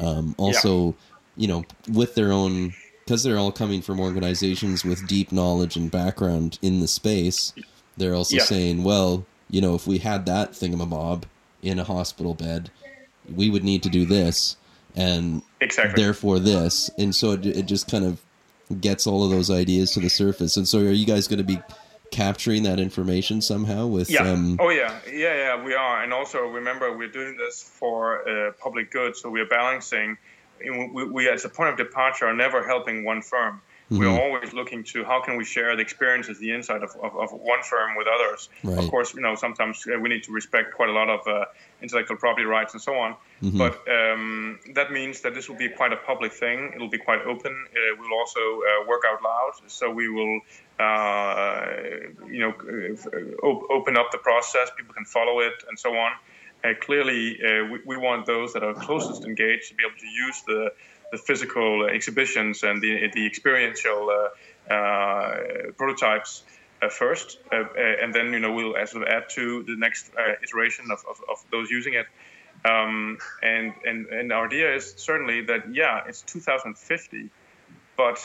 um, 0.00 0.34
also, 0.38 0.96
you 1.36 1.46
know, 1.46 1.64
with 1.88 2.14
their 2.14 2.32
own 2.32 2.74
because 3.04 3.22
they're 3.22 3.38
all 3.38 3.52
coming 3.52 3.82
from 3.82 4.00
organizations 4.00 4.84
with 4.84 5.06
deep 5.06 5.30
knowledge 5.30 5.76
and 5.76 5.90
background 5.92 6.58
in 6.60 6.80
the 6.80 6.88
space. 6.88 7.52
They're 7.96 8.14
also 8.14 8.36
Yeah. 8.36 8.42
saying, 8.42 8.82
well, 8.82 9.26
you 9.48 9.60
know, 9.60 9.76
if 9.76 9.86
we 9.86 9.98
had 9.98 10.26
that 10.26 10.52
thingamabob 10.52 11.22
in 11.62 11.78
a 11.78 11.84
hospital 11.84 12.34
bed, 12.34 12.70
we 13.32 13.48
would 13.48 13.62
need 13.64 13.82
to 13.84 13.88
do 13.88 14.04
this, 14.04 14.56
and 14.96 15.42
Exactly. 15.60 16.02
therefore 16.02 16.38
this, 16.40 16.90
and 16.98 17.14
so 17.14 17.32
it, 17.32 17.46
it 17.46 17.66
just 17.66 17.88
kind 17.88 18.04
of 18.04 18.20
gets 18.80 19.06
all 19.06 19.22
of 19.22 19.30
those 19.30 19.50
ideas 19.50 19.92
to 19.92 20.00
the 20.00 20.10
surface. 20.10 20.56
And 20.56 20.66
so, 20.66 20.80
are 20.80 20.90
you 20.90 21.06
guys 21.06 21.28
going 21.28 21.38
to 21.38 21.44
be 21.44 21.60
capturing 22.10 22.62
that 22.64 22.78
information 22.78 23.40
somehow 23.40 23.86
with? 23.86 24.10
Yeah. 24.10 24.22
Um, 24.22 24.56
oh, 24.60 24.70
yeah. 24.70 24.98
Yeah, 25.06 25.34
yeah, 25.34 25.62
we 25.62 25.74
are. 25.74 26.02
And 26.02 26.12
also, 26.12 26.40
remember, 26.46 26.96
we're 26.96 27.08
doing 27.08 27.36
this 27.36 27.62
for 27.62 28.28
uh, 28.28 28.52
public 28.52 28.90
good. 28.90 29.16
So 29.16 29.30
we're 29.30 29.48
balancing. 29.48 30.18
We, 30.60 31.04
we, 31.04 31.28
as 31.28 31.44
a 31.44 31.48
point 31.48 31.70
of 31.70 31.76
departure, 31.76 32.26
are 32.26 32.34
never 32.34 32.66
helping 32.66 33.04
one 33.04 33.22
firm. 33.22 33.60
We're 33.88 34.08
always 34.08 34.52
looking 34.52 34.82
to 34.84 35.04
how 35.04 35.22
can 35.22 35.36
we 35.36 35.44
share 35.44 35.76
the 35.76 35.82
experiences, 35.82 36.38
the 36.38 36.52
insight 36.52 36.82
of, 36.82 36.90
of, 36.96 37.16
of 37.16 37.32
one 37.32 37.62
firm 37.62 37.96
with 37.96 38.08
others. 38.08 38.48
Right. 38.64 38.78
Of 38.78 38.90
course, 38.90 39.14
you 39.14 39.20
know 39.20 39.36
sometimes 39.36 39.84
uh, 39.86 39.98
we 39.98 40.08
need 40.08 40.24
to 40.24 40.32
respect 40.32 40.74
quite 40.74 40.88
a 40.88 40.92
lot 40.92 41.08
of 41.08 41.26
uh, 41.26 41.44
intellectual 41.80 42.16
property 42.16 42.46
rights 42.46 42.72
and 42.74 42.82
so 42.82 42.94
on. 42.96 43.16
But 43.42 43.86
um, 43.88 44.58
that 44.74 44.90
means 44.90 45.20
that 45.20 45.34
this 45.34 45.48
will 45.48 45.56
be 45.56 45.68
quite 45.68 45.92
a 45.92 45.96
public 45.96 46.32
thing. 46.32 46.72
It'll 46.74 46.88
be 46.88 46.98
quite 46.98 47.22
open. 47.22 47.52
Uh, 47.52 47.96
we'll 47.98 48.18
also 48.18 48.40
uh, 48.40 48.86
work 48.88 49.02
out 49.06 49.22
loud. 49.22 49.52
So 49.68 49.90
we 49.90 50.08
will, 50.08 50.40
uh, 50.80 51.66
you 52.28 52.40
know, 52.40 52.54
op- 53.42 53.70
open 53.70 53.96
up 53.96 54.10
the 54.10 54.18
process. 54.18 54.70
People 54.76 54.94
can 54.94 55.04
follow 55.04 55.40
it 55.40 55.54
and 55.68 55.78
so 55.78 55.96
on. 55.96 56.12
Uh, 56.64 56.70
clearly, 56.80 57.38
uh, 57.42 57.66
we, 57.66 57.78
we 57.86 57.96
want 57.96 58.26
those 58.26 58.52
that 58.54 58.64
are 58.64 58.74
closest 58.74 59.24
engaged 59.24 59.68
to 59.68 59.74
be 59.74 59.84
able 59.84 59.98
to 59.98 60.06
use 60.06 60.42
the 60.46 60.72
the 61.12 61.18
physical 61.18 61.86
exhibitions 61.86 62.62
and 62.62 62.82
the 62.82 63.10
the 63.14 63.26
experiential 63.26 64.10
uh, 64.10 64.72
uh, 64.72 65.36
prototypes 65.76 66.42
uh, 66.82 66.88
first, 66.88 67.38
uh, 67.52 67.56
uh, 67.56 68.02
and 68.02 68.14
then 68.14 68.32
you 68.32 68.38
know 68.38 68.52
we'll 68.52 68.76
uh, 68.76 68.86
sort 68.86 69.02
of 69.04 69.08
add 69.08 69.28
to 69.30 69.62
the 69.62 69.76
next 69.76 70.10
uh, 70.18 70.32
iteration 70.42 70.90
of, 70.90 71.04
of, 71.08 71.20
of 71.30 71.44
those 71.50 71.70
using 71.70 71.94
it. 71.94 72.06
Um, 72.64 73.18
and 73.42 73.72
and 73.86 74.06
and 74.06 74.32
our 74.32 74.46
idea 74.46 74.74
is 74.74 74.94
certainly 74.96 75.42
that 75.42 75.74
yeah, 75.74 76.02
it's 76.08 76.22
2050, 76.22 77.30
but 77.96 78.18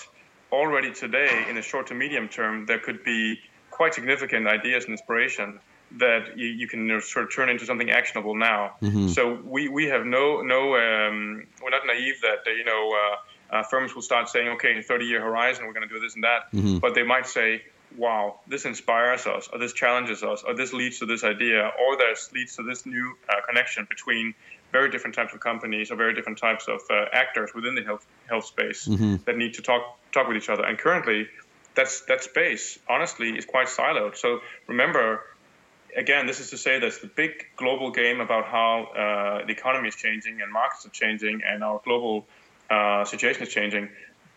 already 0.52 0.92
today, 0.92 1.46
in 1.50 1.56
the 1.56 1.62
short 1.62 1.88
to 1.88 1.94
medium 1.94 2.28
term, 2.28 2.66
there 2.66 2.80
could 2.80 3.04
be 3.04 3.40
quite 3.70 3.94
significant 3.94 4.48
ideas 4.48 4.86
and 4.86 4.94
inspiration 4.94 5.60
that 5.98 6.38
you, 6.38 6.48
you 6.48 6.68
can 6.68 6.82
you 6.88 6.94
know, 6.94 7.00
sort 7.00 7.26
of 7.26 7.34
turn 7.34 7.50
into 7.50 7.66
something 7.66 7.89
actionable 7.89 8.36
now. 8.36 8.76
So 9.10 9.39
we, 9.44 9.68
we 9.68 9.86
have 9.88 10.06
no 10.06 10.42
no 10.42 10.76
um, 10.76 11.46
we're 11.62 11.70
not 11.70 11.86
naive 11.86 12.22
that 12.22 12.46
you 12.46 12.64
know 12.66 12.94
uh, 12.94 13.56
uh, 13.56 13.64
firms 13.64 13.94
will 13.94 14.02
start 14.02 14.30
saying 14.30 14.48
okay 14.50 14.72
in 14.72 14.78
a 14.78 14.84
30 14.84 15.06
year 15.06 15.22
horizon 15.22 15.66
we're 15.66 15.74
going 15.74 15.88
to 15.88 15.94
do 15.94 16.00
this 16.00 16.16
and 16.16 16.24
that, 16.24 16.52
but 16.80 16.96
they 16.96 17.04
might 17.04 17.28
say 17.28 17.64
wow 17.98 18.39
this 18.48 18.64
inspires 18.64 19.28
us 19.28 19.50
or 19.52 19.60
this 19.60 19.74
challenges 19.74 20.24
us 20.24 20.44
or 20.48 20.54
this 20.56 20.72
leads 20.72 21.00
to 21.00 21.06
this 21.06 21.26
idea 21.26 21.60
or 21.82 21.98
this 21.98 22.32
leads 22.34 22.56
to 22.56 22.64
this 22.64 22.86
new 22.86 23.18
uh, 23.28 23.34
connection 23.46 23.86
between 23.89 24.34
very 24.72 24.89
different 24.89 25.16
types 25.16 25.34
of 25.34 25.39
companies 25.39 25.92
or 25.92 25.96
very 25.96 26.14
different 26.14 26.38
types 26.38 26.68
of 26.68 26.80
uh, 26.89 27.06
actors 27.12 27.52
within 27.54 27.76
the 27.76 27.84
health 27.84 28.06
health 28.28 28.46
space 28.46 28.86
that 29.26 29.38
need 29.38 29.54
to 29.56 29.62
talk 29.62 29.98
talk 30.12 30.28
with 30.28 30.38
each 30.38 30.50
other. 30.50 30.64
And 30.64 30.78
currently, 30.78 31.28
that's 31.76 32.02
that 32.02 32.24
space 32.24 32.80
honestly 32.89 33.30
is 33.32 33.46
quite 33.46 33.68
siloed. 33.68 34.18
So 34.18 34.39
remember, 34.68 35.22
again, 35.96 36.28
this 36.28 36.39
is 36.39 36.50
to 36.52 36.58
say 36.58 36.80
there's 36.80 37.00
the 37.00 37.08
big 37.08 37.46
global 37.56 37.92
game 37.92 38.20
about 38.20 38.46
how 38.46 38.84
uh, 38.84 39.46
the 39.46 39.52
economy 39.52 39.89
is 39.89 39.96
changing 39.96 40.42
and 40.42 40.52
markets 40.52 40.86
are 40.86 40.89
changing 40.89 41.42
and 41.46 41.64
our 41.64 41.82
global 41.84 42.26
uh, 42.70 43.06
situation 43.06 43.44
is 43.44 43.50
changing. 43.50 43.89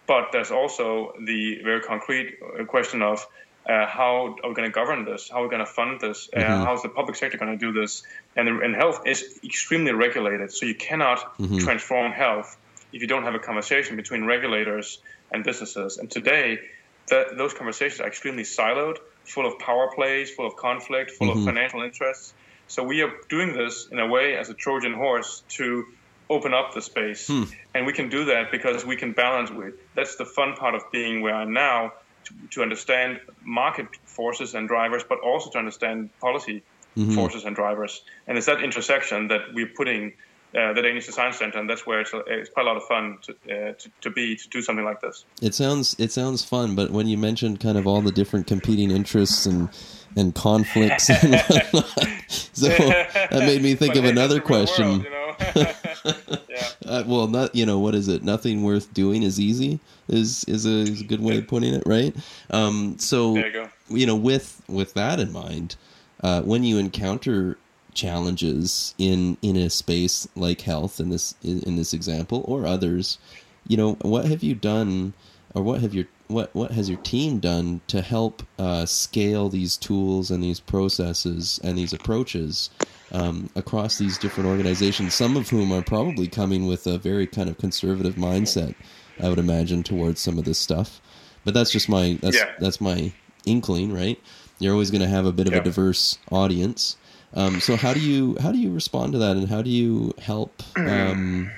But 0.07 0.32
there's 0.32 0.50
also 0.50 1.14
the 1.20 1.61
very 1.62 1.80
concrete 1.80 2.38
uh, 2.42 2.64
question 2.64 3.02
of 3.02 3.26
uh, 3.66 3.86
how 3.86 4.36
are 4.42 4.48
we 4.48 4.55
going 4.55 4.68
to 4.68 4.74
govern 4.74 5.05
this? 5.05 5.30
How 5.30 5.40
are 5.40 5.44
we 5.44 5.48
going 5.48 5.64
to 5.64 5.72
fund 5.72 6.00
this? 6.00 6.28
Uh, 6.34 6.40
mm-hmm. 6.40 6.64
How's 6.64 6.82
the 6.82 6.90
public 6.90 7.16
sector 7.16 7.38
going 7.38 7.59
to 7.59 7.72
do 7.72 7.72
this? 7.72 8.02
And, 8.36 8.48
and 8.48 8.74
health 8.74 9.07
is 9.07 9.40
extremely 9.42 9.92
regulated, 9.92 10.52
so 10.52 10.66
you 10.66 10.74
cannot 10.74 11.38
mm-hmm. 11.38 11.59
transform 11.59 12.12
health 12.12 12.59
if 12.92 13.00
you 13.00 13.09
don't 13.09 13.22
have 13.22 13.34
a 13.34 13.38
conversation 13.38 13.96
between 13.96 14.24
regulators 14.26 14.98
and 15.32 15.42
businesses. 15.42 15.96
And 15.96 16.11
today, 16.11 16.61
the, 17.09 17.28
those 17.36 17.55
conversations 17.55 18.00
are 18.00 18.07
extremely 18.07 18.42
siloed, 18.42 18.98
full 19.24 19.46
of 19.46 19.58
power 19.58 19.90
plays, 19.94 20.30
full 20.30 20.46
of 20.46 20.56
conflict, 20.56 21.10
full 21.10 21.28
mm-hmm. 21.28 21.40
of 21.40 21.44
financial 21.44 21.82
interests. 21.82 22.34
So 22.66 22.82
we 22.82 23.02
are 23.02 23.12
doing 23.28 23.52
this 23.52 23.88
in 23.90 23.98
a 23.98 24.06
way 24.06 24.36
as 24.36 24.48
a 24.48 24.54
Trojan 24.54 24.94
horse 24.94 25.42
to 25.50 25.86
open 26.30 26.54
up 26.54 26.72
the 26.72 26.80
space, 26.80 27.26
hmm. 27.26 27.44
and 27.74 27.84
we 27.84 27.92
can 27.92 28.08
do 28.08 28.24
that 28.26 28.50
because 28.50 28.84
we 28.84 28.96
can 28.96 29.12
balance 29.12 29.50
with. 29.50 29.74
That's 29.94 30.16
the 30.16 30.24
fun 30.24 30.54
part 30.54 30.74
of 30.74 30.90
being 30.90 31.20
where 31.20 31.34
I'm 31.34 31.52
now 31.52 31.92
to, 32.24 32.34
to 32.52 32.62
understand 32.62 33.20
market 33.42 33.86
forces 34.04 34.54
and 34.54 34.66
drivers, 34.66 35.04
but 35.06 35.20
also 35.20 35.50
to 35.50 35.58
understand 35.58 36.08
policy 36.20 36.62
mm-hmm. 36.96 37.14
forces 37.14 37.44
and 37.44 37.54
drivers. 37.54 38.02
And 38.26 38.38
it's 38.38 38.46
that 38.46 38.62
intersection 38.62 39.28
that 39.28 39.52
we're 39.52 39.66
putting 39.66 40.14
uh, 40.57 40.72
the 40.72 40.82
Danish 40.82 41.07
Design 41.07 41.32
Center, 41.32 41.59
and 41.59 41.68
that's 41.68 41.86
where 41.86 42.00
it's, 42.00 42.12
it's 42.26 42.50
quite 42.50 42.66
a 42.66 42.68
lot 42.68 42.76
of 42.76 42.84
fun 42.84 43.18
to, 43.22 43.32
uh, 43.32 43.72
to, 43.74 43.90
to 44.02 44.11
be 44.11 44.36
to 44.36 44.48
do 44.48 44.62
something 44.62 44.84
like 44.84 45.00
this. 45.00 45.24
It 45.42 45.55
sounds 45.55 45.96
it 45.98 46.12
sounds 46.12 46.44
fun, 46.44 46.74
but 46.74 46.90
when 46.90 47.09
you 47.09 47.18
mentioned 47.18 47.61
kind 47.61 47.76
of 47.76 47.86
all 47.86 48.00
the 48.00 48.12
different 48.12 48.46
competing 48.46 48.90
interests 48.90 49.46
and 49.46 49.68
and 50.16 50.34
conflicts 50.34 51.11
and 51.22 51.34
whatnot, 51.40 51.86
so 52.28 52.68
that 52.68 53.42
made 53.46 53.62
me 53.62 53.74
think 53.74 53.96
of 53.96 54.05
another 54.05 54.40
question. 54.40 54.86
World, 54.86 55.05
you 55.05 55.11
know? 55.11 55.36
yeah. 56.48 56.68
Uh, 56.86 57.02
well, 57.07 57.26
not 57.26 57.55
you 57.55 57.66
know 57.66 57.78
what 57.78 57.94
is 57.94 58.09
it? 58.09 58.22
Nothing 58.22 58.62
worth 58.62 58.92
doing 58.94 59.22
is 59.22 59.40
easy 59.40 59.80
is 60.09 60.44
is 60.44 60.66
a, 60.66 60.92
is 60.92 61.00
a 61.00 61.05
good 61.05 61.20
way 61.20 61.38
of 61.38 61.46
putting 61.46 61.74
it, 61.74 61.82
right? 61.86 62.14
Um, 62.50 62.98
so 62.98 63.36
you, 63.36 63.68
you, 63.88 64.07
know, 64.07 64.16
with 64.16 64.62
with 64.68 64.94
that 64.94 65.20
in 65.20 65.32
mind, 65.32 65.76
uh, 66.22 66.42
when 66.42 66.64
you 66.64 66.78
encounter 66.78 67.59
challenges 67.95 68.95
in 68.99 69.36
in 69.42 69.57
a 69.57 69.70
space 69.70 70.28
like 70.34 70.62
health 70.62 71.01
in 71.01 71.11
this 71.11 71.34
in, 71.42 71.76
this 71.76 71.95
example 71.95 72.45
or 72.47 72.66
others, 72.66 73.18
you 73.66 73.76
know, 73.76 73.95
what 74.03 74.26
have 74.26 74.42
you 74.42 74.55
done, 74.55 75.14
or 75.55 75.62
what 75.62 75.80
have 75.80 75.95
your 75.95 76.07
what 76.28 76.55
what 76.55 76.72
has 76.72 76.88
your 76.88 76.99
team 76.99 77.38
done 77.38 77.80
to 77.86 78.03
help 78.03 78.42
uh, 78.59 78.84
scale 78.86 79.49
these 79.49 79.76
tools 79.76 80.30
and 80.30 80.42
these 80.42 80.61
processes 80.61 81.61
and 81.62 81.78
these 81.78 81.92
approaches 81.92 82.70
um, 83.12 83.49
across 83.55 83.99
these 83.99 84.18
different 84.18 84.49
organizations? 84.49 85.14
Some 85.14 85.36
of 85.36 85.49
whom 85.49 85.72
are 85.72 85.82
probably 85.82 86.28
coming 86.28 86.66
with 86.66 86.86
a 86.86 86.99
very 86.99 87.26
kind 87.26 87.49
of 87.49 87.59
conservative 87.59 88.14
mindset 88.14 88.74
I 89.20 89.28
would 89.28 89.38
imagine, 89.38 89.82
towards 89.82 90.20
some 90.20 90.38
of 90.38 90.45
this 90.45 90.59
stuff. 90.59 91.01
But 91.45 91.55
that's 91.55 91.70
just 91.70 91.88
my 91.88 92.18
that's 92.20 92.36
yeah. 92.36 92.53
that's 92.59 92.80
my 92.80 93.12
inkling, 93.45 93.92
right? 93.92 94.18
You're 94.59 94.72
always 94.72 94.90
going 94.90 95.03
to 95.03 95.09
have 95.09 95.26
a 95.26 95.32
bit 95.32 95.47
of 95.47 95.53
yeah. 95.53 95.61
a 95.61 95.64
diverse 95.64 96.18
audience. 96.30 96.97
Um, 97.35 97.61
so 97.61 97.76
how 97.76 97.93
do 97.93 98.01
you 98.01 98.37
how 98.41 98.53
do 98.53 98.59
you 98.59 98.72
respond 98.72 99.12
to 99.12 99.18
that, 99.18 99.37
and 99.37 99.49
how 99.49 99.62
do 99.62 99.70
you 99.70 100.14
help 100.20 100.62
um, 100.76 101.51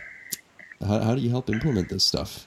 how, 0.85 1.01
how 1.01 1.15
do 1.15 1.21
you 1.21 1.31
help 1.31 1.51
implement 1.51 1.89
this 1.89 2.05
stuff? 2.05 2.47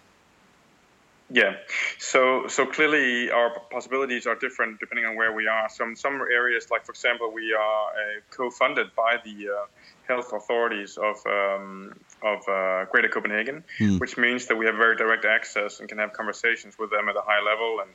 Yeah, 1.32 1.58
so 2.00 2.48
so 2.48 2.66
clearly 2.66 3.30
our 3.30 3.52
possibilities 3.70 4.26
are 4.26 4.34
different 4.34 4.80
depending 4.80 5.06
on 5.06 5.16
where 5.16 5.32
we 5.32 5.48
are. 5.48 5.70
Some 5.70 5.96
some 5.96 6.22
areas, 6.22 6.72
like 6.72 6.86
for 6.86 6.92
example, 6.92 7.32
we 7.32 7.54
are 7.54 7.84
uh, 7.90 8.22
co-funded 8.32 8.96
by 8.96 9.18
the 9.24 9.50
uh, 9.50 9.66
health 10.08 10.34
authorities 10.34 10.98
of 10.98 11.18
um, 11.28 11.94
of 12.24 12.40
uh, 12.50 12.86
Greater 12.86 13.10
Copenhagen, 13.10 13.64
mm. 13.78 14.00
which 14.00 14.18
means 14.18 14.48
that 14.48 14.56
we 14.56 14.66
have 14.66 14.76
very 14.76 14.96
direct 14.96 15.24
access 15.24 15.80
and 15.80 15.88
can 15.88 16.00
have 16.00 16.14
conversations 16.14 16.80
with 16.80 16.90
them 16.90 17.08
at 17.08 17.16
a 17.16 17.22
high 17.22 17.42
level 17.42 17.80
and 17.82 17.92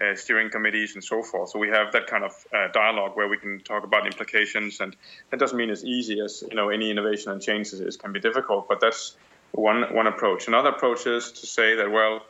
uh, 0.00 0.14
steering 0.14 0.50
committees 0.50 0.94
and 0.94 1.02
so 1.02 1.22
forth. 1.22 1.50
So 1.50 1.58
we 1.58 1.68
have 1.68 1.92
that 1.92 2.06
kind 2.06 2.24
of 2.24 2.32
uh, 2.54 2.68
dialogue 2.72 3.16
where 3.16 3.28
we 3.28 3.36
can 3.36 3.60
talk 3.60 3.84
about 3.84 4.06
implications, 4.06 4.80
and 4.80 4.96
that 5.30 5.38
doesn't 5.38 5.56
mean 5.56 5.70
as 5.70 5.84
easy 5.84 6.20
as 6.20 6.42
you 6.48 6.56
know 6.56 6.68
any 6.68 6.90
innovation 6.90 7.32
and 7.32 7.42
change 7.42 7.72
is, 7.72 7.96
can 7.96 8.12
be 8.12 8.20
difficult, 8.20 8.68
but 8.68 8.80
that's 8.80 9.16
one 9.52 9.94
one 9.94 10.06
approach. 10.06 10.48
Another 10.48 10.70
approach 10.70 11.06
is 11.06 11.32
to 11.32 11.46
say 11.46 11.76
that 11.76 11.90
well. 11.90 12.22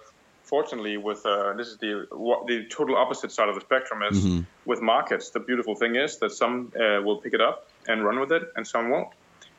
Fortunately, 0.44 0.96
with 0.96 1.26
uh, 1.26 1.52
this 1.54 1.68
is 1.68 1.76
the 1.76 2.06
the 2.46 2.66
total 2.70 2.96
opposite 2.96 3.32
side 3.32 3.48
of 3.50 3.54
the 3.54 3.60
spectrum 3.60 4.02
is 4.02 4.24
mm-hmm. 4.24 4.40
with 4.64 4.80
markets. 4.80 5.30
The 5.30 5.40
beautiful 5.40 5.74
thing 5.74 5.96
is 5.96 6.18
that 6.18 6.32
some 6.32 6.72
uh, 6.74 7.02
will 7.02 7.18
pick 7.18 7.34
it 7.34 7.40
up 7.42 7.68
and 7.86 8.02
run 8.02 8.18
with 8.18 8.32
it, 8.32 8.50
and 8.56 8.66
some 8.66 8.88
won't 8.88 9.08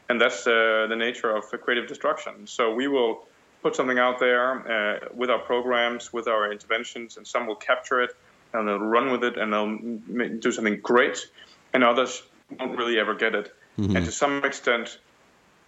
and 0.10 0.20
that's 0.20 0.48
uh, 0.48 0.88
the 0.90 0.96
nature 0.96 1.36
of 1.36 1.46
creative 1.62 1.88
destruction. 1.88 2.48
So 2.48 2.74
we 2.74 2.88
will 2.88 3.26
put 3.62 3.76
something 3.76 4.00
out 4.00 4.20
there 4.20 4.68
uh, 4.72 5.00
with 5.14 5.30
our 5.30 5.40
programs, 5.40 6.14
with 6.14 6.28
our 6.28 6.52
interventions, 6.52 7.18
and 7.18 7.28
some 7.28 7.48
will 7.48 7.56
capture 7.56 8.02
it 8.02 8.16
and 8.54 8.68
they'll 8.68 8.80
run 8.80 9.12
with 9.12 9.24
it 9.24 9.38
and 9.38 9.54
they'll 9.54 10.38
do 10.40 10.52
something 10.52 10.80
great, 10.82 11.30
and 11.74 11.84
others 11.84 12.24
won't 12.60 12.78
really 12.78 13.00
ever 13.00 13.14
get 13.16 13.36
it. 13.36 13.54
Mm-hmm. 13.78 13.96
And 13.96 14.06
to 14.06 14.12
some 14.12 14.44
extent, 14.44 15.00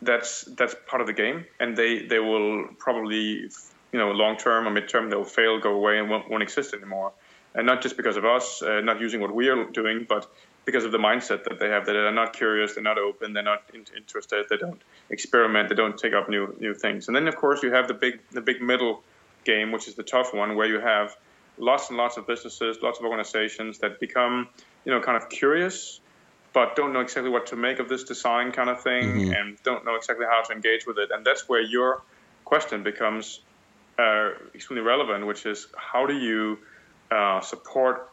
that's 0.02 0.44
that's 0.44 0.76
part 0.88 1.02
of 1.02 1.08
the 1.08 1.14
game, 1.14 1.46
and 1.60 1.78
they 1.78 2.06
they 2.06 2.20
will 2.20 2.68
probably 2.78 3.50
you 3.92 4.00
know 4.00 4.12
long 4.12 4.38
term 4.38 4.68
or 4.68 4.72
mid 4.72 4.90
term 4.90 5.10
they'll 5.10 5.24
fail, 5.24 5.60
go 5.60 5.74
away, 5.74 6.00
and 6.00 6.10
won't, 6.10 6.30
won't 6.30 6.44
exist 6.44 6.74
anymore. 6.74 7.14
And 7.54 7.68
not 7.68 7.82
just 7.82 7.98
because 7.98 8.18
of 8.18 8.26
us 8.26 8.62
uh, 8.62 8.82
not 8.82 9.02
using 9.02 9.22
what 9.22 9.36
we 9.36 9.50
are 9.50 9.66
doing, 9.66 10.06
but 10.08 10.32
because 10.66 10.86
of 10.86 10.92
the 10.92 10.98
mindset 10.98 11.44
that 11.44 11.60
they 11.60 11.70
have 11.70 11.86
that 11.86 11.94
they're 11.94 12.12
not 12.12 12.34
curious 12.34 12.74
they're 12.74 12.84
not 12.84 12.98
open 12.98 13.34
they're 13.34 13.44
not 13.44 13.64
interested 13.96 14.46
they 14.50 14.58
don't 14.58 14.82
experiment 15.10 15.70
they 15.70 15.76
don't 15.76 15.98
take 15.98 16.14
up 16.14 16.30
new 16.30 16.56
new 16.60 16.74
things 16.74 17.08
and 17.08 17.16
then 17.16 17.28
of 17.28 17.36
course 17.36 17.64
you 17.64 17.72
have 17.72 17.88
the 17.88 17.94
big 17.94 18.20
the 18.32 18.42
big 18.42 18.62
middle 18.62 19.02
game 19.44 19.72
which 19.72 19.88
is 19.88 19.96
the 19.96 20.04
tough 20.04 20.34
one 20.34 20.56
where 20.56 20.68
you 20.68 20.80
have 20.80 21.16
lots 21.58 21.90
and 21.90 21.98
lots 21.98 22.18
of 22.18 22.28
businesses 22.28 22.78
lots 22.82 23.00
of 23.00 23.06
organizations 23.06 23.80
that 23.80 24.00
become 24.00 24.48
you 24.86 24.92
know 24.92 25.00
kind 25.00 25.18
of 25.18 25.30
curious 25.30 26.00
but 26.54 26.76
don't 26.76 26.92
know 26.92 27.00
exactly 27.00 27.30
what 27.30 27.48
to 27.48 27.56
make 27.56 27.80
of 27.80 27.88
this 27.88 28.04
design 28.04 28.52
kind 28.52 28.70
of 28.70 28.82
thing 28.82 29.04
mm-hmm. 29.04 29.34
and 29.34 29.64
don't 29.64 29.86
know 29.86 29.96
exactly 29.96 30.26
how 30.30 30.42
to 30.42 30.54
engage 30.54 30.86
with 30.86 30.98
it 30.98 31.10
and 31.12 31.26
that's 31.26 31.48
where 31.48 31.62
your 31.62 32.02
question 32.46 32.84
becomes 32.84 33.40
uh, 33.98 34.32
extremely 34.54 34.84
relevant 34.84 35.26
which 35.26 35.46
is 35.46 35.68
how 35.76 36.06
do 36.06 36.18
you 36.18 36.58
uh, 37.12 37.42
support 37.42 38.12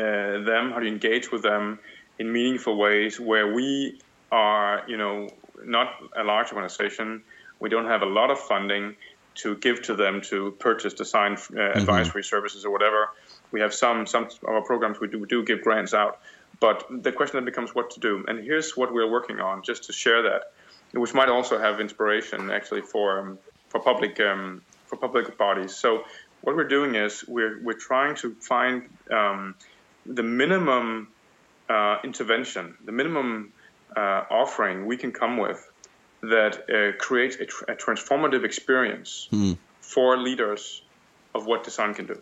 them, 0.00 0.72
how 0.72 0.78
to 0.80 0.86
engage 0.86 1.30
with 1.30 1.42
them 1.42 1.78
in 2.18 2.32
meaningful 2.32 2.76
ways 2.76 3.20
where 3.20 3.52
we 3.52 4.00
are, 4.32 4.82
you 4.88 4.96
know, 4.96 5.28
not 5.64 5.94
a 6.16 6.24
large 6.24 6.52
organization. 6.52 7.22
We 7.60 7.68
don't 7.68 7.86
have 7.86 8.02
a 8.02 8.06
lot 8.06 8.30
of 8.30 8.38
funding 8.38 8.96
to 9.36 9.56
give 9.56 9.82
to 9.82 9.94
them 9.94 10.22
to 10.22 10.52
purchase 10.58 10.94
design 10.94 11.32
uh, 11.32 11.36
mm-hmm. 11.36 11.78
advisory 11.78 12.24
services 12.24 12.64
or 12.64 12.70
whatever. 12.70 13.10
We 13.52 13.60
have 13.60 13.72
some 13.74 14.06
some 14.06 14.24
of 14.24 14.48
our 14.48 14.62
programs 14.62 14.98
we 15.00 15.08
do, 15.08 15.18
we 15.18 15.26
do 15.26 15.44
give 15.44 15.62
grants 15.62 15.94
out, 15.94 16.20
but 16.60 16.86
the 16.90 17.12
question 17.12 17.36
then 17.36 17.44
becomes 17.44 17.74
what 17.74 17.90
to 17.92 18.00
do. 18.00 18.24
And 18.26 18.42
here's 18.42 18.76
what 18.76 18.92
we're 18.92 19.10
working 19.10 19.40
on, 19.40 19.62
just 19.62 19.84
to 19.84 19.92
share 19.92 20.22
that, 20.22 20.52
which 20.92 21.14
might 21.14 21.28
also 21.28 21.58
have 21.58 21.80
inspiration 21.80 22.50
actually 22.50 22.82
for 22.82 23.20
um, 23.20 23.38
for 23.68 23.80
public 23.80 24.18
um, 24.20 24.62
for 24.86 24.96
public 24.96 25.36
bodies. 25.38 25.76
So 25.76 26.04
what 26.40 26.56
we're 26.56 26.68
doing 26.68 26.94
is 26.94 27.24
we're 27.28 27.62
we're 27.62 27.78
trying 27.78 28.16
to 28.16 28.34
find 28.40 28.88
um, 29.10 29.54
the 30.08 30.22
minimum 30.22 31.08
uh, 31.68 31.98
intervention, 32.04 32.76
the 32.84 32.92
minimum 32.92 33.52
uh, 33.96 34.24
offering 34.30 34.86
we 34.86 34.96
can 34.96 35.12
come 35.12 35.36
with 35.36 35.70
that 36.22 36.68
uh, 36.70 36.96
creates 36.98 37.36
a, 37.36 37.46
tr- 37.46 37.64
a, 37.68 37.76
transformative 37.76 38.44
experience 38.44 39.28
mm. 39.32 39.56
for 39.80 40.16
leaders 40.16 40.82
of 41.34 41.46
what 41.46 41.64
design 41.64 41.94
can 41.94 42.06
do. 42.06 42.20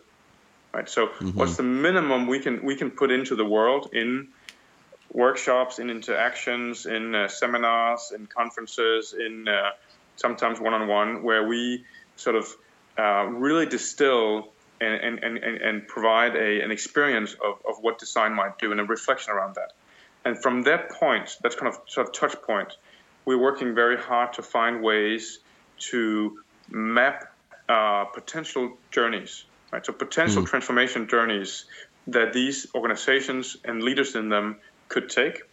Right. 0.73 0.89
So, 0.89 1.07
mm-hmm. 1.07 1.29
what's 1.29 1.55
the 1.55 1.63
minimum 1.63 2.27
we 2.27 2.39
can 2.39 2.61
we 2.63 2.75
can 2.75 2.91
put 2.91 3.09
into 3.09 3.35
the 3.35 3.45
world 3.45 3.91
in 3.93 4.27
workshops, 5.13 5.79
in 5.79 5.89
interactions, 5.89 6.85
in 6.85 7.15
uh, 7.15 7.29
seminars, 7.29 8.11
in 8.13 8.27
conferences, 8.27 9.15
in 9.17 9.47
uh, 9.47 9.71
sometimes 10.17 10.59
one-on-one, 10.59 11.23
where 11.23 11.47
we 11.47 11.85
sort 12.17 12.35
of 12.35 12.53
uh, 12.97 13.25
really 13.25 13.65
distill 13.65 14.51
and, 14.81 15.23
and, 15.23 15.37
and, 15.37 15.61
and 15.61 15.87
provide 15.87 16.35
a, 16.35 16.61
an 16.61 16.71
experience 16.71 17.33
of, 17.33 17.59
of 17.67 17.77
what 17.81 17.97
design 17.99 18.33
might 18.33 18.57
do 18.59 18.71
and 18.71 18.79
a 18.79 18.83
reflection 18.83 19.33
around 19.33 19.55
that. 19.55 19.73
And 20.25 20.41
from 20.41 20.63
that 20.63 20.89
point, 20.89 21.37
that's 21.41 21.55
kind 21.55 21.73
of 21.73 21.79
sort 21.87 22.07
of 22.07 22.13
touch 22.13 22.41
point, 22.41 22.73
we're 23.25 23.37
working 23.37 23.73
very 23.75 23.97
hard 23.97 24.33
to 24.33 24.41
find 24.41 24.83
ways 24.83 25.39
to 25.77 26.39
map 26.69 27.31
uh, 27.69 28.05
potential 28.05 28.77
journeys, 28.91 29.45
right? 29.71 29.85
So 29.85 29.93
potential 29.93 30.43
mm. 30.43 30.47
transformation 30.47 31.07
journeys 31.07 31.65
that 32.07 32.33
these 32.33 32.67
organizations 32.75 33.57
and 33.63 33.81
leaders 33.81 34.15
in 34.15 34.29
them 34.29 34.57
could 34.89 35.09
take. 35.09 35.43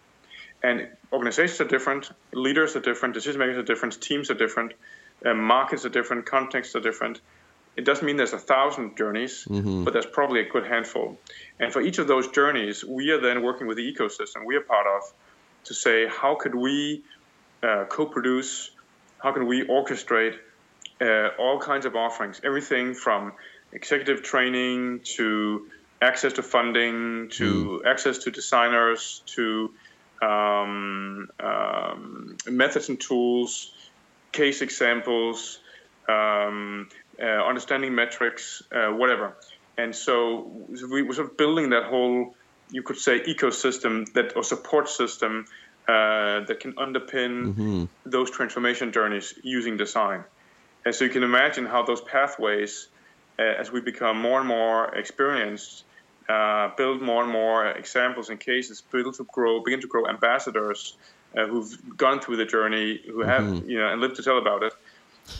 And 0.63 0.89
organizations 1.13 1.61
are 1.61 1.69
different, 1.69 2.11
leaders 2.33 2.77
are 2.77 2.81
different, 2.81 3.15
decision 3.15 3.41
makers 3.41 3.59
are 3.59 3.63
different, 3.63 4.01
teams 4.01 4.31
are 4.31 4.35
different, 4.35 4.75
uh, 5.25 5.35
markets 5.35 5.85
are 5.85 5.91
different, 5.91 6.27
contexts 6.27 6.77
are 6.77 6.81
different 6.81 7.21
It 7.77 7.85
doesn't 7.85 8.05
mean 8.05 8.17
there's 8.17 8.35
a 8.35 8.39
thousand 8.39 8.97
journeys, 8.97 9.47
Mm-hmm. 9.49 9.85
but 9.85 9.93
there's 9.93 10.07
probably 10.07 10.41
a 10.41 10.49
good 10.49 10.67
handful. 10.67 11.19
And 11.59 11.73
for 11.73 11.81
each 11.81 11.99
of 11.99 12.07
those 12.07 12.29
journeys, 12.29 12.85
we 12.85 13.11
are 13.11 13.21
then 13.21 13.43
working 13.43 13.67
with 13.67 13.77
the 13.77 13.95
ecosystem 13.95 14.45
we 14.47 14.57
are 14.57 14.61
part 14.61 14.87
of 14.87 15.03
to 15.65 15.75
say 15.75 16.07
how 16.09 16.35
could 16.35 16.55
we 16.55 17.03
uh, 17.63 17.85
co-produce, 17.89 18.73
how 19.23 19.33
can 19.33 19.47
we 19.47 19.65
orchestrate 19.65 20.37
uh, 21.01 21.29
all 21.39 21.59
kinds 21.59 21.87
of 21.87 21.97
offerings, 21.97 22.41
everything 22.45 22.95
from 22.95 23.33
executive 23.73 24.23
training 24.23 25.01
to 25.05 25.69
access 26.01 26.33
to 26.35 26.43
funding 26.43 27.29
to 27.31 27.83
access 27.87 28.19
to 28.19 28.31
designers 28.31 29.23
to 29.27 29.73
um, 30.21 31.29
um, 31.41 32.37
methods 32.51 32.89
and 32.89 33.01
tools, 33.01 33.73
case 34.33 34.63
examples, 34.63 35.61
um, 36.09 36.89
understanding 37.21 37.95
metrics, 37.95 38.63
uh, 38.73 38.89
whatever. 38.89 39.37
And 39.79 39.95
so 39.95 40.51
we 40.91 41.03
were 41.03 41.15
sort 41.15 41.31
of 41.31 41.37
building 41.37 41.71
that 41.71 41.85
whole, 41.85 42.35
you 42.71 42.83
could 42.83 42.99
say, 42.99 43.21
ecosystem 43.21 44.13
that 44.13 44.37
or 44.37 44.43
support 44.43 44.89
system 44.89 45.47
uh, 45.89 46.45
that 46.45 46.61
can 46.61 46.75
underpin 46.75 47.89
those 48.05 48.31
transformation 48.31 48.93
journeys 48.93 49.35
using 49.43 49.77
design. 49.77 50.25
And 50.85 50.95
so 50.95 51.05
you 51.05 51.11
can 51.11 51.23
imagine 51.23 51.67
how 51.67 51.85
those 51.85 52.01
pathways, 52.01 52.89
uh, 53.39 53.43
as 53.43 53.71
we 53.71 53.81
become 53.81 54.21
more 54.21 54.41
and 54.41 54.49
more 54.49 54.95
experienced, 54.95 55.85
uh, 56.29 56.71
build 56.77 57.03
more 57.03 57.23
and 57.23 57.33
more 57.33 57.67
examples 57.67 58.31
and 58.31 58.39
cases, 58.39 58.81
build 58.81 59.15
to 59.15 59.25
grow, 59.33 59.63
begin 59.63 59.81
to 59.81 59.87
grow 59.87 60.07
ambassadors 60.07 60.97
uh, 61.37 61.47
who've 61.47 61.97
gone 61.97 62.21
through 62.21 62.37
the 62.37 62.45
journey, 62.45 63.01
who 63.07 63.21
have 63.21 63.69
you 63.69 63.79
know 63.79 63.89
and 63.89 64.01
live 64.01 64.15
to 64.15 64.23
tell 64.23 64.39
about 64.39 64.63
it. 64.63 64.72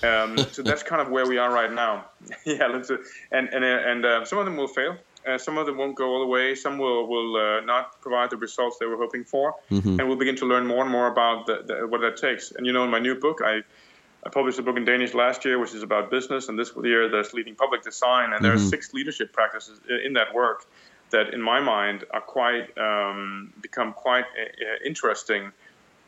Um, 0.03 0.39
so 0.39 0.63
that's 0.63 0.83
kind 0.83 1.01
of 1.01 1.09
where 1.09 1.27
we 1.27 1.39
are 1.39 1.53
right 1.53 1.73
now. 1.73 2.07
yeah, 2.45 2.67
let's, 2.67 2.91
uh, 2.91 2.97
and 3.31 3.49
and 3.49 3.65
uh, 3.65 3.91
and 3.91 4.05
uh, 4.05 4.25
some 4.25 4.39
of 4.39 4.45
them 4.45 4.57
will 4.57 4.69
fail. 4.69 4.97
Uh, 5.27 5.39
some 5.39 5.57
of 5.57 5.67
them 5.67 5.77
won't 5.77 5.95
go 5.95 6.11
all 6.13 6.21
the 6.21 6.27
way. 6.27 6.55
Some 6.55 6.79
will 6.79 7.07
will 7.07 7.37
uh, 7.37 7.61
not 7.61 8.01
provide 8.01 8.31
the 8.31 8.37
results 8.37 8.79
they 8.79 8.87
were 8.87 8.97
hoping 8.97 9.25
for, 9.25 9.55
and 10.01 10.09
we'll 10.09 10.17
begin 10.17 10.37
to 10.37 10.47
learn 10.47 10.67
more 10.67 10.83
and 10.83 10.91
more 10.91 11.07
about 11.07 11.47
the, 11.47 11.63
the, 11.65 11.87
what 11.87 12.01
that 12.01 12.17
takes. 12.17 12.51
And 12.51 12.67
you 12.67 12.73
know, 12.73 12.85
in 12.85 12.91
my 12.91 12.99
new 12.99 13.15
book, 13.15 13.41
I 13.45 13.63
I 14.25 14.31
published 14.31 14.59
a 14.59 14.63
book 14.63 14.77
in 14.77 14.85
Danish 14.85 15.15
last 15.15 15.45
year, 15.45 15.59
which 15.59 15.75
is 15.75 15.83
about 15.83 16.11
business, 16.11 16.49
and 16.49 16.59
this 16.59 16.73
year 16.83 17.09
there's 17.09 17.33
leading 17.33 17.55
public 17.55 17.83
design, 17.83 18.33
and 18.33 18.45
there 18.45 18.53
are 18.53 18.59
six 18.59 18.93
leadership 18.93 19.33
practices 19.33 19.81
in 20.05 20.13
that 20.15 20.33
work 20.35 20.67
that, 21.11 21.35
in 21.35 21.43
my 21.43 21.61
mind, 21.61 22.05
are 22.11 22.21
quite 22.21 22.77
um, 22.79 23.53
become 23.61 23.93
quite 23.93 24.25
uh, 24.25 24.85
interesting 24.85 25.53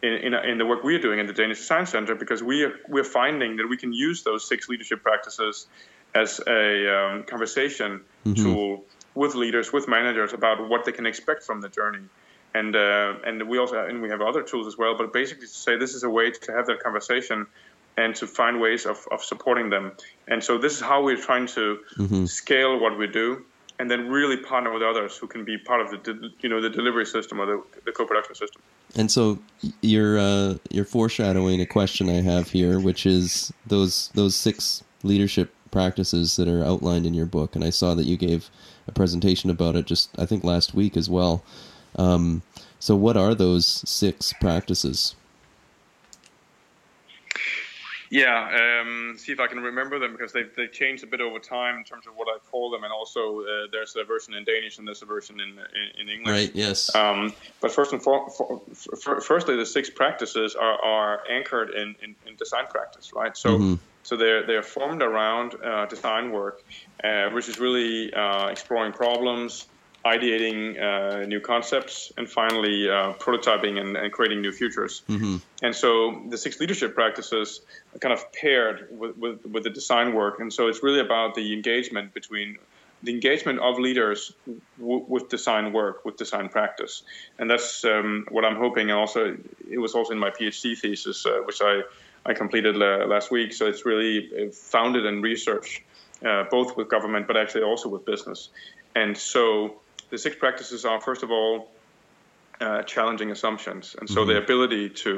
in, 0.04 0.34
in, 0.34 0.34
in 0.34 0.58
the 0.58 0.66
work 0.66 0.84
we 0.84 0.94
are 0.94 1.00
doing 1.00 1.18
in 1.18 1.26
the 1.26 1.32
Danish 1.32 1.58
Design 1.58 1.86
Center 1.86 2.14
because 2.14 2.42
we 2.42 2.64
are 2.64 2.74
we're 2.88 3.10
finding 3.20 3.56
that 3.56 3.66
we 3.68 3.76
can 3.76 3.92
use 3.92 4.22
those 4.22 4.46
six 4.46 4.68
leadership 4.68 5.02
practices 5.02 5.66
as 6.14 6.40
a 6.46 6.96
um, 6.96 7.24
conversation 7.24 8.02
tool 8.36 8.84
with 9.14 9.34
leaders, 9.34 9.72
with 9.72 9.88
managers 9.88 10.32
about 10.32 10.68
what 10.68 10.84
they 10.84 10.92
can 10.92 11.06
expect 11.06 11.42
from 11.42 11.60
the 11.60 11.68
journey. 11.68 12.04
And 12.54 12.76
uh, 12.76 13.14
and 13.26 13.48
we 13.48 13.58
also 13.58 13.84
and 13.84 14.02
we 14.02 14.08
have 14.10 14.20
other 14.20 14.42
tools 14.42 14.66
as 14.66 14.76
well, 14.76 14.96
but 14.96 15.12
basically 15.12 15.46
to 15.46 15.52
say 15.52 15.76
this 15.76 15.94
is 15.94 16.04
a 16.04 16.10
way 16.10 16.30
to 16.30 16.52
have 16.52 16.66
that 16.66 16.80
conversation 16.80 17.46
and 17.96 18.14
to 18.16 18.26
find 18.26 18.60
ways 18.60 18.86
of, 18.86 19.06
of 19.12 19.22
supporting 19.22 19.70
them. 19.70 19.92
And 20.26 20.42
so 20.42 20.58
this 20.58 20.74
is 20.74 20.80
how 20.80 21.02
we're 21.02 21.22
trying 21.30 21.46
to 21.58 21.78
scale 22.26 22.78
what 22.80 22.98
we 22.98 23.06
do 23.06 23.44
and 23.78 23.90
then 23.90 24.08
really 24.08 24.36
partner 24.36 24.72
with 24.72 24.82
others 24.82 25.16
who 25.16 25.26
can 25.26 25.44
be 25.44 25.58
part 25.58 25.80
of 25.80 25.90
the 25.90 26.30
you 26.40 26.48
know 26.48 26.60
the 26.60 26.70
delivery 26.70 27.06
system 27.06 27.40
or 27.40 27.46
the, 27.46 27.62
the 27.84 27.92
co-production 27.92 28.34
system. 28.34 28.62
And 28.96 29.10
so 29.10 29.38
you're 29.80 30.18
uh, 30.18 30.56
you're 30.70 30.84
foreshadowing 30.84 31.60
a 31.60 31.66
question 31.66 32.08
I 32.08 32.22
have 32.22 32.50
here, 32.50 32.78
which 32.78 33.06
is 33.06 33.52
those 33.66 34.08
those 34.14 34.36
six 34.36 34.82
leadership 35.02 35.54
practices 35.70 36.36
that 36.36 36.48
are 36.48 36.64
outlined 36.64 37.06
in 37.06 37.14
your 37.14 37.26
book, 37.26 37.56
and 37.56 37.64
I 37.64 37.70
saw 37.70 37.94
that 37.94 38.04
you 38.04 38.16
gave 38.16 38.50
a 38.86 38.92
presentation 38.92 39.50
about 39.50 39.76
it 39.76 39.86
just 39.86 40.10
I 40.18 40.26
think 40.26 40.44
last 40.44 40.74
week 40.74 40.96
as 40.96 41.10
well. 41.10 41.42
Um, 41.96 42.42
so 42.78 42.94
what 42.94 43.16
are 43.16 43.34
those 43.34 43.66
six 43.88 44.32
practices? 44.40 45.14
Yeah, 48.14 48.80
um, 48.80 49.16
see 49.18 49.32
if 49.32 49.40
I 49.40 49.48
can 49.48 49.58
remember 49.58 49.98
them 49.98 50.12
because 50.12 50.32
they've, 50.32 50.48
they've 50.54 50.70
changed 50.70 51.02
a 51.02 51.06
bit 51.08 51.20
over 51.20 51.40
time 51.40 51.78
in 51.78 51.82
terms 51.82 52.06
of 52.06 52.14
what 52.14 52.28
I 52.28 52.38
call 52.48 52.70
them, 52.70 52.84
and 52.84 52.92
also 52.92 53.40
uh, 53.40 53.44
there's 53.72 53.96
a 53.96 54.04
version 54.04 54.34
in 54.34 54.44
Danish 54.44 54.78
and 54.78 54.86
there's 54.86 55.02
a 55.02 55.04
version 55.04 55.40
in 55.40 55.48
in, 55.48 56.00
in 56.02 56.08
English. 56.08 56.32
Right. 56.32 56.54
Yes. 56.54 56.94
Um, 56.94 57.32
but 57.60 57.72
first 57.72 57.92
and 57.92 58.00
for, 58.00 58.30
for, 58.30 58.62
for, 59.02 59.20
firstly, 59.20 59.56
the 59.56 59.66
six 59.66 59.90
practices 59.90 60.54
are, 60.54 60.80
are 60.80 61.22
anchored 61.28 61.70
in, 61.70 61.96
in, 62.04 62.14
in 62.24 62.36
design 62.36 62.66
practice, 62.70 63.12
right? 63.12 63.36
So 63.36 63.80
so 64.04 64.16
they're 64.16 64.46
they're 64.46 64.62
formed 64.62 65.02
around 65.02 65.56
uh, 65.60 65.86
design 65.86 66.30
work, 66.30 66.62
uh, 67.02 67.30
which 67.30 67.48
is 67.48 67.58
really 67.58 68.14
uh, 68.14 68.46
exploring 68.46 68.92
problems, 68.92 69.66
ideating 70.04 70.78
uh, 70.80 71.24
new 71.26 71.40
concepts, 71.40 72.12
and 72.18 72.28
finally 72.28 72.90
uh, 72.90 73.14
prototyping 73.14 73.80
and, 73.80 73.96
and 73.96 74.12
creating 74.12 74.42
new 74.42 74.52
futures. 74.52 75.02
And 75.62 75.74
so 75.74 76.22
the 76.28 76.36
six 76.36 76.60
leadership 76.60 76.94
practices 76.94 77.62
are 77.94 77.98
kind 77.98 78.12
of 78.12 78.30
paired 78.32 78.88
with, 78.90 79.16
with, 79.16 79.46
with 79.46 79.64
the 79.64 79.70
design 79.70 80.12
work. 80.12 80.40
And 80.40 80.52
so 80.52 80.68
it's 80.68 80.82
really 80.82 81.00
about 81.00 81.34
the 81.34 81.54
engagement 81.54 82.12
between 82.12 82.58
the 83.02 83.12
engagement 83.12 83.58
of 83.60 83.78
leaders 83.78 84.32
w- 84.78 85.04
with 85.08 85.28
design 85.28 85.72
work, 85.72 86.04
with 86.04 86.16
design 86.16 86.48
practice. 86.48 87.02
And 87.38 87.50
that's 87.50 87.84
um, 87.84 88.26
what 88.30 88.44
I'm 88.44 88.56
hoping. 88.56 88.90
And 88.90 88.98
also, 88.98 89.36
it 89.70 89.78
was 89.78 89.94
also 89.94 90.12
in 90.12 90.18
my 90.18 90.30
PhD 90.30 90.78
thesis, 90.78 91.24
uh, 91.26 91.40
which 91.44 91.60
I, 91.62 91.82
I 92.26 92.34
completed 92.34 92.76
la- 92.76 93.04
last 93.04 93.30
week. 93.30 93.52
So 93.52 93.66
it's 93.66 93.84
really 93.84 94.30
uh, 94.32 94.50
founded 94.52 95.04
in 95.06 95.22
research, 95.22 95.82
uh, 96.24 96.44
both 96.50 96.76
with 96.76 96.88
government, 96.88 97.26
but 97.26 97.36
actually 97.36 97.62
also 97.62 97.88
with 97.88 98.04
business. 98.04 98.50
And 98.94 99.16
so 99.16 99.80
the 100.14 100.18
six 100.18 100.36
practices 100.36 100.84
are, 100.84 101.00
first 101.00 101.22
of 101.24 101.30
all, 101.32 101.54
uh, 102.60 102.82
challenging 102.82 103.30
assumptions. 103.32 103.96
And 103.98 104.08
so 104.08 104.24
the 104.24 104.38
ability 104.38 104.90
to 105.04 105.12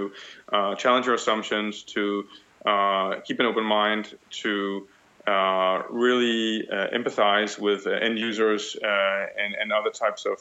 uh, 0.51 0.75
challenge 0.75 1.05
your 1.05 1.15
assumptions, 1.15 1.83
to 1.97 2.25
uh, 2.65 3.21
keep 3.27 3.39
an 3.39 3.47
open 3.47 3.65
mind, 3.65 4.05
to 4.43 4.89
uh, 5.27 5.83
really 5.91 6.67
uh, 6.67 6.99
empathize 6.99 7.59
with 7.59 7.87
uh, 7.87 7.91
end 7.91 8.19
users 8.19 8.63
uh, 8.83 9.43
and, 9.43 9.55
and 9.61 9.71
other 9.71 9.91
types 9.91 10.25
of 10.25 10.39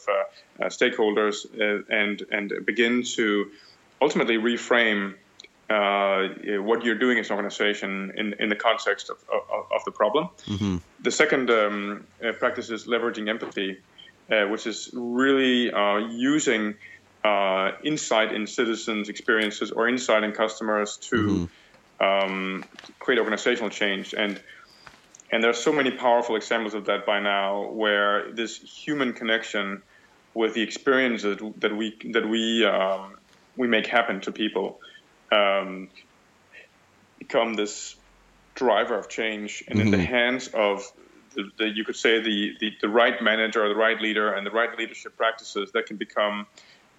stakeholders, 0.70 1.36
uh, 1.44 1.82
and 2.02 2.24
and 2.30 2.46
begin 2.64 3.02
to 3.02 3.50
ultimately 4.00 4.38
reframe 4.38 5.02
uh, 5.68 6.28
what 6.62 6.78
you're 6.84 7.00
doing 7.06 7.18
as 7.18 7.28
an 7.28 7.36
organization 7.36 8.12
in, 8.16 8.26
in 8.42 8.48
the 8.48 8.56
context 8.68 9.10
of, 9.10 9.18
of, 9.36 9.64
of 9.76 9.84
the 9.84 9.90
problem. 9.90 10.28
The 11.02 11.10
second 11.10 11.50
um, 11.50 12.06
practice 12.38 12.70
is 12.70 12.86
leveraging 12.86 13.28
empathy, 13.28 13.70
which 14.28 14.66
is 14.66 14.90
really 14.92 15.72
uh, 15.72 15.98
using 15.98 16.74
uh, 17.24 17.72
insight 17.84 18.32
in 18.32 18.46
citizens' 18.46 19.08
experiences 19.08 19.70
or 19.70 19.88
insight 19.88 20.22
in 20.24 20.32
customers 20.32 20.96
to 20.96 21.48
um, 22.00 22.64
create 22.98 23.18
organizational 23.18 23.70
change. 23.70 24.14
And 24.14 24.40
and 25.32 25.42
there 25.42 25.50
are 25.50 25.54
so 25.54 25.72
many 25.72 25.90
powerful 25.90 26.36
examples 26.36 26.74
of 26.74 26.84
that 26.86 27.04
by 27.04 27.20
now, 27.20 27.70
where 27.70 28.32
this 28.32 28.56
human 28.58 29.12
connection 29.12 29.82
with 30.34 30.54
the 30.54 30.62
experience 30.62 31.22
that, 31.22 31.40
that 31.60 31.76
we 31.76 31.96
that 32.12 32.28
we 32.28 32.64
um, 32.64 33.16
we 33.56 33.66
make 33.66 33.86
happen 33.86 34.20
to 34.20 34.32
people 34.32 34.80
um, 35.32 35.88
become 37.18 37.54
this 37.54 37.96
driver 38.54 38.98
of 38.98 39.08
change, 39.08 39.64
and 39.68 39.80
in 39.80 39.90
the 39.90 39.98
hands 39.98 40.48
of 40.48 40.92
the, 41.36 41.50
the, 41.58 41.68
you 41.68 41.84
could 41.84 41.96
say 41.96 42.20
the, 42.20 42.56
the 42.60 42.72
the 42.80 42.88
right 42.88 43.22
manager 43.22 43.64
or 43.64 43.68
the 43.68 43.76
right 43.76 44.00
leader 44.00 44.32
and 44.32 44.46
the 44.46 44.50
right 44.50 44.76
leadership 44.78 45.16
practices 45.16 45.70
that 45.72 45.86
can 45.86 45.96
become 45.96 46.46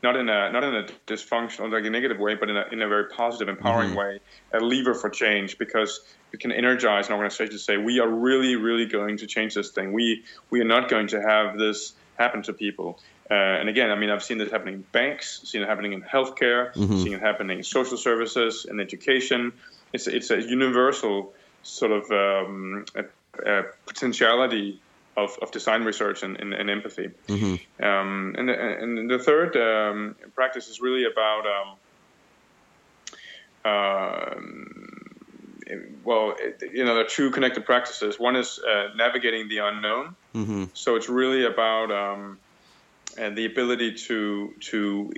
not 0.04 0.16
in 0.16 0.30
a 0.30 0.52
not 0.52 0.64
in 0.64 0.76
a 0.76 0.84
dysfunctional 1.08 1.72
like 1.72 1.86
a 1.86 1.90
negative 1.90 2.20
way, 2.20 2.36
but 2.36 2.50
in 2.50 2.58
a 2.58 2.66
in 2.72 2.82
a 2.82 2.88
very 2.88 3.10
positive, 3.10 3.50
empowering 3.50 3.96
way, 3.96 4.20
a 4.54 4.60
lever 4.60 4.94
for 4.94 5.10
change 5.10 5.58
because 5.58 6.02
it 6.32 6.40
can 6.40 6.52
energize 6.52 7.08
an 7.08 7.14
organization 7.14 7.52
to 7.52 7.60
say 7.60 7.78
we 7.78 8.00
are 8.00 8.08
really 8.08 8.56
really 8.56 8.86
going 8.86 9.18
to 9.18 9.28
change 9.28 9.56
this 9.56 9.72
thing. 9.72 9.94
We 9.94 10.24
we 10.50 10.62
are 10.62 10.66
not 10.66 10.90
going 10.90 11.08
to 11.08 11.22
have 11.22 11.58
this 11.58 11.94
happen 12.18 12.44
to 12.44 12.54
people. 12.54 13.00
Uh, 13.30 13.34
and 13.34 13.70
again, 13.70 13.92
I 13.92 13.96
mean, 13.96 14.10
I've 14.10 14.24
seen 14.24 14.38
this 14.38 14.52
happening 14.52 14.76
in 14.76 14.86
banks, 14.92 15.42
seen 15.44 15.62
it 15.62 15.68
happening 15.68 15.94
in 15.94 16.02
healthcare, 16.02 16.74
seen 17.04 17.14
it 17.14 17.20
happening 17.22 17.58
in 17.58 17.64
social 17.64 17.98
services 17.98 18.66
and 18.70 18.80
education. 18.80 19.52
It's 19.94 20.08
it's 20.08 20.30
a 20.32 20.42
universal 20.42 21.34
sort 21.64 21.92
of 21.92 22.12
um, 22.12 22.86
a 23.46 23.64
potentiality 23.86 24.82
of, 25.16 25.38
of 25.42 25.52
design 25.52 25.84
research 25.84 26.24
and, 26.24 26.40
and, 26.40 26.54
and 26.54 26.70
empathy. 26.70 27.10
Um, 27.82 28.36
and, 28.38 28.50
the, 28.50 28.54
and 28.54 29.10
the 29.10 29.20
third 29.20 29.56
um, 29.58 30.16
practice 30.36 30.68
is 30.68 30.80
really 30.80 31.06
about, 31.06 31.44
um, 33.66 33.72
um, 33.72 35.06
well, 36.04 36.36
it, 36.40 36.62
you 36.74 36.86
know, 36.86 36.94
there 36.96 37.06
are 37.06 37.10
two 37.10 37.32
connected 37.32 37.66
practices. 37.66 38.20
One 38.20 38.36
is 38.36 38.60
uh, 38.60 38.90
navigating 38.96 39.50
the 39.50 39.58
unknown. 39.58 40.16
So 40.74 40.96
it's 40.96 41.10
really 41.10 41.46
about 41.46 41.92
um, 41.92 42.38
and 43.18 43.36
the 43.38 43.46
ability 43.46 43.94
to 43.94 44.54
to 44.60 45.12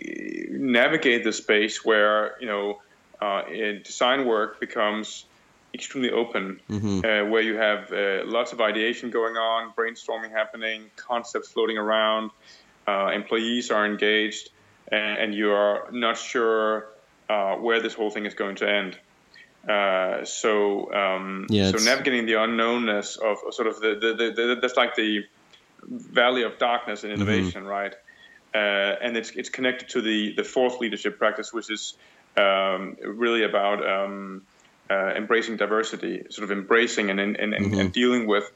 navigate 0.51 1.23
the 1.23 1.33
space 1.33 1.83
where 1.83 2.35
you 2.39 2.47
know 2.47 2.81
uh, 3.21 3.43
in 3.51 3.81
design 3.83 4.25
work 4.25 4.59
becomes 4.59 5.25
extremely 5.73 6.11
open, 6.11 6.59
Mm-hmm. 6.69 6.99
uh, 6.99 7.29
where 7.29 7.41
you 7.41 7.57
have 7.57 7.91
uh, 7.91 8.21
lots 8.25 8.53
of 8.53 8.61
ideation 8.61 9.11
going 9.11 9.35
on, 9.35 9.73
brainstorming 9.73 10.31
happening, 10.31 10.89
concepts 10.95 11.49
floating 11.49 11.77
around, 11.77 12.31
uh, 12.87 13.11
employees 13.13 13.71
are 13.71 13.85
engaged, 13.85 14.49
and, 14.91 15.17
and 15.17 15.33
you 15.35 15.51
are 15.51 15.89
not 15.91 16.17
sure 16.17 16.87
uh, 17.29 17.55
where 17.55 17.81
this 17.81 17.93
whole 17.93 18.09
thing 18.09 18.25
is 18.25 18.33
going 18.33 18.55
to 18.55 18.69
end. 18.69 18.97
Uh, 19.67 20.25
so, 20.25 20.91
um, 20.93 21.45
Yeah, 21.49 21.71
so 21.71 21.77
navigating 21.83 22.25
the 22.25 22.33
unknownness 22.33 23.17
of, 23.19 23.37
of 23.45 23.53
sort 23.53 23.67
of 23.67 23.79
the, 23.79 23.95
the, 23.99 24.13
the, 24.13 24.31
the 24.31 24.59
that's 24.61 24.77
like 24.77 24.95
the 24.95 25.25
valley 25.83 26.43
of 26.43 26.57
darkness 26.57 27.03
in 27.03 27.11
innovation, 27.11 27.65
right? 27.65 27.93
Uh, 28.53 28.57
and 28.57 29.15
it's 29.15 29.29
it's 29.31 29.49
connected 29.49 29.89
to 29.89 30.01
the 30.01 30.33
the 30.35 30.43
fourth 30.43 30.79
leadership 30.79 31.19
practice, 31.19 31.53
which 31.53 31.69
is 31.69 31.93
um, 32.35 32.97
really 33.03 33.43
about 33.43 33.85
um, 33.87 34.41
uh, 34.89 35.13
embracing 35.15 35.57
diversity, 35.57 36.23
sort 36.29 36.43
of 36.43 36.51
embracing 36.51 37.09
and 37.09 37.19
and, 37.19 37.35
and, 37.37 37.73
and 37.73 37.93
dealing 37.93 38.27
with 38.27 38.51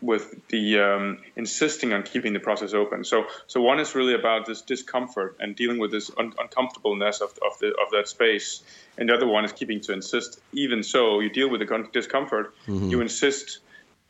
with 0.00 0.34
the 0.48 0.78
um, 0.80 1.18
insisting 1.36 1.92
on 1.92 2.02
keeping 2.02 2.32
the 2.32 2.40
process 2.40 2.74
open. 2.74 3.04
So 3.04 3.24
so 3.46 3.60
one 3.60 3.80
is 3.80 3.94
really 3.94 4.14
about 4.14 4.46
this 4.46 4.62
discomfort 4.62 5.36
and 5.40 5.56
dealing 5.56 5.78
with 5.78 5.90
this 5.90 6.10
un- 6.18 6.34
uncomfortableness 6.38 7.20
of, 7.20 7.30
of 7.30 7.58
the 7.60 7.68
of 7.68 7.90
that 7.92 8.08
space, 8.08 8.62
and 8.98 9.08
the 9.08 9.14
other 9.14 9.26
one 9.26 9.44
is 9.44 9.52
keeping 9.52 9.80
to 9.82 9.92
insist. 9.92 10.40
Even 10.52 10.82
so, 10.82 11.20
you 11.20 11.30
deal 11.30 11.50
with 11.50 11.60
the 11.60 11.66
con- 11.66 11.88
discomfort. 11.92 12.54
You 12.90 13.00
insist 13.00 13.60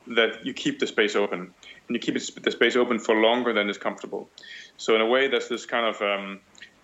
that 0.07 0.45
you 0.45 0.53
keep 0.53 0.81
the 0.81 0.87
space 0.87 1.17
open, 1.17 1.41
and 1.41 1.95
you 1.97 1.99
keep 1.99 2.17
it, 2.17 2.31
the 2.43 2.51
space 2.51 2.77
open 2.77 2.99
for 2.99 3.15
longer 3.15 3.53
than 3.53 3.71
is 3.71 3.79
comfortable. 3.79 4.29
So 4.77 4.95
in 4.95 5.01
a 5.01 5.07
way, 5.07 5.29
there's 5.29 5.49
this 5.49 5.67
kind 5.67 5.87
of 5.87 6.03
um, 6.03 6.41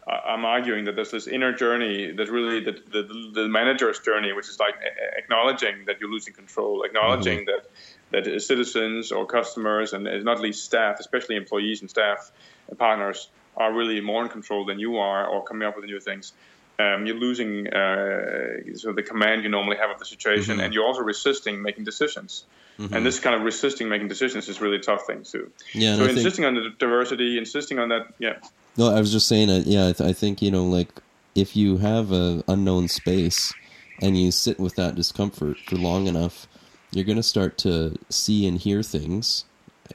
I'm 0.06 0.44
arguing 0.44 0.86
that 0.86 0.96
there's 0.96 1.10
this 1.10 1.26
inner 1.26 1.52
journey 1.52 2.12
that's 2.12 2.30
really 2.30 2.60
the, 2.60 2.72
the, 2.72 3.30
the 3.34 3.48
manager's 3.48 4.00
journey, 4.00 4.32
which 4.32 4.48
is 4.48 4.58
like 4.58 4.74
acknowledging 5.16 5.84
that 5.86 6.00
you're 6.00 6.10
losing 6.10 6.34
control, 6.34 6.82
acknowledging 6.82 7.46
that 7.46 7.70
that 8.12 8.40
citizens 8.42 9.12
or 9.12 9.24
customers 9.26 9.92
and 9.92 10.04
not 10.24 10.40
least 10.40 10.64
staff, 10.64 10.98
especially 10.98 11.36
employees 11.36 11.80
and 11.80 11.88
staff 11.90 12.32
and 12.68 12.78
partners, 12.78 13.28
are 13.56 13.72
really 13.72 14.00
more 14.00 14.22
in 14.22 14.28
control 14.28 14.64
than 14.64 14.78
you 14.78 14.96
are 14.98 15.26
or 15.26 15.44
coming 15.44 15.66
up 15.68 15.76
with 15.76 15.84
new 15.84 16.00
things. 16.00 16.32
Um, 16.78 17.04
you're 17.06 17.16
losing 17.16 17.68
uh, 17.68 18.74
so 18.74 18.92
the 18.92 19.02
command 19.02 19.42
you 19.44 19.50
normally 19.50 19.76
have 19.76 19.90
of 19.90 19.98
the 19.98 20.06
situation, 20.06 20.60
and 20.60 20.72
you're 20.74 20.86
also 20.86 21.02
resisting 21.02 21.60
making 21.62 21.84
decisions. 21.84 22.44
And 22.78 23.04
this 23.04 23.20
kind 23.20 23.36
of 23.36 23.42
resisting 23.42 23.90
making 23.90 24.08
decisions 24.08 24.48
is 24.48 24.62
really 24.62 24.76
a 24.76 24.80
tough 24.80 25.06
thing 25.06 25.22
too. 25.22 25.52
Yeah, 25.74 25.96
so 25.96 26.04
I 26.04 26.06
think- 26.06 26.18
insisting 26.18 26.46
on 26.46 26.54
the 26.54 26.70
diversity, 26.78 27.36
insisting 27.36 27.78
on 27.78 27.90
that, 27.90 28.14
yeah, 28.18 28.38
No, 28.76 28.94
I 28.94 29.00
was 29.00 29.12
just 29.12 29.28
saying. 29.28 29.50
Uh, 29.50 29.62
yeah, 29.66 29.88
I, 29.88 29.92
th- 29.92 30.08
I 30.10 30.12
think 30.12 30.42
you 30.42 30.50
know, 30.50 30.64
like 30.64 30.88
if 31.34 31.56
you 31.56 31.78
have 31.78 32.12
a 32.12 32.42
unknown 32.48 32.88
space 32.88 33.52
and 34.00 34.18
you 34.18 34.30
sit 34.30 34.58
with 34.58 34.76
that 34.76 34.94
discomfort 34.94 35.58
for 35.66 35.76
long 35.76 36.06
enough, 36.06 36.46
you're 36.92 37.04
going 37.04 37.16
to 37.16 37.22
start 37.22 37.58
to 37.58 37.96
see 38.08 38.46
and 38.46 38.58
hear 38.58 38.82
things, 38.82 39.44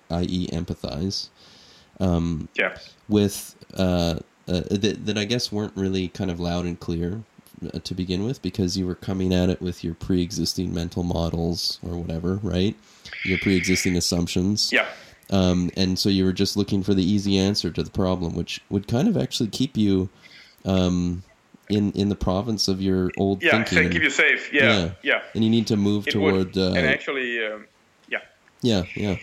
i.e., 0.10 0.48
empathize 0.52 1.30
yeah, 2.58 2.78
with 3.08 3.56
uh, 3.76 4.20
uh, 4.48 4.62
that 4.72 5.06
that 5.06 5.18
I 5.18 5.26
guess 5.26 5.52
weren't 5.52 5.76
really 5.76 6.08
kind 6.10 6.30
of 6.32 6.40
loud 6.40 6.66
and 6.66 6.80
clear 6.80 7.24
uh, 7.74 7.80
to 7.80 7.96
begin 7.96 8.26
with 8.26 8.42
because 8.42 8.78
you 8.78 8.86
were 8.86 8.96
coming 8.96 9.34
at 9.34 9.50
it 9.50 9.62
with 9.62 9.84
your 9.84 9.96
pre-existing 9.96 10.74
mental 10.74 11.04
models 11.04 11.80
or 11.84 11.98
whatever, 11.98 12.36
right? 12.44 12.76
Your 13.24 13.38
pre-existing 13.40 13.96
assumptions. 13.96 14.72
yeah. 14.72 14.88
Um, 15.32 15.72
and 15.76 15.98
so 15.98 16.10
you 16.10 16.26
were 16.26 16.34
just 16.34 16.56
looking 16.56 16.84
for 16.84 16.94
the 16.94 17.04
easy 17.04 17.38
answer 17.38 17.72
to 17.72 17.84
the 17.84 17.90
problem, 17.92 18.36
which 18.36 18.62
would 18.70 18.88
kind 18.88 19.08
of 19.08 19.18
actually 19.18 19.50
keep 19.50 19.76
you 19.78 20.10
um, 20.66 21.24
in 21.70 21.92
in 21.94 22.10
the 22.10 22.16
province 22.16 22.68
of 22.68 22.82
your 22.82 23.12
old 23.18 23.42
Yeah, 23.44 23.64
thinking. 23.64 23.86
and- 23.86 23.94
keep 23.94 24.04
you 24.04 24.10
safe. 24.10 24.54
Yeah, 24.54 24.92
yeah. 25.02 25.22
And 25.34 25.44
you 25.44 25.50
need 25.50 25.68
to 25.68 25.78
move 25.78 26.08
It 26.08 26.12
toward. 26.12 26.56
would. 26.56 26.58
Uh, 26.58 26.74
and 26.78 26.86
actually, 26.88 27.44
um, 27.46 27.66
yeah, 28.08 28.20
yeah, 28.62 28.84
yeah, 28.96 29.18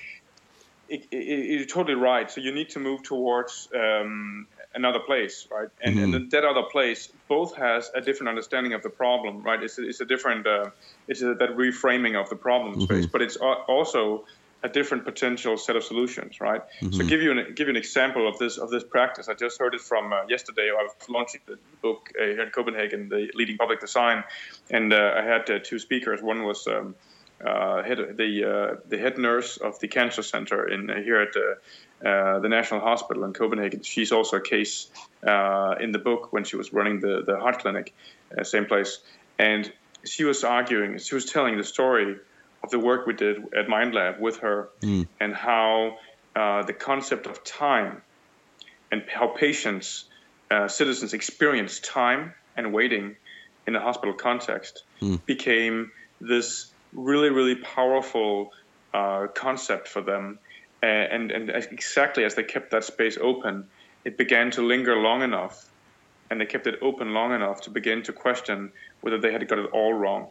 it, 0.89 1.07
it, 1.13 1.59
you're 1.59 1.67
totally 1.67 1.95
right. 1.95 2.31
So 2.31 2.41
you 2.41 2.53
need 2.53 2.71
to 2.71 2.81
move 2.81 3.03
towards 3.03 3.69
um, 3.75 4.49
another 4.75 4.99
place, 5.01 5.47
right? 5.51 5.69
And, 5.81 5.99
and 5.99 6.31
that 6.33 6.45
other 6.45 6.65
place 6.71 7.09
both 7.29 7.57
has 7.57 7.91
a 7.95 8.01
different 8.01 8.29
understanding 8.29 8.73
of 8.75 8.83
the 8.83 8.91
problem, 8.91 9.43
right? 9.43 9.63
It's 9.63 9.79
a, 9.79 9.89
it's 9.89 10.01
a 10.01 10.05
different, 10.05 10.47
uh, 10.47 10.71
it's 11.09 11.23
a, 11.23 11.35
that 11.35 11.51
reframing 11.57 12.21
of 12.21 12.29
the 12.29 12.37
problem 12.37 12.81
space, 12.81 13.07
but 13.07 13.23
it's 13.23 13.37
also 13.37 14.25
a 14.63 14.69
different 14.69 15.05
potential 15.05 15.57
set 15.57 15.77
of 15.77 15.83
solutions, 15.83 16.41
right? 16.41 16.63
So 16.93 17.05
give 17.05 17.21
you 17.21 17.33
an 17.33 17.55
give 17.55 17.67
you 17.67 17.73
an 17.73 17.77
example 17.77 18.29
of 18.29 18.39
this 18.39 18.59
of 18.59 18.71
this 18.71 18.85
practice. 18.85 19.29
I 19.29 19.35
just 19.35 19.59
heard 19.59 19.75
it 19.75 19.81
from 19.81 20.13
uh, 20.13 20.25
yesterday. 20.29 20.71
I 20.71 20.83
was 20.83 20.93
launching 21.09 21.41
the 21.47 21.59
book 21.81 22.11
uh, 22.21 22.25
here 22.25 22.43
in 22.43 22.51
Copenhagen, 22.51 23.09
the 23.09 23.31
leading 23.35 23.57
public 23.57 23.81
design, 23.81 24.25
and 24.71 24.93
uh, 24.93 25.15
I 25.17 25.23
had 25.23 25.51
uh, 25.51 25.59
two 25.63 25.79
speakers. 25.79 26.23
One 26.23 26.45
was 26.45 26.67
um, 26.69 26.95
uh, 27.45 27.83
head, 27.83 27.99
the 28.17 28.45
uh, 28.45 28.77
the 28.89 28.99
head 28.99 29.19
nurse 29.19 29.57
of 29.57 29.79
the 29.81 29.89
cancer 29.89 30.23
center 30.23 30.69
in 30.69 30.91
uh, 30.91 30.97
here 30.97 31.21
at 31.21 31.33
the 31.33 32.09
uh, 32.09 32.39
the 32.39 32.49
National 32.49 32.81
Hospital 32.81 33.25
in 33.25 33.33
Copenhagen. 33.33 33.83
She's 33.83 34.13
also 34.13 34.37
a 34.37 34.41
case 34.41 34.89
uh, 35.27 35.75
in 35.81 35.93
the 35.93 35.99
book 35.99 36.33
when 36.33 36.45
she 36.45 36.57
was 36.57 36.73
running 36.73 37.01
the 37.01 37.23
the 37.27 37.39
heart 37.39 37.59
clinic, 37.59 37.95
uh, 38.37 38.45
same 38.45 38.67
place, 38.67 38.99
and 39.39 39.73
she 40.05 40.25
was 40.25 40.45
arguing. 40.45 40.99
She 40.99 41.15
was 41.15 41.27
telling 41.27 41.57
the 41.57 41.65
story 41.65 42.17
of 42.63 42.71
the 42.71 42.79
work 42.79 43.07
we 43.07 43.13
did 43.15 43.37
at 43.55 43.67
MindLab 43.69 44.21
with 44.21 44.39
her, 44.39 44.69
and 45.21 45.35
how 45.35 45.99
uh, 46.37 46.63
the 46.63 46.73
concept 46.73 47.27
of 47.27 47.43
time 47.45 48.03
and 48.91 49.03
how 49.13 49.29
patients, 49.29 50.05
uh, 50.51 50.69
citizens 50.69 51.13
experience 51.15 51.81
time 51.81 52.35
and 52.57 52.73
waiting 52.73 53.17
in 53.67 53.75
a 53.75 53.81
hospital 53.81 54.15
context 54.15 54.85
became 55.27 55.91
this 56.21 56.71
really, 56.93 57.31
really 57.31 57.57
powerful 57.57 58.53
uh, 58.95 59.27
concept 59.35 59.89
for 59.89 60.03
them. 60.03 60.39
And, 60.83 61.31
and 61.31 61.51
exactly 61.51 62.25
as 62.25 62.35
they 62.35 62.43
kept 62.43 62.73
that 62.73 62.85
space 62.85 63.17
open, 63.21 63.67
it 64.05 64.19
began 64.19 64.51
to 64.53 64.63
linger 64.63 64.97
long 64.97 65.23
enough, 65.23 65.71
and 66.29 66.41
they 66.41 66.47
kept 66.47 66.67
it 66.67 66.79
open 66.83 67.15
long 67.15 67.33
enough 67.33 67.61
to 67.63 67.71
begin 67.71 68.03
to 68.03 68.13
question 68.13 68.73
whether 69.01 69.19
they 69.19 69.33
had 69.33 69.47
got 69.49 69.59
it 69.59 69.71
all 69.73 69.93
wrong, 69.95 70.27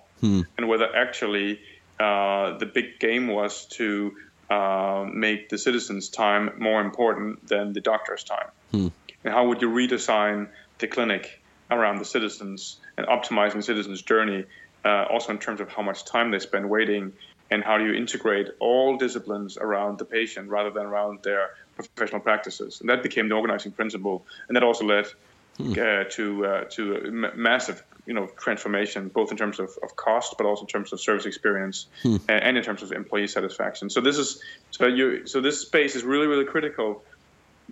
and 0.57 0.67
whether 0.67 0.93
actually 0.95 1.61
uh, 2.01 2.57
the 2.57 2.65
big 2.65 2.99
game 2.99 3.27
was 3.27 3.65
to 3.67 4.13
uh, 4.49 5.05
make 5.13 5.49
the 5.49 5.57
citizens' 5.57 6.09
time 6.09 6.51
more 6.57 6.81
important 6.81 7.47
than 7.47 7.73
the 7.73 7.81
doctor's 7.81 8.23
time. 8.23 8.49
And 9.23 9.33
how 9.33 9.47
would 9.47 9.61
you 9.61 9.69
redesign 9.69 10.49
the 10.79 10.87
clinic 10.87 11.41
around 11.69 11.99
the 11.99 12.05
citizens 12.05 12.77
and 12.97 13.05
optimizing 13.07 13.63
citizens' 13.63 14.01
journey, 14.01 14.45
uh, 14.83 15.05
also 15.13 15.31
in 15.31 15.39
terms 15.39 15.61
of 15.61 15.69
how 15.69 15.83
much 15.83 16.03
time 16.05 16.31
they 16.31 16.39
spend 16.39 16.69
waiting, 16.69 17.13
and 17.51 17.63
how 17.63 17.77
do 17.77 17.85
you 17.85 17.93
integrate 17.93 18.47
all 18.59 18.97
disciplines 18.97 19.57
around 19.57 19.99
the 19.99 20.05
patient 20.05 20.49
rather 20.49 20.71
than 20.71 20.85
around 20.85 21.19
their 21.23 21.51
professional 21.75 22.21
practices? 22.21 22.81
And 22.81 22.89
that 22.89 23.03
became 23.03 23.29
the 23.29 23.35
organizing 23.35 23.73
principle, 23.73 24.25
and 24.47 24.55
that 24.55 24.63
also 24.63 24.85
led 24.85 25.05
uh, 25.59 26.03
to 26.11 26.45
uh, 26.45 26.63
to 26.71 26.95
a 26.95 27.35
massive 27.35 27.83
you 28.05 28.13
know 28.13 28.27
transformation, 28.37 29.09
both 29.09 29.31
in 29.31 29.37
terms 29.37 29.59
of, 29.59 29.69
of 29.83 29.95
cost, 29.95 30.35
but 30.37 30.45
also 30.45 30.63
in 30.63 30.67
terms 30.67 30.91
of 30.93 30.99
service 30.99 31.25
experience, 31.25 31.87
and, 32.03 32.21
and 32.29 32.57
in 32.57 32.63
terms 32.63 32.81
of 32.81 32.91
employee 32.91 33.27
satisfaction. 33.27 33.89
So 33.89 34.01
this 34.01 34.17
is 34.17 34.41
so 34.71 34.87
you 34.87 35.27
so 35.27 35.41
this 35.41 35.61
space 35.61 35.95
is 35.95 36.03
really 36.03 36.27
really 36.27 36.45
critical 36.45 37.03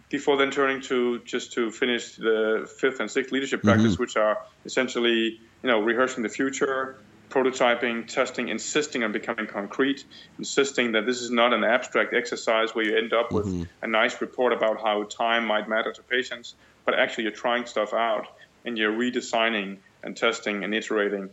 before 0.10 0.38
then 0.38 0.52
turning 0.52 0.82
to 0.82 1.20
just 1.20 1.54
to 1.54 1.72
finish 1.72 2.16
the 2.16 2.70
fifth 2.80 3.00
and 3.00 3.10
sixth 3.10 3.32
leadership 3.32 3.64
practice, 3.64 3.98
which 3.98 4.16
are 4.16 4.38
essentially 4.66 5.40
you 5.64 5.70
know 5.70 5.80
rehearsing 5.82 6.24
the 6.24 6.30
future, 6.30 7.00
prototyping, 7.30 8.08
testing, 8.08 8.50
insisting 8.50 9.04
on 9.04 9.12
becoming 9.12 9.48
concrete, 9.48 10.06
insisting 10.38 10.92
that 10.94 11.06
this 11.06 11.22
is 11.22 11.32
not 11.32 11.54
an 11.54 11.64
abstract 11.64 12.14
exercise 12.14 12.76
where 12.76 12.86
you 12.86 12.98
end 12.98 13.14
up 13.14 13.32
with 13.32 13.68
a 13.82 13.88
nice 13.88 14.22
report 14.22 14.54
about 14.54 14.82
how 14.82 15.04
time 15.04 15.46
might 15.46 15.68
matter 15.68 15.92
to 15.92 16.04
patients, 16.04 16.56
but 16.90 16.98
actually 16.98 17.26
you're 17.26 17.32
trying 17.48 17.68
stuff 17.68 17.94
out 17.94 18.26
and 18.66 18.76
you're 18.76 18.92
redesigning 18.92 19.78
and 20.02 20.18
testing 20.18 20.64
and 20.64 20.74
iterating. 20.74 21.30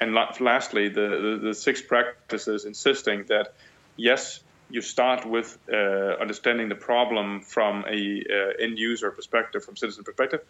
And 0.00 0.14
lastly, 0.14 0.88
the, 0.88 1.08
the, 1.24 1.40
the 1.48 1.54
sixth 1.54 1.88
practice 1.88 2.46
is 2.46 2.64
insisting 2.64 3.24
that 3.24 3.54
yes, 3.96 4.38
you 4.70 4.80
start 4.80 5.26
with 5.26 5.58
uh, 5.68 5.76
understanding 6.24 6.68
the 6.68 6.76
problem 6.76 7.40
from 7.40 7.84
a 7.88 8.22
uh, 8.36 8.64
end 8.64 8.78
user 8.78 9.10
perspective, 9.10 9.64
from 9.64 9.76
citizen 9.76 10.04
perspective, 10.04 10.42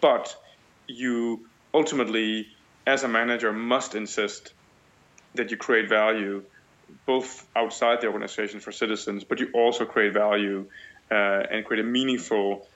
but 0.00 0.36
you 0.88 1.46
ultimately, 1.72 2.48
as 2.88 3.04
a 3.04 3.08
manager, 3.08 3.52
must 3.52 3.94
insist 3.94 4.52
that 5.36 5.52
you 5.52 5.56
create 5.56 5.88
value 5.88 6.42
both 7.06 7.46
outside 7.54 8.00
the 8.00 8.08
organization 8.08 8.58
for 8.58 8.72
citizens, 8.72 9.22
but 9.22 9.38
you 9.38 9.48
also 9.54 9.84
create 9.84 10.12
value 10.12 10.66
uh, 11.08 11.14
and 11.52 11.64
create 11.64 11.84
a 11.84 11.88
meaningful 11.88 12.66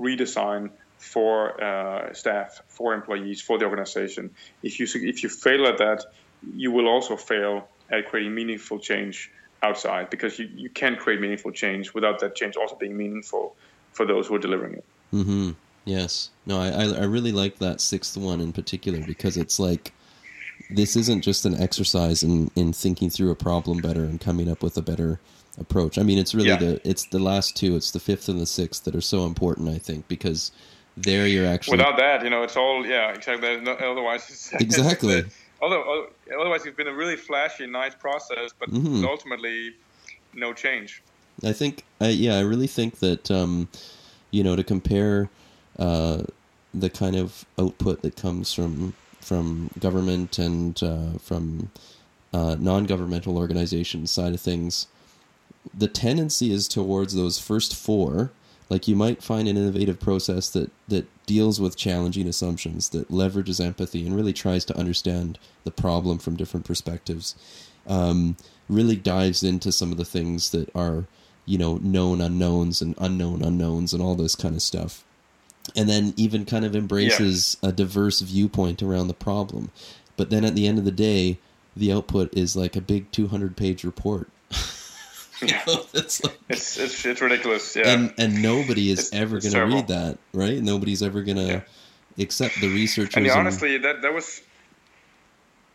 redesign 0.00 0.70
for 0.98 1.62
uh, 1.62 2.12
staff, 2.12 2.62
for 2.68 2.94
employees, 2.94 3.40
for 3.40 3.58
the 3.58 3.64
organization. 3.64 4.30
If 4.62 4.80
you 4.80 4.86
if 4.94 5.22
you 5.22 5.28
fail 5.28 5.66
at 5.66 5.78
that, 5.78 6.04
you 6.56 6.70
will 6.72 6.88
also 6.88 7.16
fail 7.16 7.68
at 7.90 8.08
creating 8.08 8.34
meaningful 8.34 8.78
change 8.78 9.30
outside 9.62 10.08
because 10.10 10.38
you, 10.38 10.48
you 10.54 10.70
can't 10.70 10.98
create 10.98 11.20
meaningful 11.20 11.52
change 11.52 11.92
without 11.92 12.18
that 12.20 12.34
change 12.34 12.56
also 12.56 12.76
being 12.76 12.96
meaningful 12.96 13.56
for 13.92 14.06
those 14.06 14.26
who 14.26 14.34
are 14.34 14.38
delivering 14.38 14.74
it. 14.74 14.84
Mm-hmm. 15.12 15.50
Yes. 15.84 16.30
No, 16.46 16.60
I, 16.60 16.68
I 16.68 16.84
I 16.84 17.04
really 17.04 17.32
like 17.32 17.58
that 17.58 17.80
sixth 17.80 18.16
one 18.16 18.40
in 18.40 18.52
particular 18.52 19.00
because 19.00 19.36
it's 19.36 19.58
like 19.58 19.92
this 20.72 20.96
isn't 20.96 21.22
just 21.22 21.44
an 21.46 21.60
exercise 21.60 22.22
in 22.22 22.50
in 22.56 22.72
thinking 22.72 23.10
through 23.10 23.30
a 23.30 23.36
problem 23.36 23.78
better 23.78 24.04
and 24.04 24.20
coming 24.20 24.48
up 24.50 24.62
with 24.62 24.76
a 24.76 24.82
better 24.82 25.18
approach. 25.58 25.98
I 25.98 26.02
mean, 26.02 26.18
it's 26.18 26.34
really 26.34 26.48
Yeah. 26.48 26.56
the 26.56 26.80
it's 26.88 27.06
the 27.06 27.18
last 27.18 27.56
two, 27.56 27.76
it's 27.76 27.90
the 27.90 28.00
fifth 28.00 28.28
and 28.28 28.40
the 28.40 28.46
sixth 28.46 28.84
that 28.84 28.94
are 28.94 29.00
so 29.00 29.26
important. 29.26 29.68
I 29.68 29.78
think 29.78 30.06
because 30.08 30.52
there 30.96 31.26
you're 31.26 31.46
actually 31.46 31.78
Without 31.78 31.96
that, 31.98 32.22
you 32.24 32.30
know, 32.30 32.42
it's 32.42 32.56
all 32.56 32.86
yeah, 32.86 33.12
exactly. 33.12 33.48
Otherwise, 33.66 34.28
it's, 34.28 34.52
Exactly. 34.60 35.14
It's, 35.14 35.28
uh, 35.28 35.64
although, 35.64 36.06
otherwise, 36.38 36.66
it's 36.66 36.76
been 36.76 36.88
a 36.88 36.94
really 36.94 37.16
flashy, 37.16 37.66
nice 37.66 37.94
process, 37.94 38.50
but 38.58 38.70
Mhm. 38.70 39.04
ultimately, 39.04 39.74
no 40.34 40.52
change. 40.52 41.02
I 41.44 41.52
think, 41.52 41.84
I, 42.00 42.08
yeah, 42.08 42.36
I 42.36 42.40
really 42.40 42.66
think 42.66 42.98
that, 42.98 43.30
um, 43.30 43.68
you 44.30 44.42
know, 44.44 44.56
to 44.56 44.64
compare 44.64 45.28
uh, 45.78 46.24
the 46.74 46.90
kind 46.90 47.16
of 47.16 47.44
output 47.58 48.02
that 48.02 48.14
comes 48.16 48.52
from 48.52 48.92
from 49.20 49.70
government 49.78 50.38
and 50.38 50.82
uh, 50.82 51.18
from 51.18 51.70
uh, 52.32 52.56
non-governmental 52.58 53.36
organizations 53.36 54.10
side 54.10 54.34
of 54.34 54.40
things, 54.40 54.86
the 55.76 55.88
tendency 55.88 56.52
is 56.52 56.68
towards 56.68 57.14
those 57.14 57.38
first 57.38 57.74
four. 57.74 58.30
Like 58.68 58.86
you 58.86 58.94
might 58.94 59.22
find 59.22 59.48
an 59.48 59.56
innovative 59.56 59.98
process 59.98 60.48
that 60.50 60.70
that 60.88 61.06
deals 61.26 61.60
with 61.60 61.76
challenging 61.76 62.28
assumptions, 62.28 62.88
that 62.90 63.08
leverages 63.08 63.64
empathy, 63.64 64.06
and 64.06 64.14
really 64.14 64.32
tries 64.32 64.64
to 64.66 64.76
understand 64.76 65.38
the 65.64 65.70
problem 65.70 66.18
from 66.18 66.36
different 66.36 66.66
perspectives. 66.66 67.34
Um, 67.86 68.36
really 68.68 68.96
dives 68.96 69.42
into 69.42 69.72
some 69.72 69.90
of 69.90 69.98
the 69.98 70.04
things 70.04 70.50
that 70.50 70.74
are, 70.74 71.06
you 71.46 71.58
know, 71.58 71.78
known 71.78 72.20
unknowns 72.20 72.80
and 72.80 72.94
unknown 72.98 73.42
unknowns 73.42 73.92
and 73.92 74.02
all 74.02 74.14
this 74.14 74.36
kind 74.36 74.54
of 74.54 74.62
stuff. 74.62 75.04
And 75.76 75.88
then 75.88 76.14
even 76.16 76.44
kind 76.44 76.64
of 76.64 76.74
embraces 76.76 77.56
a 77.62 77.72
diverse 77.72 78.20
viewpoint 78.20 78.82
around 78.82 79.08
the 79.08 79.14
problem. 79.14 79.70
But 80.16 80.30
then 80.30 80.44
at 80.44 80.54
the 80.54 80.66
end 80.66 80.78
of 80.78 80.84
the 80.84 80.90
day, 80.90 81.38
the 81.76 81.92
output 81.92 82.36
is 82.36 82.56
like 82.56 82.76
a 82.76 82.80
big 82.80 83.10
200 83.12 83.56
page 83.56 83.84
report. 83.84 84.28
Yeah. 85.42 85.62
it's 85.94 86.22
like, 86.22 86.38
It's 86.50 86.76
it's, 86.78 87.02
it's 87.06 87.20
ridiculous. 87.22 87.74
Yeah. 87.74 87.88
and 87.94 88.12
and 88.18 88.42
nobody 88.42 88.90
is 88.90 89.06
It's- 89.08 89.18
ever 89.22 89.40
going 89.40 89.54
to 89.54 89.74
read 89.74 89.88
that, 89.88 90.18
right? 90.34 90.62
Nobody's 90.62 91.02
ever 91.02 91.22
going 91.22 91.38
to 91.38 91.46
Yeah. 91.46 92.22
accept 92.22 92.60
the 92.60 92.68
researchers. 92.68 93.14
and 93.16 93.24
yeah, 93.24 93.32
and- 93.32 93.40
honestly, 93.40 93.78
that 93.78 94.02
that 94.02 94.12
was, 94.12 94.42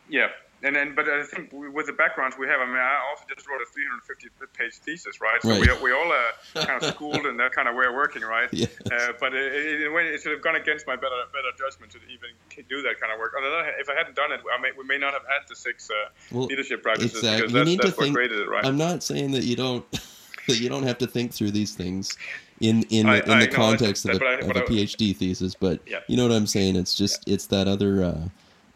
yeah. 0.07 0.27
And 0.65 0.75
then, 0.75 0.95
but 0.95 1.07
I 1.07 1.21
think 1.23 1.53
with 1.53 1.85
the 1.85 1.93
backgrounds 1.93 2.35
we 2.39 2.47
have, 2.47 2.59
I 2.59 2.65
mean, 2.65 2.75
I 2.77 2.97
also 3.11 3.23
just 3.33 3.47
wrote 3.47 3.61
a 3.61 3.69
350 3.71 4.29
page 4.57 4.73
thesis, 4.83 5.21
right? 5.21 5.39
So 5.41 5.49
Right. 5.49 5.61
we, 5.61 5.83
we 5.83 5.91
all 5.93 6.11
are 6.11 6.31
kind 6.65 6.81
of 6.81 6.89
schooled 6.95 7.25
in 7.27 7.37
that 7.37 7.51
kind 7.51 7.67
of 7.69 7.75
way 7.75 7.85
of 7.85 7.93
working, 7.93 8.23
right? 8.23 8.49
Yes. 8.51 8.69
Uh, 8.91 9.13
but 9.19 9.35
it, 9.35 9.53
it, 9.53 9.91
it 9.93 10.21
should 10.21 10.31
have 10.31 10.41
gone 10.41 10.55
against 10.55 10.87
my 10.87 10.95
better 10.95 11.21
better 11.31 11.51
judgment 11.55 11.91
to 11.93 11.99
even 12.11 12.29
do 12.67 12.81
that 12.81 12.99
kind 12.99 13.13
of 13.13 13.19
work. 13.19 13.33
On 13.37 13.43
the 13.43 13.49
other 13.49 13.63
hand, 13.63 13.75
if 13.79 13.89
I 13.89 13.93
hadn't 13.93 14.15
done 14.15 14.31
it, 14.31 14.41
I 14.51 14.59
may, 14.59 14.71
we 14.75 14.83
may 14.85 14.97
not 14.97 15.13
have 15.13 15.21
had 15.23 15.47
the 15.47 15.55
six 15.55 15.89
uh, 15.91 16.09
Well, 16.31 16.45
leadership 16.47 16.81
practices 16.81 17.13
exactly. 17.19 17.41
because 17.47 17.51
You 17.53 17.57
that's, 17.59 17.69
need 17.69 17.79
that's 17.79 17.89
to 17.91 17.97
what 17.97 18.03
think. 18.05 18.15
created 18.15 18.39
it, 18.39 18.49
right? 18.49 18.65
I'm 18.65 18.77
not 18.77 19.03
saying 19.03 19.31
that 19.33 19.43
you 19.43 19.55
don't 19.55 19.85
that 20.47 20.59
you 20.59 20.67
don't 20.69 20.83
have 20.83 20.97
to 20.97 21.07
think 21.07 21.31
through 21.31 21.51
these 21.51 21.75
things 21.75 22.17
in 22.59 22.81
in 22.89 23.05
I- 23.07 23.19
the, 23.19 23.25
in 23.25 23.37
I 23.37 23.39
the 23.45 23.51
context 23.51 24.05
of 24.05 24.15
a, 24.15 24.19
but 24.19 24.39
of 24.41 24.49
a 24.55 24.63
I- 24.63 24.67
PhD 24.67 25.15
thesis, 25.15 25.53
but 25.53 25.79
Yeah. 25.85 25.99
you 26.07 26.17
know 26.17 26.27
what 26.27 26.35
I'm 26.35 26.47
saying. 26.47 26.75
It's 26.75 26.95
just 26.95 27.21
it's 27.29 27.45
that 27.47 27.67
other 27.67 28.03
uh, 28.03 28.27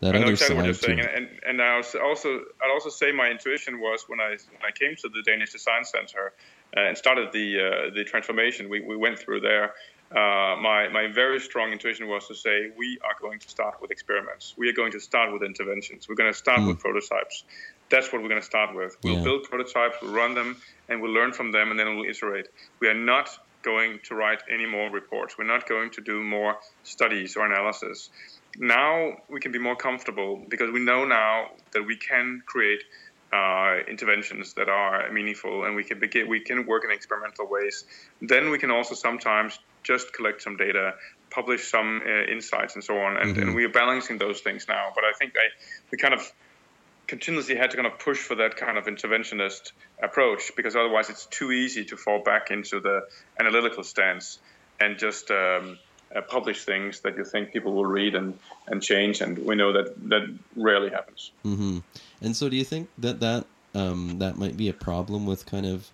that 0.02 0.16
I 0.16 0.20
know 0.20 0.26
other 0.26 0.32
exactly 0.32 0.56
what 0.56 0.66
you're 0.66 0.74
saying, 0.74 1.00
and 1.00 1.28
and 1.46 1.62
I 1.62 1.78
was 1.78 1.96
also 1.96 2.30
I'd 2.62 2.72
also 2.72 2.90
say 2.90 3.12
my 3.12 3.30
intuition 3.30 3.80
was 3.80 4.06
when 4.08 4.20
I 4.20 4.30
when 4.30 4.64
I 4.66 4.72
came 4.72 4.96
to 4.98 5.10
the 5.10 5.22
Danish 5.24 5.52
Design 5.52 5.84
Center 5.84 6.34
uh, 6.76 6.82
and 6.82 6.98
started 6.98 7.32
the 7.34 7.60
uh, 7.60 7.94
the 7.94 8.04
transformation 8.06 8.70
we, 8.70 8.82
we 8.82 8.96
went 8.96 9.20
through 9.20 9.42
there. 9.42 9.74
Uh, 10.12 10.56
my 10.60 10.88
my 10.92 11.08
very 11.14 11.40
strong 11.40 11.72
intuition 11.72 12.08
was 12.08 12.28
to 12.28 12.36
say 12.36 12.72
we 12.78 12.98
are 13.04 13.16
going 13.22 13.40
to 13.40 13.50
start 13.50 13.82
with 13.82 13.92
experiments. 13.92 14.56
We 14.58 14.70
are 14.70 14.74
going 14.74 14.94
to 14.94 15.00
start 15.00 15.34
with 15.34 15.44
interventions. 15.44 16.08
We're 16.08 16.16
going 16.16 16.32
to 16.32 16.38
start 16.38 16.66
with 16.66 16.80
prototypes. 16.80 17.44
That's 17.90 18.12
what 18.12 18.22
we're 18.22 18.30
going 18.30 18.42
to 18.42 18.46
start 18.46 18.76
with. 18.76 18.96
We'll 19.04 19.16
Yeah. 19.16 19.24
build 19.24 19.44
prototypes, 19.50 19.98
we'll 20.02 20.12
run 20.12 20.36
them, 20.36 20.62
and 20.88 21.02
we'll 21.02 21.12
learn 21.12 21.34
from 21.34 21.52
them, 21.52 21.72
and 21.72 21.80
then 21.80 21.96
we'll 21.96 22.10
iterate. 22.10 22.48
We 22.80 22.88
are 22.88 22.94
not 23.14 23.30
going 23.62 24.00
to 24.06 24.16
write 24.16 24.42
any 24.50 24.66
more 24.66 24.90
reports. 24.90 25.38
We're 25.38 25.52
not 25.56 25.68
going 25.68 25.90
to 25.92 26.02
do 26.02 26.24
more 26.24 26.58
studies 26.84 27.36
or 27.36 27.46
analysis 27.46 28.10
now 28.58 29.18
we 29.30 29.40
can 29.40 29.52
be 29.52 29.60
more 29.60 29.76
comfortable 29.76 30.44
because 30.48 30.72
we 30.72 30.80
know 30.80 31.06
now 31.06 31.48
that 31.72 31.84
we 31.84 31.96
can 31.96 32.42
create 32.46 32.84
uh, 33.32 33.78
interventions 33.88 34.54
that 34.56 34.70
are 34.70 35.12
meaningful 35.12 35.66
and 35.66 35.76
we 35.76 35.84
can 35.84 36.00
begin 36.00 36.28
we 36.28 36.40
can 36.40 36.66
work 36.66 36.84
in 36.84 36.92
experimental 36.92 37.48
ways. 37.48 37.86
Then 38.22 38.50
we 38.50 38.58
can 38.58 38.72
also 38.72 38.96
sometimes 38.96 39.60
just 39.84 40.14
collect 40.14 40.42
some 40.42 40.58
data 40.58 40.94
publish 41.30 41.70
some 41.70 42.02
uh, 42.04 42.32
insights 42.32 42.74
and 42.74 42.84
so 42.84 42.98
on 42.98 43.18
and, 43.18 43.38
and 43.38 43.56
we 43.56 43.64
are 43.64 43.70
balancing 43.70 44.18
those 44.18 44.42
things 44.42 44.66
now. 44.68 44.92
But 44.96 45.04
i 45.04 45.12
think 45.14 45.34
I, 45.38 45.48
we 45.92 45.98
kind 45.98 46.14
of 46.14 46.32
continuously 47.10 47.56
had 47.56 47.72
to 47.72 47.78
kind 47.78 47.88
of 47.88 47.98
push 48.00 48.18
for 48.18 48.36
that 48.36 48.56
kind 48.56 48.78
of 48.78 48.86
interventionist 48.86 49.72
approach 50.02 50.52
because 50.56 50.76
otherwise 50.76 51.10
it's 51.10 51.26
too 51.26 51.52
easy 51.52 51.86
to 51.86 51.98
fall 51.98 52.22
back 52.22 52.52
into 52.52 52.80
the 52.80 53.02
analytical 53.40 53.84
stance 53.84 54.40
and 54.80 54.98
just 55.00 55.32
um, 55.32 55.78
uh, 56.16 56.22
publish 56.22 56.66
things 56.66 57.02
that 57.02 57.16
you 57.18 57.24
think 57.24 57.52
people 57.52 57.74
will 57.74 57.86
read 57.86 58.16
and, 58.16 58.38
and 58.68 58.82
change. 58.82 59.22
And 59.22 59.38
we 59.46 59.56
know 59.56 59.72
that 59.74 60.10
that 60.10 60.24
rarely 60.56 60.90
happens. 60.90 61.32
hmm 61.44 61.80
And 62.22 62.36
so, 62.36 62.50
do 62.50 62.56
you 62.56 62.66
think 62.66 62.90
that 62.98 63.20
that 63.20 63.46
um, 63.76 64.20
that 64.20 64.38
might 64.38 64.58
be 64.58 64.70
a 64.70 64.74
problem 64.74 65.26
with 65.26 65.46
kind 65.46 65.66
of? 65.66 65.90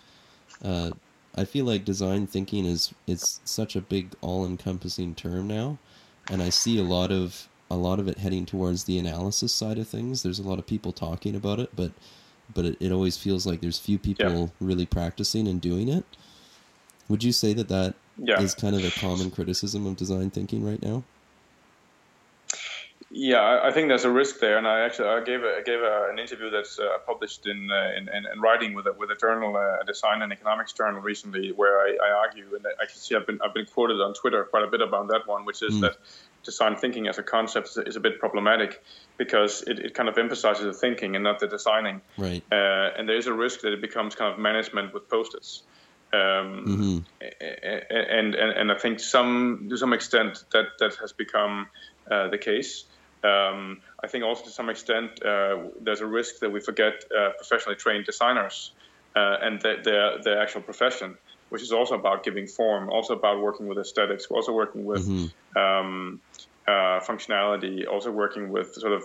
Uh, 0.63 0.91
I 1.37 1.43
feel 1.43 1.65
like 1.65 1.83
design 1.83 2.27
thinking 2.27 2.65
is 2.65 2.93
is 3.07 3.41
such 3.43 3.75
a 3.75 3.81
big 3.81 4.13
all-encompassing 4.21 5.15
term 5.15 5.47
now, 5.47 5.77
and 6.29 6.41
I 6.41 6.49
see 6.49 6.79
a 6.79 6.83
lot 6.83 7.11
of 7.11 7.49
a 7.69 7.75
lot 7.75 7.99
of 7.99 8.07
it 8.07 8.19
heading 8.19 8.45
towards 8.45 8.85
the 8.85 8.97
analysis 8.97 9.53
side 9.53 9.77
of 9.77 9.87
things. 9.87 10.23
There's 10.23 10.39
a 10.39 10.47
lot 10.47 10.59
of 10.59 10.67
people 10.67 10.91
talking 10.91 11.35
about 11.35 11.59
it, 11.59 11.75
but 11.75 11.91
but 12.53 12.65
it, 12.65 12.77
it 12.79 12.91
always 12.91 13.17
feels 13.17 13.45
like 13.45 13.59
there's 13.59 13.79
few 13.79 13.97
people 13.97 14.53
really 14.61 14.85
practicing 14.85 15.47
and 15.47 15.59
doing 15.59 15.89
it. 15.89 16.05
Would 17.09 17.23
you 17.23 17.31
say 17.31 17.53
that 17.53 17.67
that 17.67 17.95
is 18.23 18.55
kind 18.55 18.75
of 18.75 18.83
a 18.83 18.91
common 18.91 19.31
criticism 19.31 19.85
of 19.85 19.97
design 19.97 20.29
thinking 20.29 20.65
right 20.65 20.81
now? 20.81 21.03
Yeah, 23.11 23.39
I, 23.39 23.67
I 23.69 23.71
think 23.71 23.87
there's 23.87 24.03
a 24.03 24.11
risk 24.11 24.39
there, 24.39 24.57
and 24.57 24.67
I 24.67 24.81
actually 24.81 25.07
I 25.07 25.23
gave 25.23 25.43
a, 25.43 25.57
I 25.57 25.61
gave 25.61 25.79
a, 25.79 26.09
an 26.11 26.19
interview 26.19 26.49
that's 26.49 26.79
uh, 26.79 26.97
published 27.05 27.47
in, 27.47 27.69
uh, 27.71 27.91
in, 27.95 28.09
in 28.09 28.25
in 28.25 28.41
writing 28.41 28.73
with 28.73 28.87
a, 28.87 28.93
with 28.93 29.09
a 29.11 29.15
journal, 29.15 29.55
uh, 29.55 29.81
a 29.81 29.85
design 29.85 30.21
and 30.21 30.33
economics 30.33 30.73
journal 30.73 31.01
recently, 31.01 31.51
where 31.51 31.79
I, 31.79 31.97
I 32.03 32.11
argue, 32.11 32.55
and 32.55 32.65
I 32.65 32.85
can 32.85 32.95
see 32.95 33.15
I've 33.15 33.25
been 33.25 33.39
I've 33.41 33.53
been 33.53 33.67
quoted 33.67 34.01
on 34.01 34.15
Twitter 34.15 34.43
quite 34.43 34.63
a 34.63 34.67
bit 34.67 34.81
about 34.81 35.07
that 35.09 35.27
one, 35.27 35.45
which 35.45 35.61
is 35.61 35.79
that 35.81 35.97
design 36.43 36.75
thinking 36.75 37.07
as 37.07 37.17
a 37.17 37.23
concept 37.23 37.69
is, 37.69 37.77
is 37.77 37.95
a 37.95 37.99
bit 37.99 38.19
problematic 38.19 38.83
because 39.17 39.61
it, 39.63 39.79
it 39.79 39.93
kind 39.93 40.09
of 40.09 40.17
emphasizes 40.17 40.65
the 40.65 40.73
thinking 40.73 41.15
and 41.15 41.23
not 41.23 41.39
the 41.39 41.47
designing, 41.47 42.01
Right. 42.17 42.43
uh, 42.51 42.97
and 42.97 43.07
there 43.07 43.17
is 43.17 43.27
a 43.27 43.33
risk 43.33 43.61
that 43.61 43.71
it 43.71 43.81
becomes 43.81 44.15
kind 44.15 44.33
of 44.33 44.39
management 44.39 44.93
with 44.93 45.07
post-its. 45.09 45.63
Um, 46.13 47.05
and, 47.21 48.35
and 48.35 48.35
and 48.35 48.71
I 48.71 48.77
think 48.77 48.99
some 48.99 49.67
to 49.69 49.77
some 49.77 49.93
extent 49.93 50.43
that 50.53 50.65
that 50.79 50.95
has 50.95 51.11
become 51.13 51.67
uh, 52.09 52.29
the 52.29 52.37
case. 52.37 52.85
Um, 53.23 53.81
I 54.03 54.07
think 54.07 54.23
also 54.23 54.43
to 54.45 54.51
some 54.51 54.69
extent 54.69 55.23
uh, 55.23 55.57
there's 55.81 56.01
a 56.01 56.05
risk 56.05 56.39
that 56.39 56.51
we 56.51 56.59
forget 56.59 56.93
uh, 57.11 57.31
professionally 57.37 57.75
trained 57.75 58.05
designers 58.05 58.71
uh, 59.15 59.37
and 59.41 59.59
their, 59.61 59.81
their 59.81 60.21
their 60.21 60.41
actual 60.41 60.61
profession, 60.61 61.17
which 61.49 61.61
is 61.61 61.71
also 61.71 61.95
about 61.95 62.23
giving 62.23 62.47
form, 62.47 62.89
also 62.89 63.13
about 63.15 63.41
working 63.41 63.67
with 63.67 63.77
aesthetics, 63.77 64.27
also 64.27 64.53
working 64.53 64.85
with 64.85 65.07
um, 65.55 66.21
uh, 66.67 66.99
functionality, 66.99 67.87
also 67.87 68.11
working 68.11 68.49
with 68.49 68.73
sort 68.75 68.93
of 68.93 69.03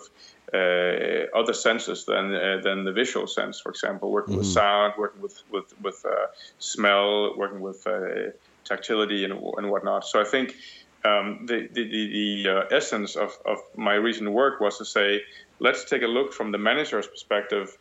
uh, 0.55 1.39
other 1.39 1.53
senses 1.53 2.05
than 2.05 2.35
uh, 2.35 2.61
than 2.63 2.85
the 2.85 2.93
visual 2.93 3.27
sense. 3.27 3.61
For 3.61 3.71
example, 3.71 4.11
working 4.11 4.37
with 4.37 4.47
sound, 4.47 4.95
working 4.99 5.23
with 5.23 5.43
with 5.51 5.69
with 5.83 6.05
uh, 6.05 6.27
smell, 6.59 7.37
working 7.37 7.61
with 7.61 7.87
uh, 7.87 8.31
tactility 8.65 9.25
and 9.25 9.33
and 9.59 9.71
whatnot. 9.71 10.07
So 10.07 10.21
I 10.21 10.25
think. 10.25 10.55
Um, 11.03 11.47
the 11.47 11.67
the, 11.73 11.85
the, 11.89 12.43
the 12.45 12.51
uh, 12.51 12.77
essence 12.77 13.17
of, 13.17 13.31
of 13.47 13.57
my 13.75 13.95
recent 13.95 14.31
work 14.33 14.61
was 14.61 14.77
to 14.77 14.85
say, 14.85 15.23
let's 15.59 15.85
take 15.85 16.03
a 16.03 16.07
look 16.07 16.35
from 16.35 16.53
the 16.53 16.59
manager's 16.59 17.07
perspective 17.07 17.79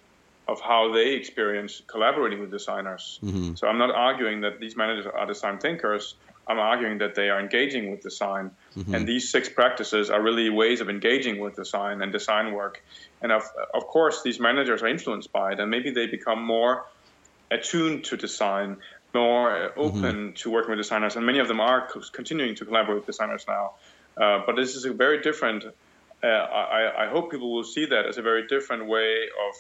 of 0.48 0.62
how 0.62 0.94
they 0.94 1.14
experience 1.16 1.82
collaborating 1.88 2.40
with 2.40 2.50
designers. 2.50 3.20
So 3.56 3.68
I'm 3.68 3.78
not 3.78 3.94
arguing 3.94 4.40
that 4.42 4.62
these 4.62 4.78
managers 4.78 5.06
are 5.06 5.26
design 5.26 5.58
thinkers. 5.60 6.16
I'm 6.50 6.60
arguing 6.60 6.98
that 6.98 7.14
they 7.14 7.30
are 7.30 7.40
engaging 7.40 7.92
with 7.92 8.02
design. 8.02 8.52
And 8.96 9.08
these 9.08 9.30
six 9.30 9.48
practices 9.48 10.10
are 10.10 10.22
really 10.22 10.50
ways 10.50 10.82
of 10.82 10.90
engaging 10.90 11.40
with 11.40 11.56
design 11.56 12.02
and 12.02 12.12
design 12.12 12.54
work. 12.54 12.84
And 13.22 13.32
of, 13.32 13.44
of 13.74 13.86
course, 13.86 14.24
these 14.24 14.40
managers 14.40 14.82
are 14.82 14.88
influenced 14.88 15.32
by 15.32 15.52
it, 15.54 15.60
and 15.60 15.70
maybe 15.70 15.92
they 15.92 16.08
become 16.08 16.44
more 16.44 16.86
attuned 17.52 18.06
to 18.06 18.18
design, 18.18 18.78
more 19.14 19.56
uh, 19.56 19.70
open 19.78 20.34
to 20.34 20.50
working 20.50 20.72
with 20.72 20.80
designers. 20.80 21.16
And 21.16 21.26
many 21.26 21.40
of 21.40 21.48
them 21.48 21.60
are 21.60 21.88
continuing 22.12 22.56
to 22.56 22.66
collaborate 22.66 22.98
with 22.98 23.06
designers 23.06 23.46
now. 23.48 23.74
Uh, 24.18 24.42
but 24.46 24.56
this 24.56 24.76
is 24.76 24.86
a 24.86 24.94
very 24.94 25.22
different. 25.22 25.66
Uh, 26.22 26.28
I, 26.28 27.06
I 27.06 27.08
hope 27.10 27.32
people 27.32 27.54
will 27.54 27.64
see 27.64 27.86
that 27.86 28.06
as 28.06 28.18
a 28.18 28.22
very 28.22 28.48
different 28.48 28.88
way 28.88 29.30
of 29.48 29.54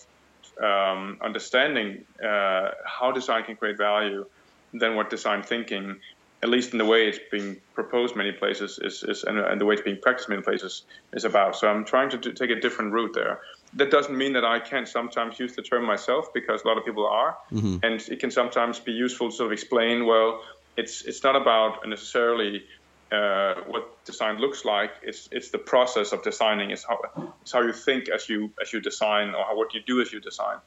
um, 0.63 1.17
understanding 1.21 2.03
uh, 2.23 2.71
how 2.83 3.11
design 3.11 3.43
can 3.43 3.55
create 3.55 3.77
value 3.77 4.25
than 4.73 4.95
what 4.95 5.09
design 5.09 5.41
thinking, 5.43 5.97
at 6.41 6.49
least 6.49 6.71
in 6.71 6.77
the 6.77 6.85
way 6.85 7.07
it's 7.07 7.19
being 7.31 7.57
proposed 7.73 8.15
many 8.15 8.31
places, 8.31 8.79
is, 8.81 9.03
is 9.03 9.23
and, 9.23 9.37
and 9.39 9.59
the 9.59 9.65
way 9.65 9.73
it's 9.73 9.83
being 9.83 9.99
practiced 10.01 10.29
many 10.29 10.41
places 10.41 10.83
is 11.13 11.25
about. 11.25 11.55
So 11.55 11.67
I'm 11.67 11.83
trying 11.83 12.09
to 12.11 12.17
do, 12.17 12.31
take 12.31 12.49
a 12.49 12.59
different 12.59 12.93
route 12.93 13.13
there. 13.13 13.41
that 13.73 13.91
doesn't 13.91 14.17
mean 14.17 14.33
that 14.33 14.45
I 14.45 14.59
can't 14.59 14.87
sometimes 14.87 15.39
use 15.39 15.53
the 15.55 15.61
term 15.61 15.85
myself 15.85 16.33
because 16.33 16.63
a 16.63 16.67
lot 16.67 16.77
of 16.77 16.85
people 16.85 17.05
are, 17.05 17.37
mm-hmm. 17.51 17.77
and 17.83 18.01
it 18.01 18.19
can 18.19 18.31
sometimes 18.31 18.79
be 18.79 18.93
useful 18.93 19.29
to 19.29 19.35
sort 19.35 19.47
of 19.47 19.51
explain. 19.51 20.05
Well, 20.05 20.41
it's 20.77 21.01
it's 21.03 21.23
not 21.23 21.35
about 21.35 21.87
necessarily 21.87 22.63
uh, 23.11 23.55
what 23.67 24.03
design 24.05 24.39
looks 24.39 24.65
like. 24.65 24.91
It's 25.03 25.27
it's 25.31 25.49
the 25.49 25.57
process 25.57 26.13
of 26.13 26.23
designing. 26.23 26.71
It's 26.71 26.85
how 26.85 26.99
it's 27.41 27.51
how 27.51 27.61
you 27.61 27.73
think 27.73 28.09
as 28.09 28.29
you 28.29 28.51
as 28.61 28.71
you 28.73 28.79
design 28.79 29.35
or 29.35 29.43
how, 29.43 29.57
what 29.57 29.73
you 29.73 29.81
do 29.85 30.01
as 30.01 30.11
you 30.13 30.19
design. 30.19 30.57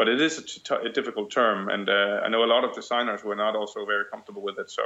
But 0.00 0.08
it 0.08 0.18
is 0.18 0.38
a, 0.38 0.42
t- 0.42 0.88
a 0.88 0.88
difficult 0.88 1.30
term, 1.30 1.68
and 1.68 1.86
uh, 1.86 2.22
I 2.24 2.30
know 2.30 2.42
a 2.42 2.46
lot 2.46 2.64
of 2.64 2.74
designers 2.74 3.22
were 3.22 3.36
not 3.36 3.54
also 3.54 3.84
very 3.84 4.06
comfortable 4.10 4.40
with 4.40 4.58
it. 4.58 4.70
So 4.70 4.80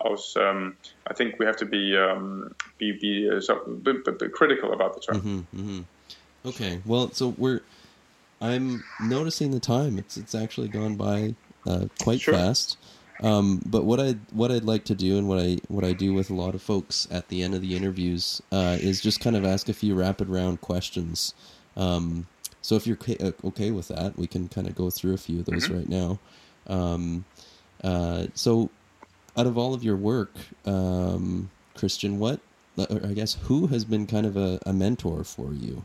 I 0.00 0.08
was, 0.08 0.36
um, 0.36 0.76
I 1.08 1.12
think 1.12 1.40
we 1.40 1.46
have 1.46 1.56
to 1.56 1.66
be 1.66 1.96
um, 1.96 2.54
be 2.78 2.92
be, 2.92 3.28
uh, 3.28 3.40
so, 3.40 3.64
be, 3.64 3.94
be, 3.94 4.28
critical 4.28 4.72
about 4.72 4.94
the 4.94 5.00
term. 5.00 5.16
Mm-hmm, 5.16 5.60
mm-hmm. 5.60 6.48
Okay, 6.48 6.80
well, 6.86 7.10
so 7.10 7.34
we're. 7.36 7.62
I'm 8.40 8.84
noticing 9.00 9.50
the 9.50 9.58
time. 9.58 9.98
It's 9.98 10.16
it's 10.16 10.36
actually 10.36 10.68
gone 10.68 10.94
by 10.94 11.34
uh, 11.66 11.86
quite 12.00 12.20
sure. 12.20 12.34
fast. 12.34 12.78
Um, 13.24 13.62
but 13.66 13.82
what 13.82 13.98
I 13.98 14.18
what 14.30 14.52
I'd 14.52 14.62
like 14.62 14.84
to 14.84 14.94
do, 14.94 15.18
and 15.18 15.28
what 15.28 15.40
I 15.40 15.58
what 15.66 15.82
I 15.82 15.94
do 15.94 16.14
with 16.14 16.30
a 16.30 16.34
lot 16.34 16.54
of 16.54 16.62
folks 16.62 17.08
at 17.10 17.26
the 17.26 17.42
end 17.42 17.56
of 17.56 17.60
the 17.60 17.74
interviews, 17.74 18.40
uh, 18.52 18.76
is 18.78 19.00
just 19.00 19.18
kind 19.18 19.34
of 19.34 19.44
ask 19.44 19.68
a 19.68 19.74
few 19.74 19.96
rapid 19.96 20.28
round 20.28 20.60
questions. 20.60 21.34
Um, 21.76 22.28
so 22.70 22.76
if 22.76 22.86
you're 22.86 22.98
uh, 23.18 23.32
okay 23.46 23.72
with 23.72 23.88
that, 23.88 24.16
we 24.16 24.28
can 24.28 24.46
kind 24.46 24.68
of 24.68 24.76
go 24.76 24.90
through 24.90 25.14
a 25.14 25.16
few 25.16 25.40
of 25.40 25.46
those 25.46 25.66
mm-hmm. 25.66 25.78
right 25.78 25.88
now. 25.88 26.20
Um, 26.68 27.24
uh, 27.82 28.28
so, 28.34 28.70
out 29.36 29.48
of 29.48 29.58
all 29.58 29.74
of 29.74 29.82
your 29.82 29.96
work, 29.96 30.30
um, 30.64 31.50
Christian, 31.74 32.20
what 32.20 32.38
I 32.78 33.12
guess 33.12 33.34
who 33.34 33.66
has 33.66 33.84
been 33.84 34.06
kind 34.06 34.24
of 34.24 34.36
a, 34.36 34.60
a 34.66 34.72
mentor 34.72 35.24
for 35.24 35.52
you? 35.52 35.84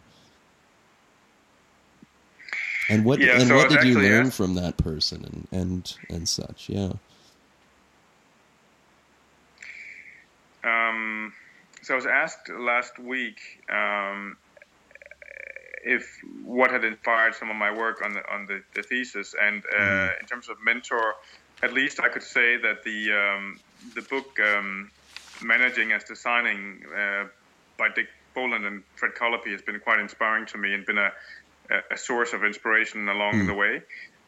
And 2.88 3.04
what 3.04 3.20
yeah, 3.20 3.40
and 3.40 3.48
so 3.48 3.56
what 3.56 3.72
did 3.72 3.84
you 3.84 4.00
learn 4.00 4.30
from 4.30 4.54
that 4.54 4.78
person 4.78 5.26
and 5.26 5.48
and 5.64 5.98
and 6.12 6.30
such? 6.30 6.70
Yeah. 6.70 6.92
Um, 10.64 11.34
so 11.82 11.96
I 11.96 11.96
was 11.96 12.06
asked 12.06 12.48
last 12.50 13.00
week 13.00 13.40
um, 13.72 14.38
if 15.86 16.20
what 16.44 16.72
had 16.72 16.84
inspired 16.84 17.36
some 17.36 17.50
of 17.50 17.56
my 17.56 17.72
work 17.72 18.04
on 18.04 18.14
the 18.14 18.34
on 18.34 18.46
the, 18.48 18.62
the 18.74 18.84
thesis, 18.84 19.36
and 19.40 19.64
uh, 19.66 19.80
mm. 19.80 20.20
in 20.20 20.26
terms 20.26 20.50
of 20.50 20.58
mentor, 20.64 21.16
at 21.64 21.74
least 21.74 22.00
I 22.00 22.10
could 22.10 22.24
say 22.24 22.58
that 22.58 22.84
the 22.84 23.12
um, 23.14 23.60
the 23.94 24.02
book 24.02 24.38
um, 24.40 24.92
"Managing 25.44 25.92
as 25.92 26.04
Designing" 26.04 26.84
uh, 26.94 27.26
by 27.78 27.90
Dick 27.90 28.08
Boland 28.34 28.66
and 28.66 28.84
Fred 28.96 29.14
Collopy 29.14 29.52
has 29.52 29.62
been 29.62 29.80
quite 29.80 30.00
inspiring 30.00 30.46
to 30.48 30.58
me 30.58 30.74
and 30.74 30.86
been 30.86 30.98
a 30.98 31.12
a 31.92 31.98
source 31.98 32.34
of 32.34 32.44
inspiration 32.44 33.08
along 33.10 33.34
mm. 33.34 33.48
the 33.48 33.54
way. 33.54 33.82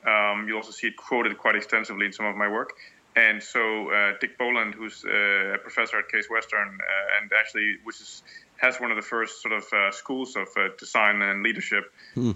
Um, 0.05 0.47
you 0.47 0.55
also 0.55 0.71
see 0.71 0.87
it 0.87 0.97
quoted 0.97 1.37
quite 1.37 1.55
extensively 1.55 2.05
in 2.05 2.13
some 2.13 2.25
of 2.25 2.35
my 2.35 2.47
work. 2.47 2.73
And 3.15 3.41
so 3.41 3.89
uh, 3.91 4.13
Dick 4.21 4.37
Boland, 4.37 4.75
who's 4.75 5.03
uh, 5.03 5.55
a 5.55 5.57
professor 5.57 5.97
at 5.97 6.07
Case 6.09 6.29
Western, 6.29 6.67
uh, 6.67 7.19
and 7.19 7.31
actually 7.37 7.77
which 7.83 7.99
is, 7.99 8.21
has 8.57 8.79
one 8.79 8.91
of 8.91 8.97
the 8.97 9.03
first 9.03 9.41
sort 9.41 9.53
of 9.53 9.63
uh, 9.71 9.91
schools 9.91 10.35
of 10.35 10.47
uh, 10.57 10.69
design 10.77 11.21
and 11.21 11.43
leadership 11.43 11.91
mm. 12.15 12.35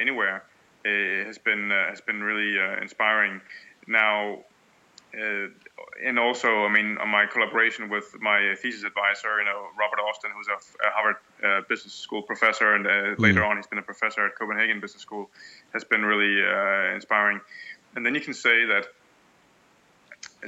anywhere, 0.00 0.44
has 0.84 1.38
been 1.38 1.70
has 1.70 2.00
been 2.00 2.22
really 2.22 2.58
inspiring. 2.80 3.40
Now, 3.86 4.40
uh, 5.16 5.48
and 6.04 6.18
also, 6.18 6.64
I 6.64 6.72
mean, 6.72 6.98
on 6.98 7.08
my 7.08 7.26
collaboration 7.26 7.88
with 7.88 8.14
my 8.20 8.54
thesis 8.60 8.84
advisor, 8.84 9.38
you 9.38 9.44
know, 9.46 9.68
Robert 9.78 10.00
Austin, 10.00 10.30
who's 10.36 10.48
a, 10.48 10.90
Harvard 10.90 11.16
uh, 11.42 11.62
Business 11.68 11.94
School 11.94 12.22
professor, 12.22 12.74
and 12.74 12.86
uh, 12.86 12.90
mm. 12.90 13.18
later 13.18 13.44
on 13.44 13.56
he's 13.56 13.66
been 13.66 13.78
a 13.78 13.82
professor 13.82 14.26
at 14.26 14.36
Copenhagen 14.36 14.80
Business 14.80 15.02
School, 15.02 15.30
has 15.72 15.84
been 15.84 16.04
really 16.04 16.44
uh, 16.44 16.94
inspiring. 16.94 17.40
And 17.94 18.04
then 18.04 18.14
you 18.14 18.20
can 18.20 18.34
say 18.34 18.66
that. 18.66 18.88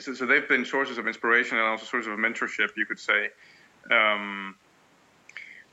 So, 0.00 0.12
so, 0.12 0.26
they've 0.26 0.46
been 0.46 0.66
sources 0.66 0.98
of 0.98 1.08
inspiration 1.08 1.56
and 1.56 1.66
also 1.66 1.86
sources 1.86 2.12
of 2.12 2.18
mentorship, 2.18 2.76
you 2.76 2.84
could 2.84 3.00
say. 3.00 3.30
Um, 3.90 4.54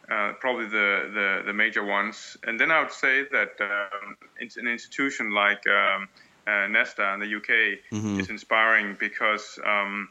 uh, 0.10 0.34
probably 0.39 0.66
the, 0.66 1.10
the, 1.14 1.43
the 1.47 1.53
major 1.53 1.84
ones, 1.84 2.38
and 2.43 2.60
then 2.60 2.72
I 2.72 2.82
would 2.82 2.91
say 2.91 3.24
that 3.32 3.51
um, 3.60 4.18
an 4.39 4.68
institution 4.68 5.32
like 5.32 5.64
um, 5.68 6.08
uh, 6.47 6.68
Nesta 6.68 7.14
in 7.14 7.20
the 7.20 7.36
UK 7.36 7.80
mm-hmm. 7.91 8.20
is 8.20 8.30
inspiring 8.30 8.95
because 8.99 9.60
um, 9.66 10.10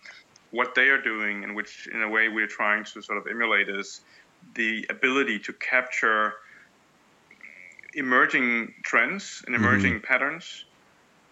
what 0.51 0.75
they 0.75 0.89
are 0.89 1.01
doing, 1.01 1.45
and 1.45 1.55
which 1.55 1.89
in 1.93 2.03
a 2.03 2.09
way 2.09 2.29
we're 2.29 2.47
trying 2.47 2.85
to 2.85 3.03
sort 3.03 3.19
of 3.19 3.27
emulate, 3.27 3.69
is 3.69 4.01
the 4.55 4.87
ability 4.91 5.39
to 5.41 5.53
capture 5.53 6.35
emerging 7.95 8.75
trends 8.83 9.43
and 9.47 9.55
mm-hmm. 9.55 9.65
emerging 9.65 9.95
mm-hmm. 9.95 10.05
patterns 10.05 10.65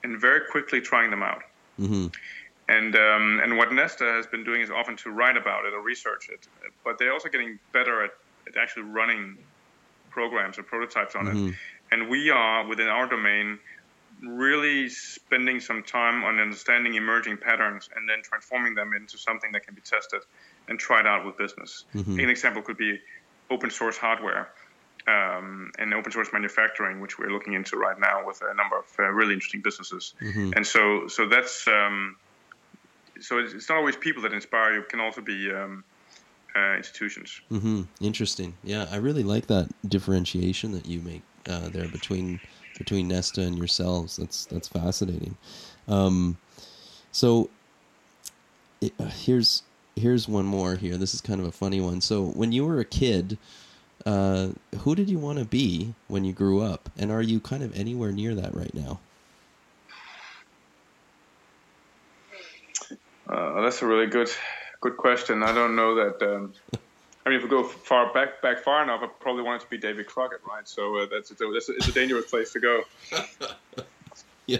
and 0.05 0.21
very 0.21 0.41
quickly 0.51 0.81
trying 0.81 1.11
them 1.11 1.23
out. 1.23 1.43
Mm-hmm. 1.81 2.07
And 2.69 2.95
um, 2.97 3.41
and 3.43 3.57
what 3.57 3.73
Nesta 3.73 4.05
has 4.05 4.27
been 4.27 4.45
doing 4.45 4.61
is 4.61 4.71
often 4.71 4.97
to 4.99 5.11
write 5.11 5.37
about 5.37 5.65
it 5.65 5.75
or 5.75 5.83
research 5.83 6.29
it, 6.31 6.47
but 6.85 6.99
they're 6.99 7.13
also 7.13 7.29
getting 7.29 7.59
better 7.73 8.05
at, 8.05 8.11
at 8.11 8.21
actually 8.61 8.85
running 8.85 9.39
programs 10.11 10.59
or 10.59 10.63
prototypes 10.63 11.15
on 11.15 11.27
it. 11.27 11.35
Mm-hmm. 11.35 11.51
And 11.91 12.09
we 12.09 12.31
are 12.31 12.67
within 12.67 12.89
our 12.89 13.07
domain 13.07 13.59
really 14.23 14.89
spending 14.89 15.61
some 15.61 15.83
time 15.83 16.23
on 16.25 16.39
understanding 16.39 16.95
emerging 16.95 17.39
patterns 17.39 17.89
and 17.97 18.09
then 18.09 18.23
transforming 18.23 18.75
them 18.75 18.93
into 18.95 19.19
something 19.19 19.53
that 19.53 19.67
can 19.67 19.75
be 19.75 19.81
tested 19.81 20.21
and 20.69 20.79
tried 20.79 21.07
out 21.07 21.27
with 21.27 21.37
business. 21.37 21.85
Mm-hmm. 21.95 22.21
An 22.21 22.31
example 22.31 22.63
could 22.63 22.77
be 22.77 23.01
open 23.51 23.71
source 23.71 23.97
hardware 23.97 24.53
um, 25.07 25.73
and 25.79 25.93
open 25.93 26.13
source 26.13 26.29
manufacturing, 26.33 27.01
which 27.01 27.19
we're 27.19 27.31
looking 27.31 27.55
into 27.55 27.77
right 27.77 27.99
now 27.99 28.25
with 28.27 28.43
a 28.43 28.55
number 28.55 28.79
of 28.79 28.85
uh, 28.99 29.03
really 29.05 29.35
interesting 29.35 29.61
businesses. 29.61 30.15
Mm-hmm. 30.21 30.53
And 30.55 30.67
so, 30.67 31.09
so 31.09 31.29
that's 31.29 31.67
um, 31.67 32.17
so 33.21 33.39
it's, 33.39 33.69
not 33.69 33.79
always 33.79 33.97
people 33.97 34.23
that 34.23 34.33
inspire 34.33 34.75
you; 34.75 34.81
it 34.81 34.89
can 34.89 35.01
also 35.01 35.21
be 35.21 35.51
um, 35.53 35.85
uh, 36.55 36.77
institutions. 36.77 37.41
Mm-hmm. 37.51 37.83
Interesting. 38.01 38.55
Yeah, 38.63 38.87
I 38.91 38.97
really 38.97 39.23
like 39.23 39.47
that 39.47 39.71
differentiation 39.89 40.73
that 40.73 40.87
you 40.87 41.01
make 41.01 41.23
uh, 41.49 41.69
there 41.69 41.89
between 41.89 42.41
between 42.79 43.09
Nesta 43.09 43.43
and 43.43 43.57
yourselves. 43.57 44.17
That's 44.17 44.45
that's 44.47 44.69
fascinating. 44.69 45.37
Um, 45.89 46.37
so 47.11 47.51
it, 48.81 48.93
uh, 48.99 49.05
here's 49.05 49.63
here's 49.97 50.29
one 50.29 50.47
more 50.47 50.77
here. 50.77 50.97
This 50.97 51.15
is 51.15 51.21
kind 51.21 51.41
of 51.41 51.47
a 51.47 51.53
funny 51.53 51.81
one. 51.81 52.01
So 52.01 52.25
when 52.25 52.53
you 52.53 52.65
were 52.67 52.81
a 52.81 52.85
kid, 52.85 53.39
uh, 54.07 54.49
who 54.81 54.95
did 54.95 55.09
you 55.09 55.19
want 55.19 55.39
to 55.39 55.45
be 55.45 55.95
when 56.09 56.25
you 56.25 56.33
grew 56.33 56.63
up, 56.63 56.91
and 56.99 57.11
are 57.11 57.23
you 57.23 57.41
kind 57.41 57.63
of 57.63 57.77
anywhere 57.79 58.13
near 58.13 58.35
that 58.35 58.55
right 58.55 58.75
now? 58.75 59.01
Uh, 63.29 63.63
that's 63.63 63.81
a 63.81 63.87
really 63.87 64.07
good 64.07 64.31
good 64.83 64.99
question. 64.99 65.43
I 65.43 65.55
don't 65.55 65.75
know 65.75 65.95
that. 65.95 66.23
Um, 66.23 66.53
I 67.25 67.31
mean, 67.31 67.39
if 67.39 67.45
we 67.45 67.49
go 67.49 67.63
far 67.63 68.13
back 68.13 68.43
back 68.43 68.59
far 68.59 68.83
enough, 68.83 69.01
I 69.03 69.07
probably 69.07 69.43
want 69.43 69.63
it 69.63 69.65
to 69.65 69.71
be 69.71 69.79
David 69.79 70.07
Crockett, 70.07 70.41
right? 70.47 70.69
So 70.69 70.99
uh, 70.99 71.07
that's, 71.11 71.31
it's, 71.31 71.41
a, 71.41 71.51
it's 71.53 71.89
a 71.89 71.93
dangerous 71.93 72.29
place 72.29 72.53
to 72.53 72.61
go. 72.61 72.83
yeah. 74.47 74.59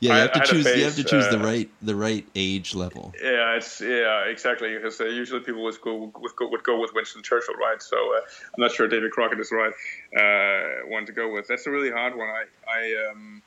Yeah, 0.00 0.14
you 0.14 0.20
have 0.20 0.32
to 0.32 0.40
choose. 0.40 0.64
Face, 0.64 0.76
you 0.76 0.84
have 0.84 0.94
to 0.94 1.04
choose 1.04 1.26
uh, 1.26 1.30
the 1.32 1.38
right 1.40 1.68
the 1.82 1.96
right 1.96 2.24
age 2.36 2.72
level. 2.72 3.12
Yeah, 3.20 3.56
it's 3.56 3.80
yeah 3.80 4.26
exactly 4.26 4.72
because 4.76 5.00
uh, 5.00 5.06
usually 5.06 5.40
people 5.40 5.64
would 5.64 5.80
go 5.80 6.12
with 6.20 6.36
go, 6.36 6.48
would 6.48 6.62
go 6.62 6.80
with 6.80 6.94
Winston 6.94 7.24
Churchill, 7.24 7.56
right? 7.56 7.82
So 7.82 7.96
uh, 7.96 8.20
I'm 8.54 8.60
not 8.60 8.70
sure 8.70 8.86
David 8.86 9.10
Crockett 9.10 9.40
is 9.40 9.50
the 9.50 9.56
right 9.56 9.72
uh, 10.16 10.86
one 10.86 11.04
to 11.06 11.12
go 11.12 11.32
with. 11.32 11.48
That's 11.48 11.66
a 11.66 11.70
really 11.72 11.90
hard 11.90 12.16
one. 12.16 12.28
I 12.28 12.44
I 12.68 13.10
um. 13.10 13.42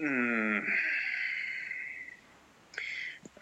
Mm, 0.00 0.66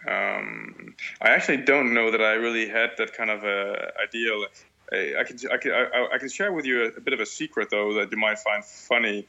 um, 0.07 0.95
I 1.21 1.29
actually 1.29 1.57
don't 1.57 1.93
know 1.93 2.11
that 2.11 2.21
I 2.21 2.33
really 2.33 2.67
had 2.67 2.91
that 2.97 3.13
kind 3.13 3.29
of 3.29 3.43
a 3.43 3.91
ideal. 4.01 4.45
I, 4.91 5.13
I 5.19 5.23
can 5.23 5.37
I 5.51 5.57
can 5.57 5.71
I, 5.71 6.07
I, 6.13 6.17
can 6.19 6.29
share 6.29 6.51
with 6.51 6.65
you 6.65 6.83
a, 6.83 6.87
a, 6.89 7.01
bit 7.01 7.13
of 7.13 7.19
a 7.19 7.25
secret 7.25 7.69
though 7.71 7.95
that 7.95 8.11
you 8.11 8.17
might 8.17 8.37
find 8.39 8.63
funny. 8.63 9.27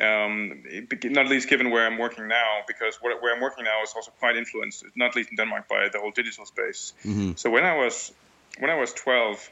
Um, 0.00 0.64
not 1.04 1.28
least 1.28 1.48
given 1.48 1.70
where 1.70 1.86
I'm 1.86 1.98
working 1.98 2.26
now, 2.26 2.62
because 2.66 2.96
where, 3.00 3.16
where, 3.20 3.32
I'm 3.32 3.40
working 3.40 3.64
now 3.64 3.80
is 3.84 3.92
also 3.94 4.10
quite 4.18 4.36
influenced, 4.36 4.84
not 4.96 5.14
least 5.14 5.30
in 5.30 5.36
Denmark, 5.36 5.68
by 5.68 5.88
the 5.88 6.00
whole 6.00 6.10
digital 6.10 6.46
space. 6.46 6.94
Mm-hmm. 7.04 7.32
So 7.36 7.48
when 7.50 7.64
I 7.64 7.76
was 7.76 8.12
when 8.58 8.70
I 8.70 8.74
was 8.74 8.92
12, 8.92 9.50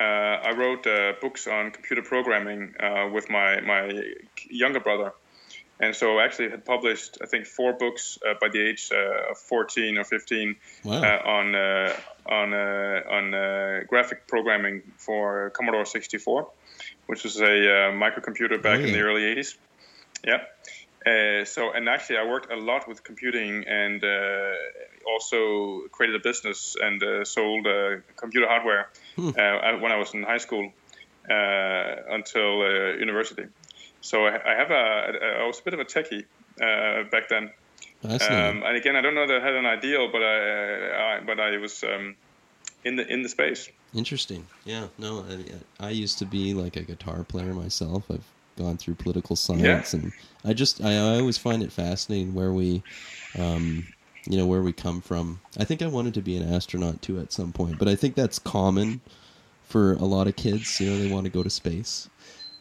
uh, 0.00 0.04
I 0.04 0.52
wrote 0.52 0.86
uh, 0.86 1.14
books 1.20 1.48
on 1.48 1.72
computer 1.72 2.02
programming 2.02 2.74
uh, 2.78 3.08
with 3.12 3.28
my 3.28 3.60
my 3.60 4.02
younger 4.48 4.80
brother 4.80 5.12
and 5.80 5.96
so 5.96 6.20
actually 6.20 6.50
had 6.50 6.64
published 6.64 7.18
I 7.22 7.26
think 7.26 7.46
four 7.46 7.72
books 7.72 8.18
uh, 8.26 8.34
by 8.40 8.48
the 8.48 8.60
age 8.60 8.90
uh, 8.92 9.30
of 9.30 9.38
14 9.38 9.98
or 9.98 10.04
15 10.04 10.56
wow. 10.84 11.02
uh, 11.02 11.22
on 11.24 11.54
uh, 11.54 11.96
on 12.26 12.54
uh, 12.54 13.00
on 13.10 13.34
uh, 13.34 13.80
graphic 13.88 14.26
programming 14.28 14.82
for 14.98 15.50
Commodore 15.50 15.86
64, 15.86 16.48
which 17.06 17.24
was 17.24 17.40
a 17.40 17.90
microcomputer 18.04 18.62
back 18.62 18.80
in 18.80 18.92
the 18.92 19.00
early 19.00 19.22
80s. 19.22 19.56
Yeah. 20.22 21.44
so 21.44 21.72
and 21.72 21.88
actually 21.88 22.18
I 22.18 22.26
worked 22.26 22.52
a 22.52 22.56
lot 22.56 22.86
with 22.86 23.02
computing 23.02 23.64
and 23.66 24.04
also 25.06 25.88
created 25.90 26.16
a 26.16 26.22
business 26.22 26.76
and 26.80 27.26
sold 27.26 27.66
computer 28.16 28.46
hardware 28.46 28.90
hmm. 29.16 29.30
when 29.82 29.92
I 29.92 29.96
was 29.96 30.12
in 30.14 30.22
high 30.22 30.38
school. 30.38 30.72
uh, 31.28 31.96
until 32.08 32.62
uh, 32.62 32.98
university. 32.98 33.44
So 34.00 34.26
I, 34.26 34.52
I 34.52 34.54
have 34.56 34.70
a, 34.70 35.40
I 35.40 35.46
was 35.46 35.60
a 35.60 35.62
bit 35.62 35.74
of 35.74 35.80
a 35.80 35.84
techie 35.84 36.24
uh, 36.60 37.08
back 37.10 37.28
then. 37.28 37.50
Um, 38.02 38.62
and 38.62 38.76
again, 38.76 38.96
I 38.96 39.02
don't 39.02 39.14
know 39.14 39.26
that 39.26 39.42
I 39.42 39.44
had 39.44 39.54
an 39.54 39.66
ideal, 39.66 40.10
but 40.10 40.22
I, 40.22 41.16
I 41.18 41.20
but 41.20 41.38
I 41.38 41.58
was 41.58 41.84
um, 41.84 42.16
in 42.84 42.96
the 42.96 43.06
in 43.06 43.22
the 43.22 43.28
space. 43.28 43.68
Interesting. 43.94 44.46
Yeah. 44.64 44.86
No, 44.98 45.24
I, 45.80 45.86
I, 45.86 45.90
used 45.90 46.18
to 46.18 46.24
be 46.24 46.54
like 46.54 46.76
a 46.76 46.82
guitar 46.82 47.24
player 47.24 47.52
myself. 47.52 48.04
I've 48.10 48.24
gone 48.56 48.76
through 48.76 48.94
political 48.94 49.36
science, 49.36 49.92
yeah. 49.92 50.00
and 50.00 50.12
I 50.44 50.54
just 50.54 50.82
I, 50.82 50.94
I, 50.94 51.18
always 51.18 51.36
find 51.36 51.62
it 51.62 51.72
fascinating 51.72 52.32
where 52.32 52.52
we, 52.52 52.82
um, 53.38 53.86
you 54.26 54.38
know, 54.38 54.46
where 54.46 54.62
we 54.62 54.72
come 54.72 55.00
from. 55.00 55.40
I 55.58 55.64
think 55.64 55.82
I 55.82 55.86
wanted 55.86 56.14
to 56.14 56.22
be 56.22 56.36
an 56.36 56.54
astronaut 56.54 57.02
too 57.02 57.20
at 57.20 57.32
some 57.32 57.52
point, 57.52 57.78
but 57.78 57.88
I 57.88 57.96
think 57.96 58.14
that's 58.14 58.38
common 58.38 59.00
for 59.64 59.92
a 59.94 60.04
lot 60.04 60.26
of 60.26 60.36
kids. 60.36 60.80
You 60.80 60.90
know, 60.90 60.98
they 60.98 61.12
want 61.12 61.24
to 61.24 61.30
go 61.30 61.42
to 61.42 61.50
space. 61.50 62.08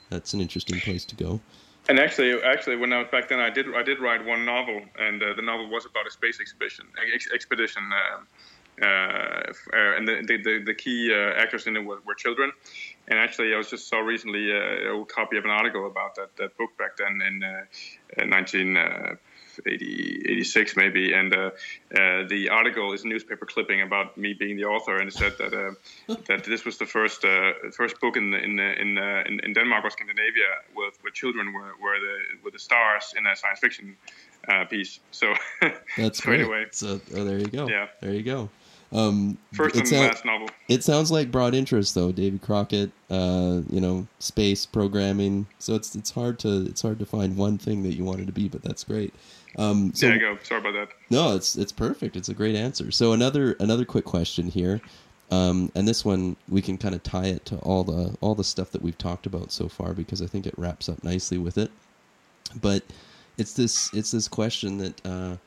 That's 0.09 0.33
an 0.33 0.41
interesting 0.41 0.79
place 0.79 1.05
to 1.05 1.15
go. 1.15 1.39
And 1.87 1.99
actually, 1.99 2.41
actually, 2.43 2.75
when 2.75 2.93
I 2.93 2.99
was 2.99 3.07
back 3.11 3.29
then, 3.29 3.39
I 3.39 3.49
did 3.49 3.73
I 3.75 3.83
did 3.83 3.99
write 3.99 4.23
one 4.23 4.45
novel, 4.45 4.81
and 4.99 5.23
uh, 5.23 5.33
the 5.33 5.41
novel 5.41 5.69
was 5.69 5.85
about 5.85 6.05
a 6.05 6.11
space 6.11 6.39
expedition. 6.39 6.85
Ex- 7.13 7.31
expedition, 7.31 7.83
uh, 7.91 8.85
uh, 8.85 9.53
and 9.73 10.07
the, 10.07 10.21
the, 10.43 10.63
the 10.65 10.73
key 10.73 11.11
uh, 11.11 11.41
actors 11.41 11.67
in 11.67 11.75
it 11.75 11.83
were, 11.83 11.99
were, 12.05 12.13
children. 12.13 12.51
And 13.07 13.17
actually, 13.17 13.53
I 13.53 13.57
was 13.57 13.69
just 13.69 13.87
saw 13.87 13.99
recently 13.99 14.51
uh, 14.51 15.01
a 15.01 15.05
copy 15.05 15.37
of 15.37 15.45
an 15.45 15.51
article 15.51 15.87
about 15.87 16.15
that, 16.15 16.35
that 16.37 16.55
book 16.57 16.77
back 16.77 16.95
then 16.97 17.21
in 17.21 18.29
19. 18.29 18.77
Uh, 19.65 19.69
80, 19.69 20.21
86 20.25 20.75
maybe, 20.75 21.13
and 21.13 21.33
uh, 21.33 21.51
uh, 21.95 22.27
the 22.27 22.49
article 22.49 22.93
is 22.93 23.03
a 23.03 23.07
newspaper 23.07 23.45
clipping 23.45 23.81
about 23.81 24.17
me 24.17 24.33
being 24.33 24.57
the 24.57 24.65
author, 24.65 24.97
and 24.97 25.07
it 25.07 25.13
said 25.13 25.33
that 25.37 25.53
uh, 25.53 26.15
that 26.27 26.43
this 26.43 26.65
was 26.65 26.77
the 26.77 26.85
first 26.85 27.25
uh, 27.25 27.53
first 27.71 27.99
book 27.99 28.17
in 28.17 28.31
the, 28.31 28.37
in, 28.41 28.55
the, 28.55 28.81
in, 28.81 28.97
in, 28.97 29.39
in 29.43 29.53
Denmark 29.53 29.85
or 29.85 29.89
Scandinavia 29.89 30.49
with 30.75 30.97
where 31.01 31.11
children 31.11 31.53
were, 31.53 31.73
were 31.81 31.99
the 31.99 32.43
were 32.43 32.51
the 32.51 32.59
stars 32.59 33.13
in 33.17 33.25
a 33.27 33.35
science 33.35 33.59
fiction 33.59 33.95
uh, 34.47 34.65
piece. 34.65 34.99
So 35.11 35.33
that's 35.97 36.19
so 36.19 36.25
great. 36.25 36.41
Anyway, 36.41 36.65
so 36.71 36.99
oh, 37.15 37.23
there 37.23 37.39
you 37.39 37.47
go. 37.47 37.67
Yeah, 37.67 37.87
there 38.01 38.13
you 38.13 38.23
go. 38.23 38.49
Um, 38.91 39.37
First 39.53 39.75
and 39.75 39.91
last 39.91 40.25
novel. 40.25 40.49
It 40.67 40.83
sounds 40.83 41.11
like 41.11 41.31
broad 41.31 41.53
interest 41.53 41.93
though, 41.93 42.11
Davy 42.11 42.39
Crockett. 42.39 42.91
Uh, 43.09 43.61
you 43.69 43.81
know, 43.81 44.07
space 44.19 44.65
programming. 44.65 45.47
So 45.59 45.75
it's 45.75 45.95
it's 45.95 46.11
hard 46.11 46.39
to 46.39 46.65
it's 46.65 46.81
hard 46.81 46.99
to 46.99 47.05
find 47.05 47.37
one 47.37 47.57
thing 47.57 47.83
that 47.83 47.93
you 47.93 48.03
wanted 48.03 48.27
to 48.27 48.33
be, 48.33 48.47
but 48.47 48.63
that's 48.63 48.83
great. 48.83 49.13
Um, 49.57 49.93
so, 49.93 50.07
you 50.07 50.19
go. 50.19 50.37
Sorry 50.43 50.61
about 50.61 50.73
that. 50.73 50.89
No, 51.09 51.35
it's 51.35 51.55
it's 51.55 51.71
perfect. 51.71 52.15
It's 52.15 52.29
a 52.29 52.33
great 52.33 52.55
answer. 52.55 52.91
So 52.91 53.13
another 53.13 53.53
another 53.59 53.85
quick 53.85 54.05
question 54.05 54.47
here, 54.47 54.79
um, 55.31 55.71
and 55.75 55.87
this 55.87 56.05
one 56.05 56.35
we 56.47 56.61
can 56.61 56.77
kind 56.77 56.95
of 56.95 57.03
tie 57.03 57.25
it 57.25 57.45
to 57.45 57.57
all 57.57 57.83
the 57.83 58.15
all 58.21 58.35
the 58.35 58.43
stuff 58.43 58.71
that 58.71 58.81
we've 58.81 58.97
talked 58.97 59.25
about 59.25 59.51
so 59.51 59.67
far 59.67 59.93
because 59.93 60.21
I 60.21 60.27
think 60.27 60.45
it 60.45 60.53
wraps 60.57 60.87
up 60.87 61.03
nicely 61.03 61.37
with 61.37 61.57
it. 61.57 61.71
But 62.61 62.83
it's 63.37 63.53
this 63.53 63.91
it's 63.93 64.11
this 64.11 64.27
question 64.27 64.77
that 64.77 65.05
uh, 65.05 65.37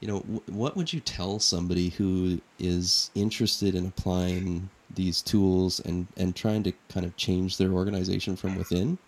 you 0.00 0.08
know 0.08 0.20
w- 0.20 0.42
what 0.46 0.76
would 0.76 0.92
you 0.92 1.00
tell 1.00 1.38
somebody 1.38 1.90
who 1.90 2.40
is 2.58 3.10
interested 3.14 3.74
in 3.74 3.86
applying 3.86 4.68
these 4.94 5.22
tools 5.22 5.80
and 5.80 6.06
and 6.16 6.34
trying 6.34 6.62
to 6.64 6.72
kind 6.88 7.06
of 7.06 7.16
change 7.16 7.58
their 7.58 7.70
organization 7.72 8.36
from 8.36 8.56
within, 8.56 8.98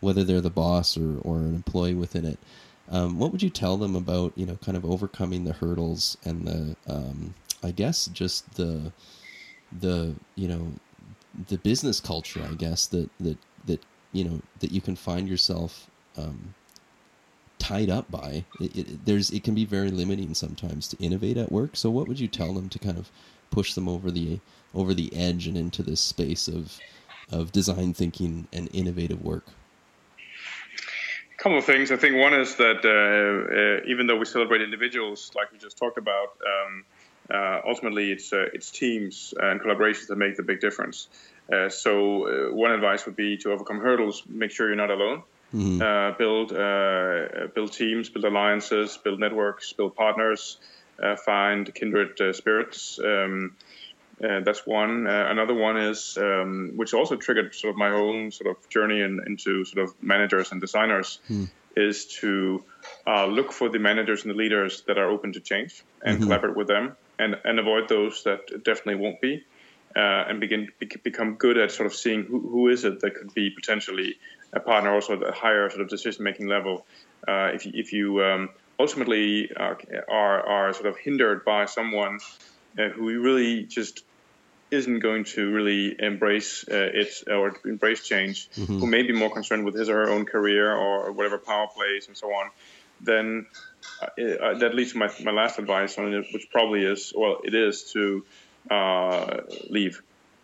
whether 0.00 0.22
they're 0.22 0.40
the 0.40 0.50
boss 0.50 0.96
or 0.96 1.18
or 1.22 1.38
an 1.38 1.54
employee 1.54 1.94
within 1.94 2.24
it. 2.24 2.38
Um, 2.90 3.18
what 3.18 3.32
would 3.32 3.42
you 3.42 3.50
tell 3.50 3.76
them 3.76 3.96
about 3.96 4.32
you 4.36 4.46
know 4.46 4.56
kind 4.56 4.76
of 4.76 4.84
overcoming 4.84 5.44
the 5.44 5.52
hurdles 5.54 6.16
and 6.24 6.46
the 6.46 6.76
um, 6.86 7.34
I 7.62 7.70
guess 7.70 8.06
just 8.06 8.54
the 8.54 8.92
the 9.80 10.14
you 10.34 10.48
know 10.48 10.72
the 11.48 11.58
business 11.58 11.98
culture 11.98 12.46
I 12.48 12.54
guess 12.54 12.86
that 12.88 13.08
that 13.20 13.38
that 13.66 13.82
you 14.12 14.24
know 14.24 14.40
that 14.60 14.72
you 14.72 14.80
can 14.80 14.96
find 14.96 15.28
yourself 15.28 15.90
um, 16.16 16.54
tied 17.58 17.88
up 17.88 18.10
by? 18.10 18.44
It, 18.60 18.76
it, 18.76 19.06
there's 19.06 19.30
it 19.30 19.42
can 19.42 19.54
be 19.54 19.64
very 19.64 19.90
limiting 19.90 20.34
sometimes 20.34 20.86
to 20.88 20.96
innovate 20.98 21.38
at 21.38 21.50
work. 21.50 21.76
So 21.76 21.90
what 21.90 22.08
would 22.08 22.20
you 22.20 22.28
tell 22.28 22.52
them 22.52 22.68
to 22.68 22.78
kind 22.78 22.98
of 22.98 23.10
push 23.50 23.74
them 23.74 23.88
over 23.88 24.10
the 24.10 24.40
over 24.74 24.92
the 24.92 25.14
edge 25.14 25.46
and 25.46 25.56
into 25.56 25.82
this 25.82 26.00
space 26.00 26.48
of 26.48 26.78
of 27.32 27.52
design 27.52 27.94
thinking 27.94 28.48
and 28.52 28.68
innovative 28.72 29.22
work 29.22 29.46
couple 31.44 31.58
of 31.58 31.64
things. 31.66 31.92
I 31.92 31.96
think 31.96 32.16
one 32.16 32.32
is 32.32 32.56
that 32.56 32.80
uh, 32.86 33.84
uh, 33.84 33.90
even 33.90 34.06
though 34.06 34.16
we 34.16 34.24
celebrate 34.24 34.62
individuals, 34.62 35.30
like 35.36 35.52
we 35.52 35.58
just 35.58 35.76
talked 35.76 35.98
about, 35.98 36.38
um, 36.52 36.84
uh, 37.30 37.60
ultimately 37.66 38.10
it's 38.12 38.32
uh, 38.32 38.46
it's 38.54 38.70
teams 38.70 39.34
and 39.38 39.60
collaborations 39.60 40.06
that 40.06 40.16
make 40.16 40.36
the 40.36 40.42
big 40.42 40.60
difference. 40.60 41.08
Uh, 41.52 41.68
so 41.68 41.90
uh, 42.26 42.54
one 42.54 42.72
advice 42.72 43.04
would 43.04 43.14
be 43.14 43.36
to 43.36 43.52
overcome 43.52 43.78
hurdles. 43.78 44.22
Make 44.26 44.52
sure 44.52 44.68
you're 44.68 44.76
not 44.76 44.90
alone. 44.90 45.22
Mm-hmm. 45.54 46.18
build 46.18 46.48
build 47.54 47.72
teams, 47.72 48.08
build 48.08 48.24
alliances, 48.24 48.96
build 48.96 49.20
networks, 49.20 49.72
build 49.74 49.94
partners, 49.94 50.56
find 51.26 51.72
kindred 51.74 52.18
spirits. 52.34 52.98
Um, 52.98 53.54
uh, 54.22 54.40
that's 54.40 54.66
one. 54.66 55.06
Uh, 55.06 55.26
another 55.28 55.54
one 55.54 55.76
is, 55.76 56.16
um, 56.18 56.72
which 56.76 56.94
also 56.94 57.16
triggered 57.16 57.54
sort 57.54 57.70
of 57.70 57.76
my 57.76 57.90
own 57.90 58.30
sort 58.30 58.56
of 58.56 58.68
journey 58.68 59.00
in, 59.00 59.20
into 59.26 59.64
sort 59.64 59.88
of 59.88 59.94
managers 60.02 60.52
and 60.52 60.60
designers, 60.60 61.18
hmm. 61.26 61.44
is 61.76 62.06
to 62.20 62.62
uh, 63.06 63.26
look 63.26 63.52
for 63.52 63.68
the 63.68 63.78
managers 63.78 64.22
and 64.22 64.30
the 64.30 64.36
leaders 64.36 64.82
that 64.86 64.98
are 64.98 65.10
open 65.10 65.32
to 65.32 65.40
change 65.40 65.82
and 66.02 66.16
mm-hmm. 66.16 66.24
collaborate 66.24 66.56
with 66.56 66.68
them, 66.68 66.96
and 67.18 67.36
and 67.44 67.58
avoid 67.58 67.88
those 67.88 68.22
that 68.24 68.46
definitely 68.64 68.96
won't 68.96 69.20
be, 69.20 69.44
uh, 69.96 70.28
and 70.28 70.40
begin 70.40 70.68
be, 70.78 70.86
become 71.02 71.34
good 71.34 71.58
at 71.58 71.72
sort 71.72 71.86
of 71.86 71.94
seeing 71.94 72.22
who, 72.24 72.40
who 72.40 72.68
is 72.68 72.84
it 72.84 73.00
that 73.00 73.14
could 73.14 73.34
be 73.34 73.50
potentially 73.50 74.16
a 74.52 74.60
partner 74.60 74.94
also 74.94 75.14
at 75.14 75.28
a 75.28 75.32
higher 75.32 75.68
sort 75.70 75.82
of 75.82 75.88
decision 75.88 76.22
making 76.22 76.46
level. 76.46 76.86
Uh, 77.26 77.50
if 77.54 77.66
you, 77.66 77.72
if 77.74 77.92
you 77.92 78.22
um, 78.22 78.48
ultimately 78.78 79.50
are, 79.56 79.78
are 80.08 80.46
are 80.46 80.72
sort 80.72 80.86
of 80.86 80.96
hindered 80.96 81.44
by 81.44 81.64
someone 81.64 82.20
uh, 82.78 82.88
who 82.88 83.20
really 83.20 83.64
just 83.64 84.04
isn't 84.70 85.00
going 85.00 85.24
to 85.24 85.52
really 85.52 85.94
embrace 85.98 86.64
uh, 86.68 86.90
it 86.92 87.22
or 87.28 87.56
embrace 87.64 88.06
change, 88.06 88.50
mm-hmm. 88.50 88.78
who 88.78 88.86
may 88.86 89.02
be 89.02 89.12
more 89.12 89.30
concerned 89.30 89.64
with 89.64 89.74
his 89.74 89.88
or 89.88 90.06
her 90.06 90.10
own 90.10 90.24
career 90.24 90.74
or 90.74 91.12
whatever 91.12 91.38
power 91.38 91.68
plays 91.68 92.08
and 92.08 92.16
so 92.16 92.28
on, 92.28 92.50
then 93.00 93.46
uh, 94.02 94.22
uh, 94.22 94.58
that 94.58 94.74
leads 94.74 94.92
to 94.92 94.98
my, 94.98 95.10
my 95.22 95.30
last 95.30 95.58
advice 95.58 95.98
on 95.98 96.12
it, 96.12 96.26
which 96.32 96.50
probably 96.50 96.84
is 96.84 97.12
well, 97.16 97.40
it 97.44 97.54
is 97.54 97.92
to 97.92 98.24
uh, 98.70 99.40
leave. 99.68 100.02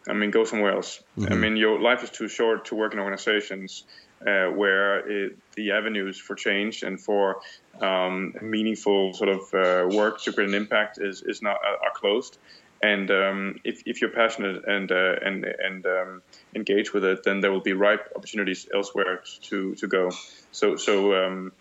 I 0.08 0.12
mean, 0.14 0.30
go 0.30 0.44
somewhere 0.44 0.72
else. 0.72 1.02
Mm-hmm. 1.18 1.32
I 1.32 1.36
mean, 1.36 1.56
your 1.56 1.80
life 1.80 2.02
is 2.02 2.10
too 2.10 2.28
short 2.28 2.66
to 2.66 2.74
work 2.74 2.92
in 2.92 2.98
organizations 2.98 3.84
uh, 4.26 4.46
where 4.46 4.98
it, 4.98 5.38
the 5.56 5.72
avenues 5.72 6.18
for 6.18 6.34
change 6.34 6.82
and 6.82 7.00
for 7.00 7.40
um, 7.80 8.34
meaningful 8.42 9.12
sort 9.14 9.30
of 9.30 9.54
uh, 9.54 9.96
work 9.96 10.22
to 10.22 10.32
create 10.32 10.48
an 10.48 10.54
impact 10.54 10.98
is, 11.00 11.22
is 11.22 11.42
not 11.42 11.56
uh, 11.56 11.84
are 11.84 11.92
closed. 11.94 12.38
And 12.82 13.10
um, 13.10 13.60
if, 13.62 13.82
if 13.84 14.00
you're 14.00 14.10
passionate 14.10 14.66
and 14.66 14.90
uh, 14.90 15.16
and 15.22 15.44
and 15.44 15.84
um, 15.84 16.22
engage 16.54 16.94
with 16.94 17.04
it, 17.04 17.24
then 17.24 17.40
there 17.42 17.52
will 17.52 17.60
be 17.60 17.74
ripe 17.74 18.10
opportunities 18.16 18.66
elsewhere 18.74 19.22
to, 19.42 19.74
to 19.74 19.86
go. 19.86 20.10
So 20.50 20.76
so 20.76 21.14
um, 21.14 21.52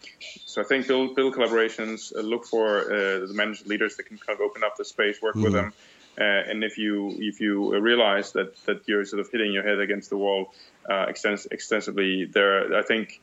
so 0.46 0.62
I 0.62 0.64
think 0.64 0.88
build 0.88 1.16
build 1.18 1.34
collaborations, 1.34 2.16
uh, 2.16 2.22
look 2.22 2.46
for 2.46 2.84
uh, 2.84 3.28
the 3.28 3.34
managed 3.34 3.68
leaders 3.68 3.98
that 3.98 4.04
can 4.04 4.18
kind 4.18 4.40
of 4.40 4.42
open 4.42 4.64
up 4.64 4.78
the 4.78 4.86
space, 4.86 5.22
work 5.22 5.36
mm-hmm. 5.36 5.44
with 5.44 5.54
them. 5.54 5.74
Uh, 6.20 6.24
and 6.24 6.64
if 6.64 6.78
you 6.78 7.16
if 7.20 7.40
you 7.40 7.80
realize 7.80 8.34
that, 8.34 8.54
that 8.66 8.88
you're 8.88 9.06
sort 9.06 9.22
of 9.22 9.30
hitting 9.32 9.54
your 9.54 9.64
head 9.64 9.80
against 9.80 10.10
the 10.10 10.18
wall 10.18 10.54
uh, 10.90 11.06
extens- 11.06 11.48
extensively, 11.52 12.26
there 12.26 12.76
I 12.76 12.82
think 12.82 13.22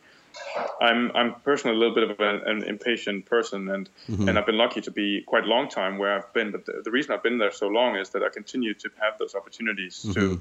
I'm 0.81 1.11
I'm 1.15 1.35
personally 1.45 1.77
a 1.77 1.79
little 1.79 1.95
bit 1.95 2.11
of 2.11 2.21
an, 2.21 2.43
an 2.47 2.63
impatient 2.63 3.27
person, 3.27 3.69
and 3.69 3.89
mm-hmm. 4.09 4.29
and 4.29 4.39
I've 4.39 4.47
been 4.47 4.59
lucky 4.59 4.81
to 4.83 4.91
be 4.91 5.23
quite 5.23 5.45
a 5.45 5.47
long 5.47 5.69
time 5.69 5.99
where 5.99 6.15
I've 6.17 6.33
been. 6.33 6.53
But 6.53 6.67
the, 6.67 6.83
the, 6.85 6.91
reason 6.91 7.13
I've 7.13 7.23
been 7.23 7.39
there 7.39 7.53
so 7.53 7.69
long 7.69 7.97
is 7.97 8.11
that 8.11 8.23
I 8.23 8.29
continue 8.29 8.75
to 8.75 8.91
have 9.01 9.19
those 9.19 9.35
opportunities 9.35 10.05
mm-hmm. 10.05 10.37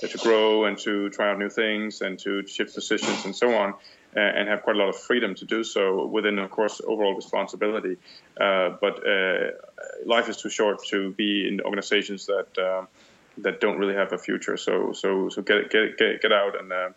to 0.00 0.08
to 0.08 0.18
grow 0.18 0.64
and 0.64 0.78
to 0.78 1.10
try 1.10 1.30
out 1.30 1.38
new 1.38 1.50
things 1.50 2.00
and 2.02 2.18
to 2.20 2.46
shift 2.46 2.74
positions 2.74 3.24
and 3.24 3.34
so 3.34 3.54
on, 3.54 3.74
and 4.18 4.48
have 4.48 4.62
quite 4.62 4.76
a 4.76 4.78
lot 4.78 4.88
of 4.88 4.96
freedom 4.96 5.34
to 5.34 5.44
do 5.44 5.64
so 5.64 6.06
within, 6.06 6.38
of 6.38 6.50
course, 6.50 6.80
overall 6.86 7.14
responsibility. 7.14 7.96
Uh, 8.40 8.70
but 8.80 9.06
uh, 9.06 9.50
life 10.04 10.28
is 10.28 10.36
too 10.36 10.50
short 10.50 10.84
to 10.86 11.12
be 11.12 11.46
in 11.46 11.60
organizations 11.60 12.26
that 12.26 12.58
uh, 12.58 12.84
that 13.38 13.60
don't 13.60 13.78
really 13.78 13.94
have 13.94 14.12
a 14.12 14.18
future. 14.18 14.56
So 14.56 14.92
so 14.92 15.28
so 15.28 15.42
get 15.42 15.70
get 15.70 15.96
get, 15.96 16.22
get 16.22 16.32
out 16.32 16.58
and 16.58 16.72
uh, 16.72 16.90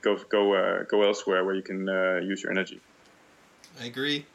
go 0.00 0.16
go 0.28 0.54
uh, 0.54 0.82
go 0.84 1.02
elsewhere 1.02 1.44
where 1.44 1.54
you 1.54 1.62
can 1.62 1.88
uh, 1.88 2.20
use 2.22 2.42
your 2.42 2.52
energy. 2.52 2.80
I 3.80 3.86
agree. 3.86 4.26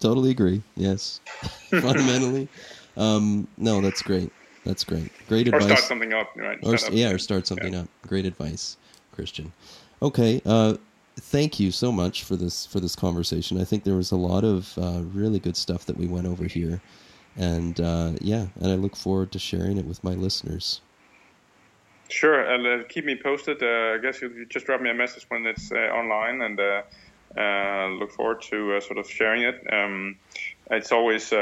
Totally 0.00 0.30
agree. 0.30 0.62
Yes, 0.76 1.20
fundamentally. 1.70 2.48
Um, 2.96 3.48
no, 3.56 3.80
that's 3.80 4.02
great. 4.02 4.32
That's 4.64 4.84
great. 4.84 5.10
Great 5.28 5.48
advice. 5.48 5.64
Or 5.64 5.68
start 5.68 5.80
something 5.80 6.12
up, 6.12 6.30
right? 6.36 6.58
Or, 6.62 6.74
up. 6.74 6.80
yeah, 6.90 7.10
or 7.10 7.18
start 7.18 7.46
something 7.46 7.74
yeah. 7.74 7.80
up. 7.80 7.88
Great 8.06 8.24
advice, 8.24 8.76
Christian. 9.12 9.52
Okay. 10.00 10.40
Thank 11.16 11.60
you 11.60 11.70
so 11.70 11.92
much 11.92 12.24
for 12.24 12.34
this 12.34 12.66
for 12.66 12.80
this 12.80 12.96
conversation. 12.96 13.60
I 13.60 13.64
think 13.64 13.84
there 13.84 13.94
was 13.94 14.10
a 14.10 14.16
lot 14.16 14.42
of 14.42 14.76
uh, 14.76 15.02
really 15.12 15.38
good 15.38 15.56
stuff 15.56 15.86
that 15.86 15.96
we 15.96 16.08
went 16.08 16.26
over 16.26 16.44
here, 16.44 16.80
and 17.36 17.80
uh, 17.80 18.12
yeah, 18.20 18.46
and 18.60 18.72
I 18.72 18.74
look 18.74 18.96
forward 18.96 19.30
to 19.32 19.38
sharing 19.38 19.78
it 19.78 19.84
with 19.84 20.02
my 20.02 20.14
listeners. 20.14 20.80
Sure, 22.08 22.44
uh, 22.44 22.82
keep 22.88 23.04
me 23.04 23.14
posted. 23.14 23.62
Uh, 23.62 23.94
I 23.94 23.98
guess 24.02 24.20
you 24.22 24.44
just 24.46 24.66
drop 24.66 24.80
me 24.80 24.90
a 24.90 24.94
message 24.94 25.24
when 25.28 25.46
it's 25.46 25.70
uh, 25.70 25.76
online, 25.76 26.42
and 26.42 27.98
look 28.00 28.10
forward 28.10 28.42
to 28.50 28.80
sort 28.80 28.98
of 28.98 29.08
sharing 29.08 29.42
it. 29.42 29.62
Um, 29.72 30.16
it's 30.70 30.90
always 30.90 31.32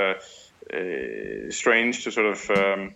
strange 1.48 2.04
to 2.04 2.12
sort 2.12 2.26
of 2.26 2.50
um, 2.50 2.92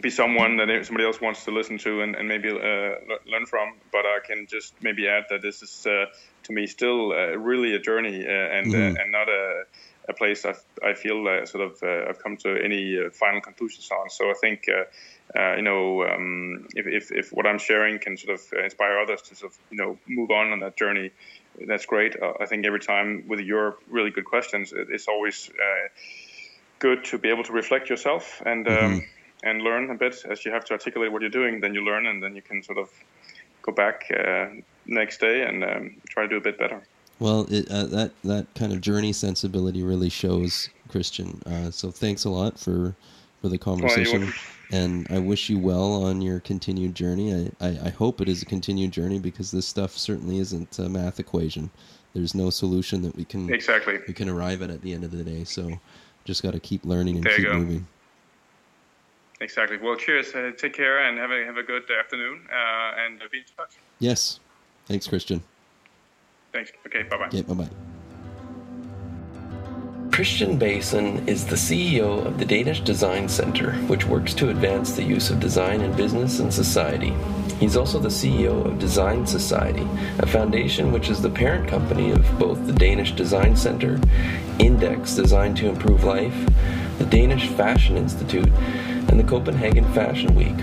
be 0.00 0.10
someone 0.10 0.56
that 0.58 0.86
somebody 0.86 1.04
else 1.04 1.20
wants 1.20 1.44
to 1.44 1.50
listen 1.50 1.78
to 1.78 2.02
and, 2.02 2.14
and 2.14 2.28
maybe 2.28 2.50
learn 2.50 3.46
from. 3.46 3.74
But 3.90 4.06
I 4.06 4.18
can 4.24 4.46
just 4.46 4.74
maybe 4.82 5.08
add 5.08 5.24
that 5.30 5.42
this 5.42 5.62
is 5.62 5.82
to 5.82 6.52
me 6.52 6.66
still 6.66 7.10
really 7.10 7.74
a 7.74 7.78
journey 7.78 8.24
and 8.26 8.72
mm-hmm. 8.72 8.96
and 8.96 9.12
not 9.12 9.28
a 9.28 9.64
a 10.08 10.12
place 10.12 10.44
I, 10.44 10.54
I 10.82 10.94
feel 10.94 11.26
uh, 11.26 11.46
sort 11.46 11.64
of 11.64 11.82
uh, 11.82 12.08
I've 12.08 12.22
come 12.22 12.36
to 12.38 12.62
any 12.62 12.98
uh, 12.98 13.10
final 13.10 13.40
conclusions 13.40 13.88
on. 13.90 14.10
So 14.10 14.30
I 14.30 14.34
think 14.34 14.66
uh, 14.68 15.54
you 15.56 15.62
know, 15.62 16.04
um, 16.04 16.66
if, 16.74 16.86
if, 16.86 17.12
if, 17.12 17.32
what 17.32 17.46
I'm 17.46 17.58
sharing 17.58 18.00
can 18.00 18.16
sort 18.16 18.34
of 18.34 18.64
inspire 18.64 18.98
others 18.98 19.22
to 19.22 19.36
sort 19.36 19.52
of, 19.52 19.58
you 19.70 19.76
know, 19.76 19.98
move 20.08 20.30
on 20.32 20.50
on 20.50 20.58
that 20.60 20.76
journey, 20.76 21.12
that's 21.68 21.86
great. 21.86 22.20
Uh, 22.20 22.32
I 22.40 22.46
think 22.46 22.66
every 22.66 22.80
time 22.80 23.24
with 23.28 23.38
your 23.38 23.78
really 23.88 24.10
good 24.10 24.24
questions, 24.24 24.72
it's 24.74 25.06
always 25.06 25.48
uh, 25.50 25.88
good 26.80 27.04
to 27.04 27.18
be 27.18 27.28
able 27.28 27.44
to 27.44 27.52
reflect 27.52 27.90
yourself 27.90 28.42
and 28.44 28.66
um, 28.66 28.74
mm-hmm. 28.74 28.98
And 29.42 29.62
learn 29.62 29.90
a 29.90 29.94
bit 29.94 30.24
as 30.28 30.44
you 30.44 30.52
have 30.52 30.64
to 30.66 30.72
articulate 30.72 31.12
what 31.12 31.22
you're 31.22 31.30
doing. 31.30 31.60
Then 31.60 31.74
you 31.74 31.82
learn, 31.82 32.06
and 32.06 32.22
then 32.22 32.34
you 32.36 32.42
can 32.42 32.62
sort 32.62 32.78
of 32.78 32.90
go 33.62 33.72
back 33.72 34.10
uh, 34.16 34.48
next 34.86 35.20
day 35.20 35.42
and 35.42 35.64
um, 35.64 35.96
try 36.08 36.24
to 36.24 36.28
do 36.28 36.36
a 36.36 36.40
bit 36.40 36.58
better. 36.58 36.82
Well, 37.18 37.46
it, 37.50 37.70
uh, 37.70 37.84
that 37.86 38.12
that 38.24 38.46
kind 38.54 38.72
of 38.72 38.80
journey 38.80 39.12
sensibility 39.12 39.82
really 39.82 40.08
shows, 40.08 40.70
Christian. 40.88 41.40
Uh, 41.46 41.70
so 41.70 41.90
thanks 41.90 42.24
a 42.24 42.30
lot 42.30 42.58
for 42.58 42.94
for 43.40 43.48
the 43.48 43.58
conversation. 43.58 44.22
Well, 44.22 44.32
and 44.72 45.06
I 45.10 45.18
wish 45.18 45.50
you 45.50 45.58
well 45.58 46.04
on 46.04 46.22
your 46.22 46.40
continued 46.40 46.94
journey. 46.94 47.52
I, 47.60 47.66
I, 47.66 47.68
I, 47.86 47.88
hope 47.88 48.20
it 48.20 48.28
is 48.28 48.40
a 48.40 48.46
continued 48.46 48.92
journey 48.92 49.18
because 49.18 49.50
this 49.50 49.66
stuff 49.66 49.96
certainly 49.96 50.38
isn't 50.38 50.78
a 50.78 50.88
math 50.88 51.18
equation. 51.18 51.70
There's 52.14 52.36
no 52.36 52.50
solution 52.50 53.02
that 53.02 53.16
we 53.16 53.24
can 53.24 53.52
exactly 53.52 53.98
we 54.06 54.14
can 54.14 54.28
arrive 54.28 54.62
at 54.62 54.70
at 54.70 54.80
the 54.82 54.92
end 54.92 55.04
of 55.04 55.10
the 55.10 55.24
day. 55.24 55.44
So 55.44 55.78
just 56.24 56.42
got 56.42 56.52
to 56.52 56.60
keep 56.60 56.84
learning 56.84 57.16
and 57.16 57.24
there 57.24 57.36
keep 57.36 57.52
moving. 57.52 57.86
Exactly. 59.40 59.78
Well, 59.78 59.96
cheers. 59.96 60.34
Uh, 60.34 60.52
take 60.56 60.74
care 60.74 60.98
and 60.98 61.18
have 61.18 61.30
a 61.30 61.44
have 61.44 61.56
a 61.56 61.62
good 61.62 61.90
afternoon. 61.90 62.46
Uh, 62.52 63.00
and 63.00 63.18
be 63.30 63.38
in 63.38 63.44
touch. 63.56 63.76
Yes. 63.98 64.40
Thanks, 64.86 65.06
Christian. 65.06 65.42
Thanks. 66.52 66.72
Okay. 66.86 67.04
Bye 67.04 67.16
bye. 67.16 67.28
Yeah. 67.32 67.42
Bye 67.42 67.54
bye. 67.54 67.70
Christian 70.12 70.58
Bason 70.58 71.26
is 71.26 71.46
the 71.46 71.56
CEO 71.56 72.26
of 72.26 72.38
the 72.38 72.44
Danish 72.44 72.80
Design 72.80 73.28
Center, 73.28 73.72
which 73.86 74.06
works 74.06 74.34
to 74.34 74.50
advance 74.50 74.92
the 74.92 75.04
use 75.04 75.30
of 75.30 75.40
design 75.40 75.80
in 75.80 75.92
business 75.96 76.40
and 76.40 76.52
society. 76.52 77.14
He's 77.60 77.76
also 77.76 77.98
the 77.98 78.08
CEO 78.08 78.66
of 78.66 78.78
Design 78.78 79.26
Society, 79.26 79.86
a 80.18 80.26
foundation 80.26 80.92
which 80.92 81.08
is 81.08 81.22
the 81.22 81.30
parent 81.30 81.68
company 81.68 82.10
of 82.10 82.38
both 82.38 82.66
the 82.66 82.72
Danish 82.72 83.12
Design 83.12 83.56
Center, 83.56 84.00
Index 84.58 85.14
Design 85.14 85.54
to 85.54 85.68
Improve 85.68 86.04
Life, 86.04 86.34
the 86.98 87.06
Danish 87.06 87.48
Fashion 87.48 87.96
Institute, 87.96 88.50
and 89.10 89.18
the 89.18 89.24
Copenhagen 89.24 89.84
Fashion 89.92 90.36
Week. 90.36 90.56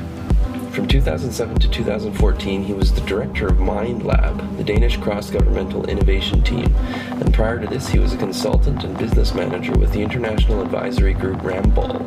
From 0.71 0.87
2007 0.87 1.59
to 1.59 1.69
2014, 1.69 2.63
he 2.63 2.71
was 2.71 2.93
the 2.93 3.01
director 3.01 3.47
of 3.47 3.57
MindLab, 3.57 4.57
the 4.57 4.63
Danish 4.63 4.95
cross 4.97 5.29
governmental 5.29 5.85
innovation 5.89 6.41
team, 6.43 6.73
and 7.09 7.33
prior 7.33 7.59
to 7.59 7.67
this, 7.67 7.89
he 7.89 7.99
was 7.99 8.13
a 8.13 8.17
consultant 8.17 8.85
and 8.85 8.97
business 8.97 9.33
manager 9.33 9.73
with 9.73 9.91
the 9.91 10.01
international 10.01 10.61
advisory 10.61 11.13
group 11.13 11.39
Ramboll, 11.39 11.99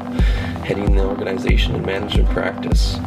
heading 0.64 0.96
the 0.96 1.04
organization 1.04 1.74
and 1.74 1.84
management 1.84 2.30
practice. 2.30 2.98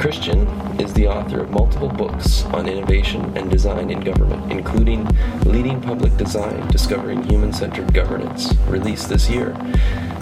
Christian 0.00 0.48
is 0.80 0.92
the 0.94 1.06
author 1.06 1.40
of 1.40 1.50
multiple 1.50 1.90
books 1.90 2.44
on 2.46 2.68
innovation 2.68 3.36
and 3.36 3.48
design 3.48 3.90
in 3.90 4.00
government, 4.00 4.50
including 4.50 5.06
Leading 5.44 5.80
Public 5.80 6.16
Design 6.16 6.66
Discovering 6.68 7.22
Human 7.24 7.52
Centered 7.52 7.94
Governance, 7.94 8.56
released 8.66 9.08
this 9.08 9.30
year, 9.30 9.54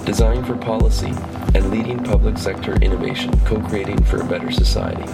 Design 0.05 0.43
for 0.45 0.57
Policy, 0.57 1.15
and 1.55 1.71
Leading 1.71 2.03
Public 2.03 2.39
Sector 2.39 2.75
Innovation 2.83 3.39
Co 3.45 3.61
Creating 3.61 4.03
for 4.05 4.21
a 4.21 4.25
Better 4.25 4.51
Society. 4.51 5.05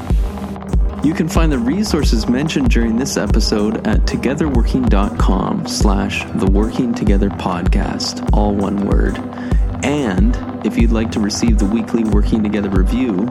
You 1.07 1.13
can 1.13 1.29
find 1.29 1.53
the 1.53 1.59
resources 1.59 2.29
mentioned 2.29 2.71
during 2.71 2.97
this 2.97 3.17
episode 3.17 3.87
at 3.87 4.01
togetherworking.com 4.01 5.67
slash 5.67 6.25
the 6.37 6.47
Working 6.47 6.95
Together 6.95 7.29
Podcast, 7.29 8.27
all 8.33 8.55
one 8.55 8.87
word. 8.87 9.19
And 9.85 10.35
if 10.65 10.79
you'd 10.79 10.93
like 10.93 11.11
to 11.13 11.21
receive 11.21 11.59
the 11.59 11.67
weekly 11.67 12.05
Working 12.05 12.43
Together 12.43 12.71
review, 12.71 13.27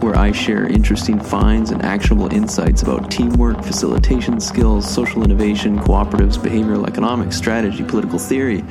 where 0.00 0.16
I 0.16 0.32
share 0.32 0.66
interesting 0.66 1.20
finds 1.20 1.70
and 1.70 1.80
actionable 1.84 2.32
insights 2.34 2.82
about 2.82 3.08
teamwork, 3.08 3.62
facilitation 3.62 4.40
skills, 4.40 4.92
social 4.92 5.22
innovation, 5.22 5.78
cooperatives, 5.78 6.36
behavioral 6.38 6.88
economics, 6.88 7.36
strategy, 7.36 7.84
political 7.84 8.18
theory, 8.18 8.64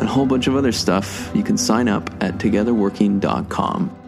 and 0.00 0.08
a 0.08 0.12
whole 0.12 0.26
bunch 0.26 0.46
of 0.46 0.56
other 0.56 0.72
stuff, 0.72 1.30
you 1.34 1.42
can 1.42 1.56
sign 1.56 1.88
up 1.88 2.10
at 2.22 2.38
togetherworking.com. 2.38 3.99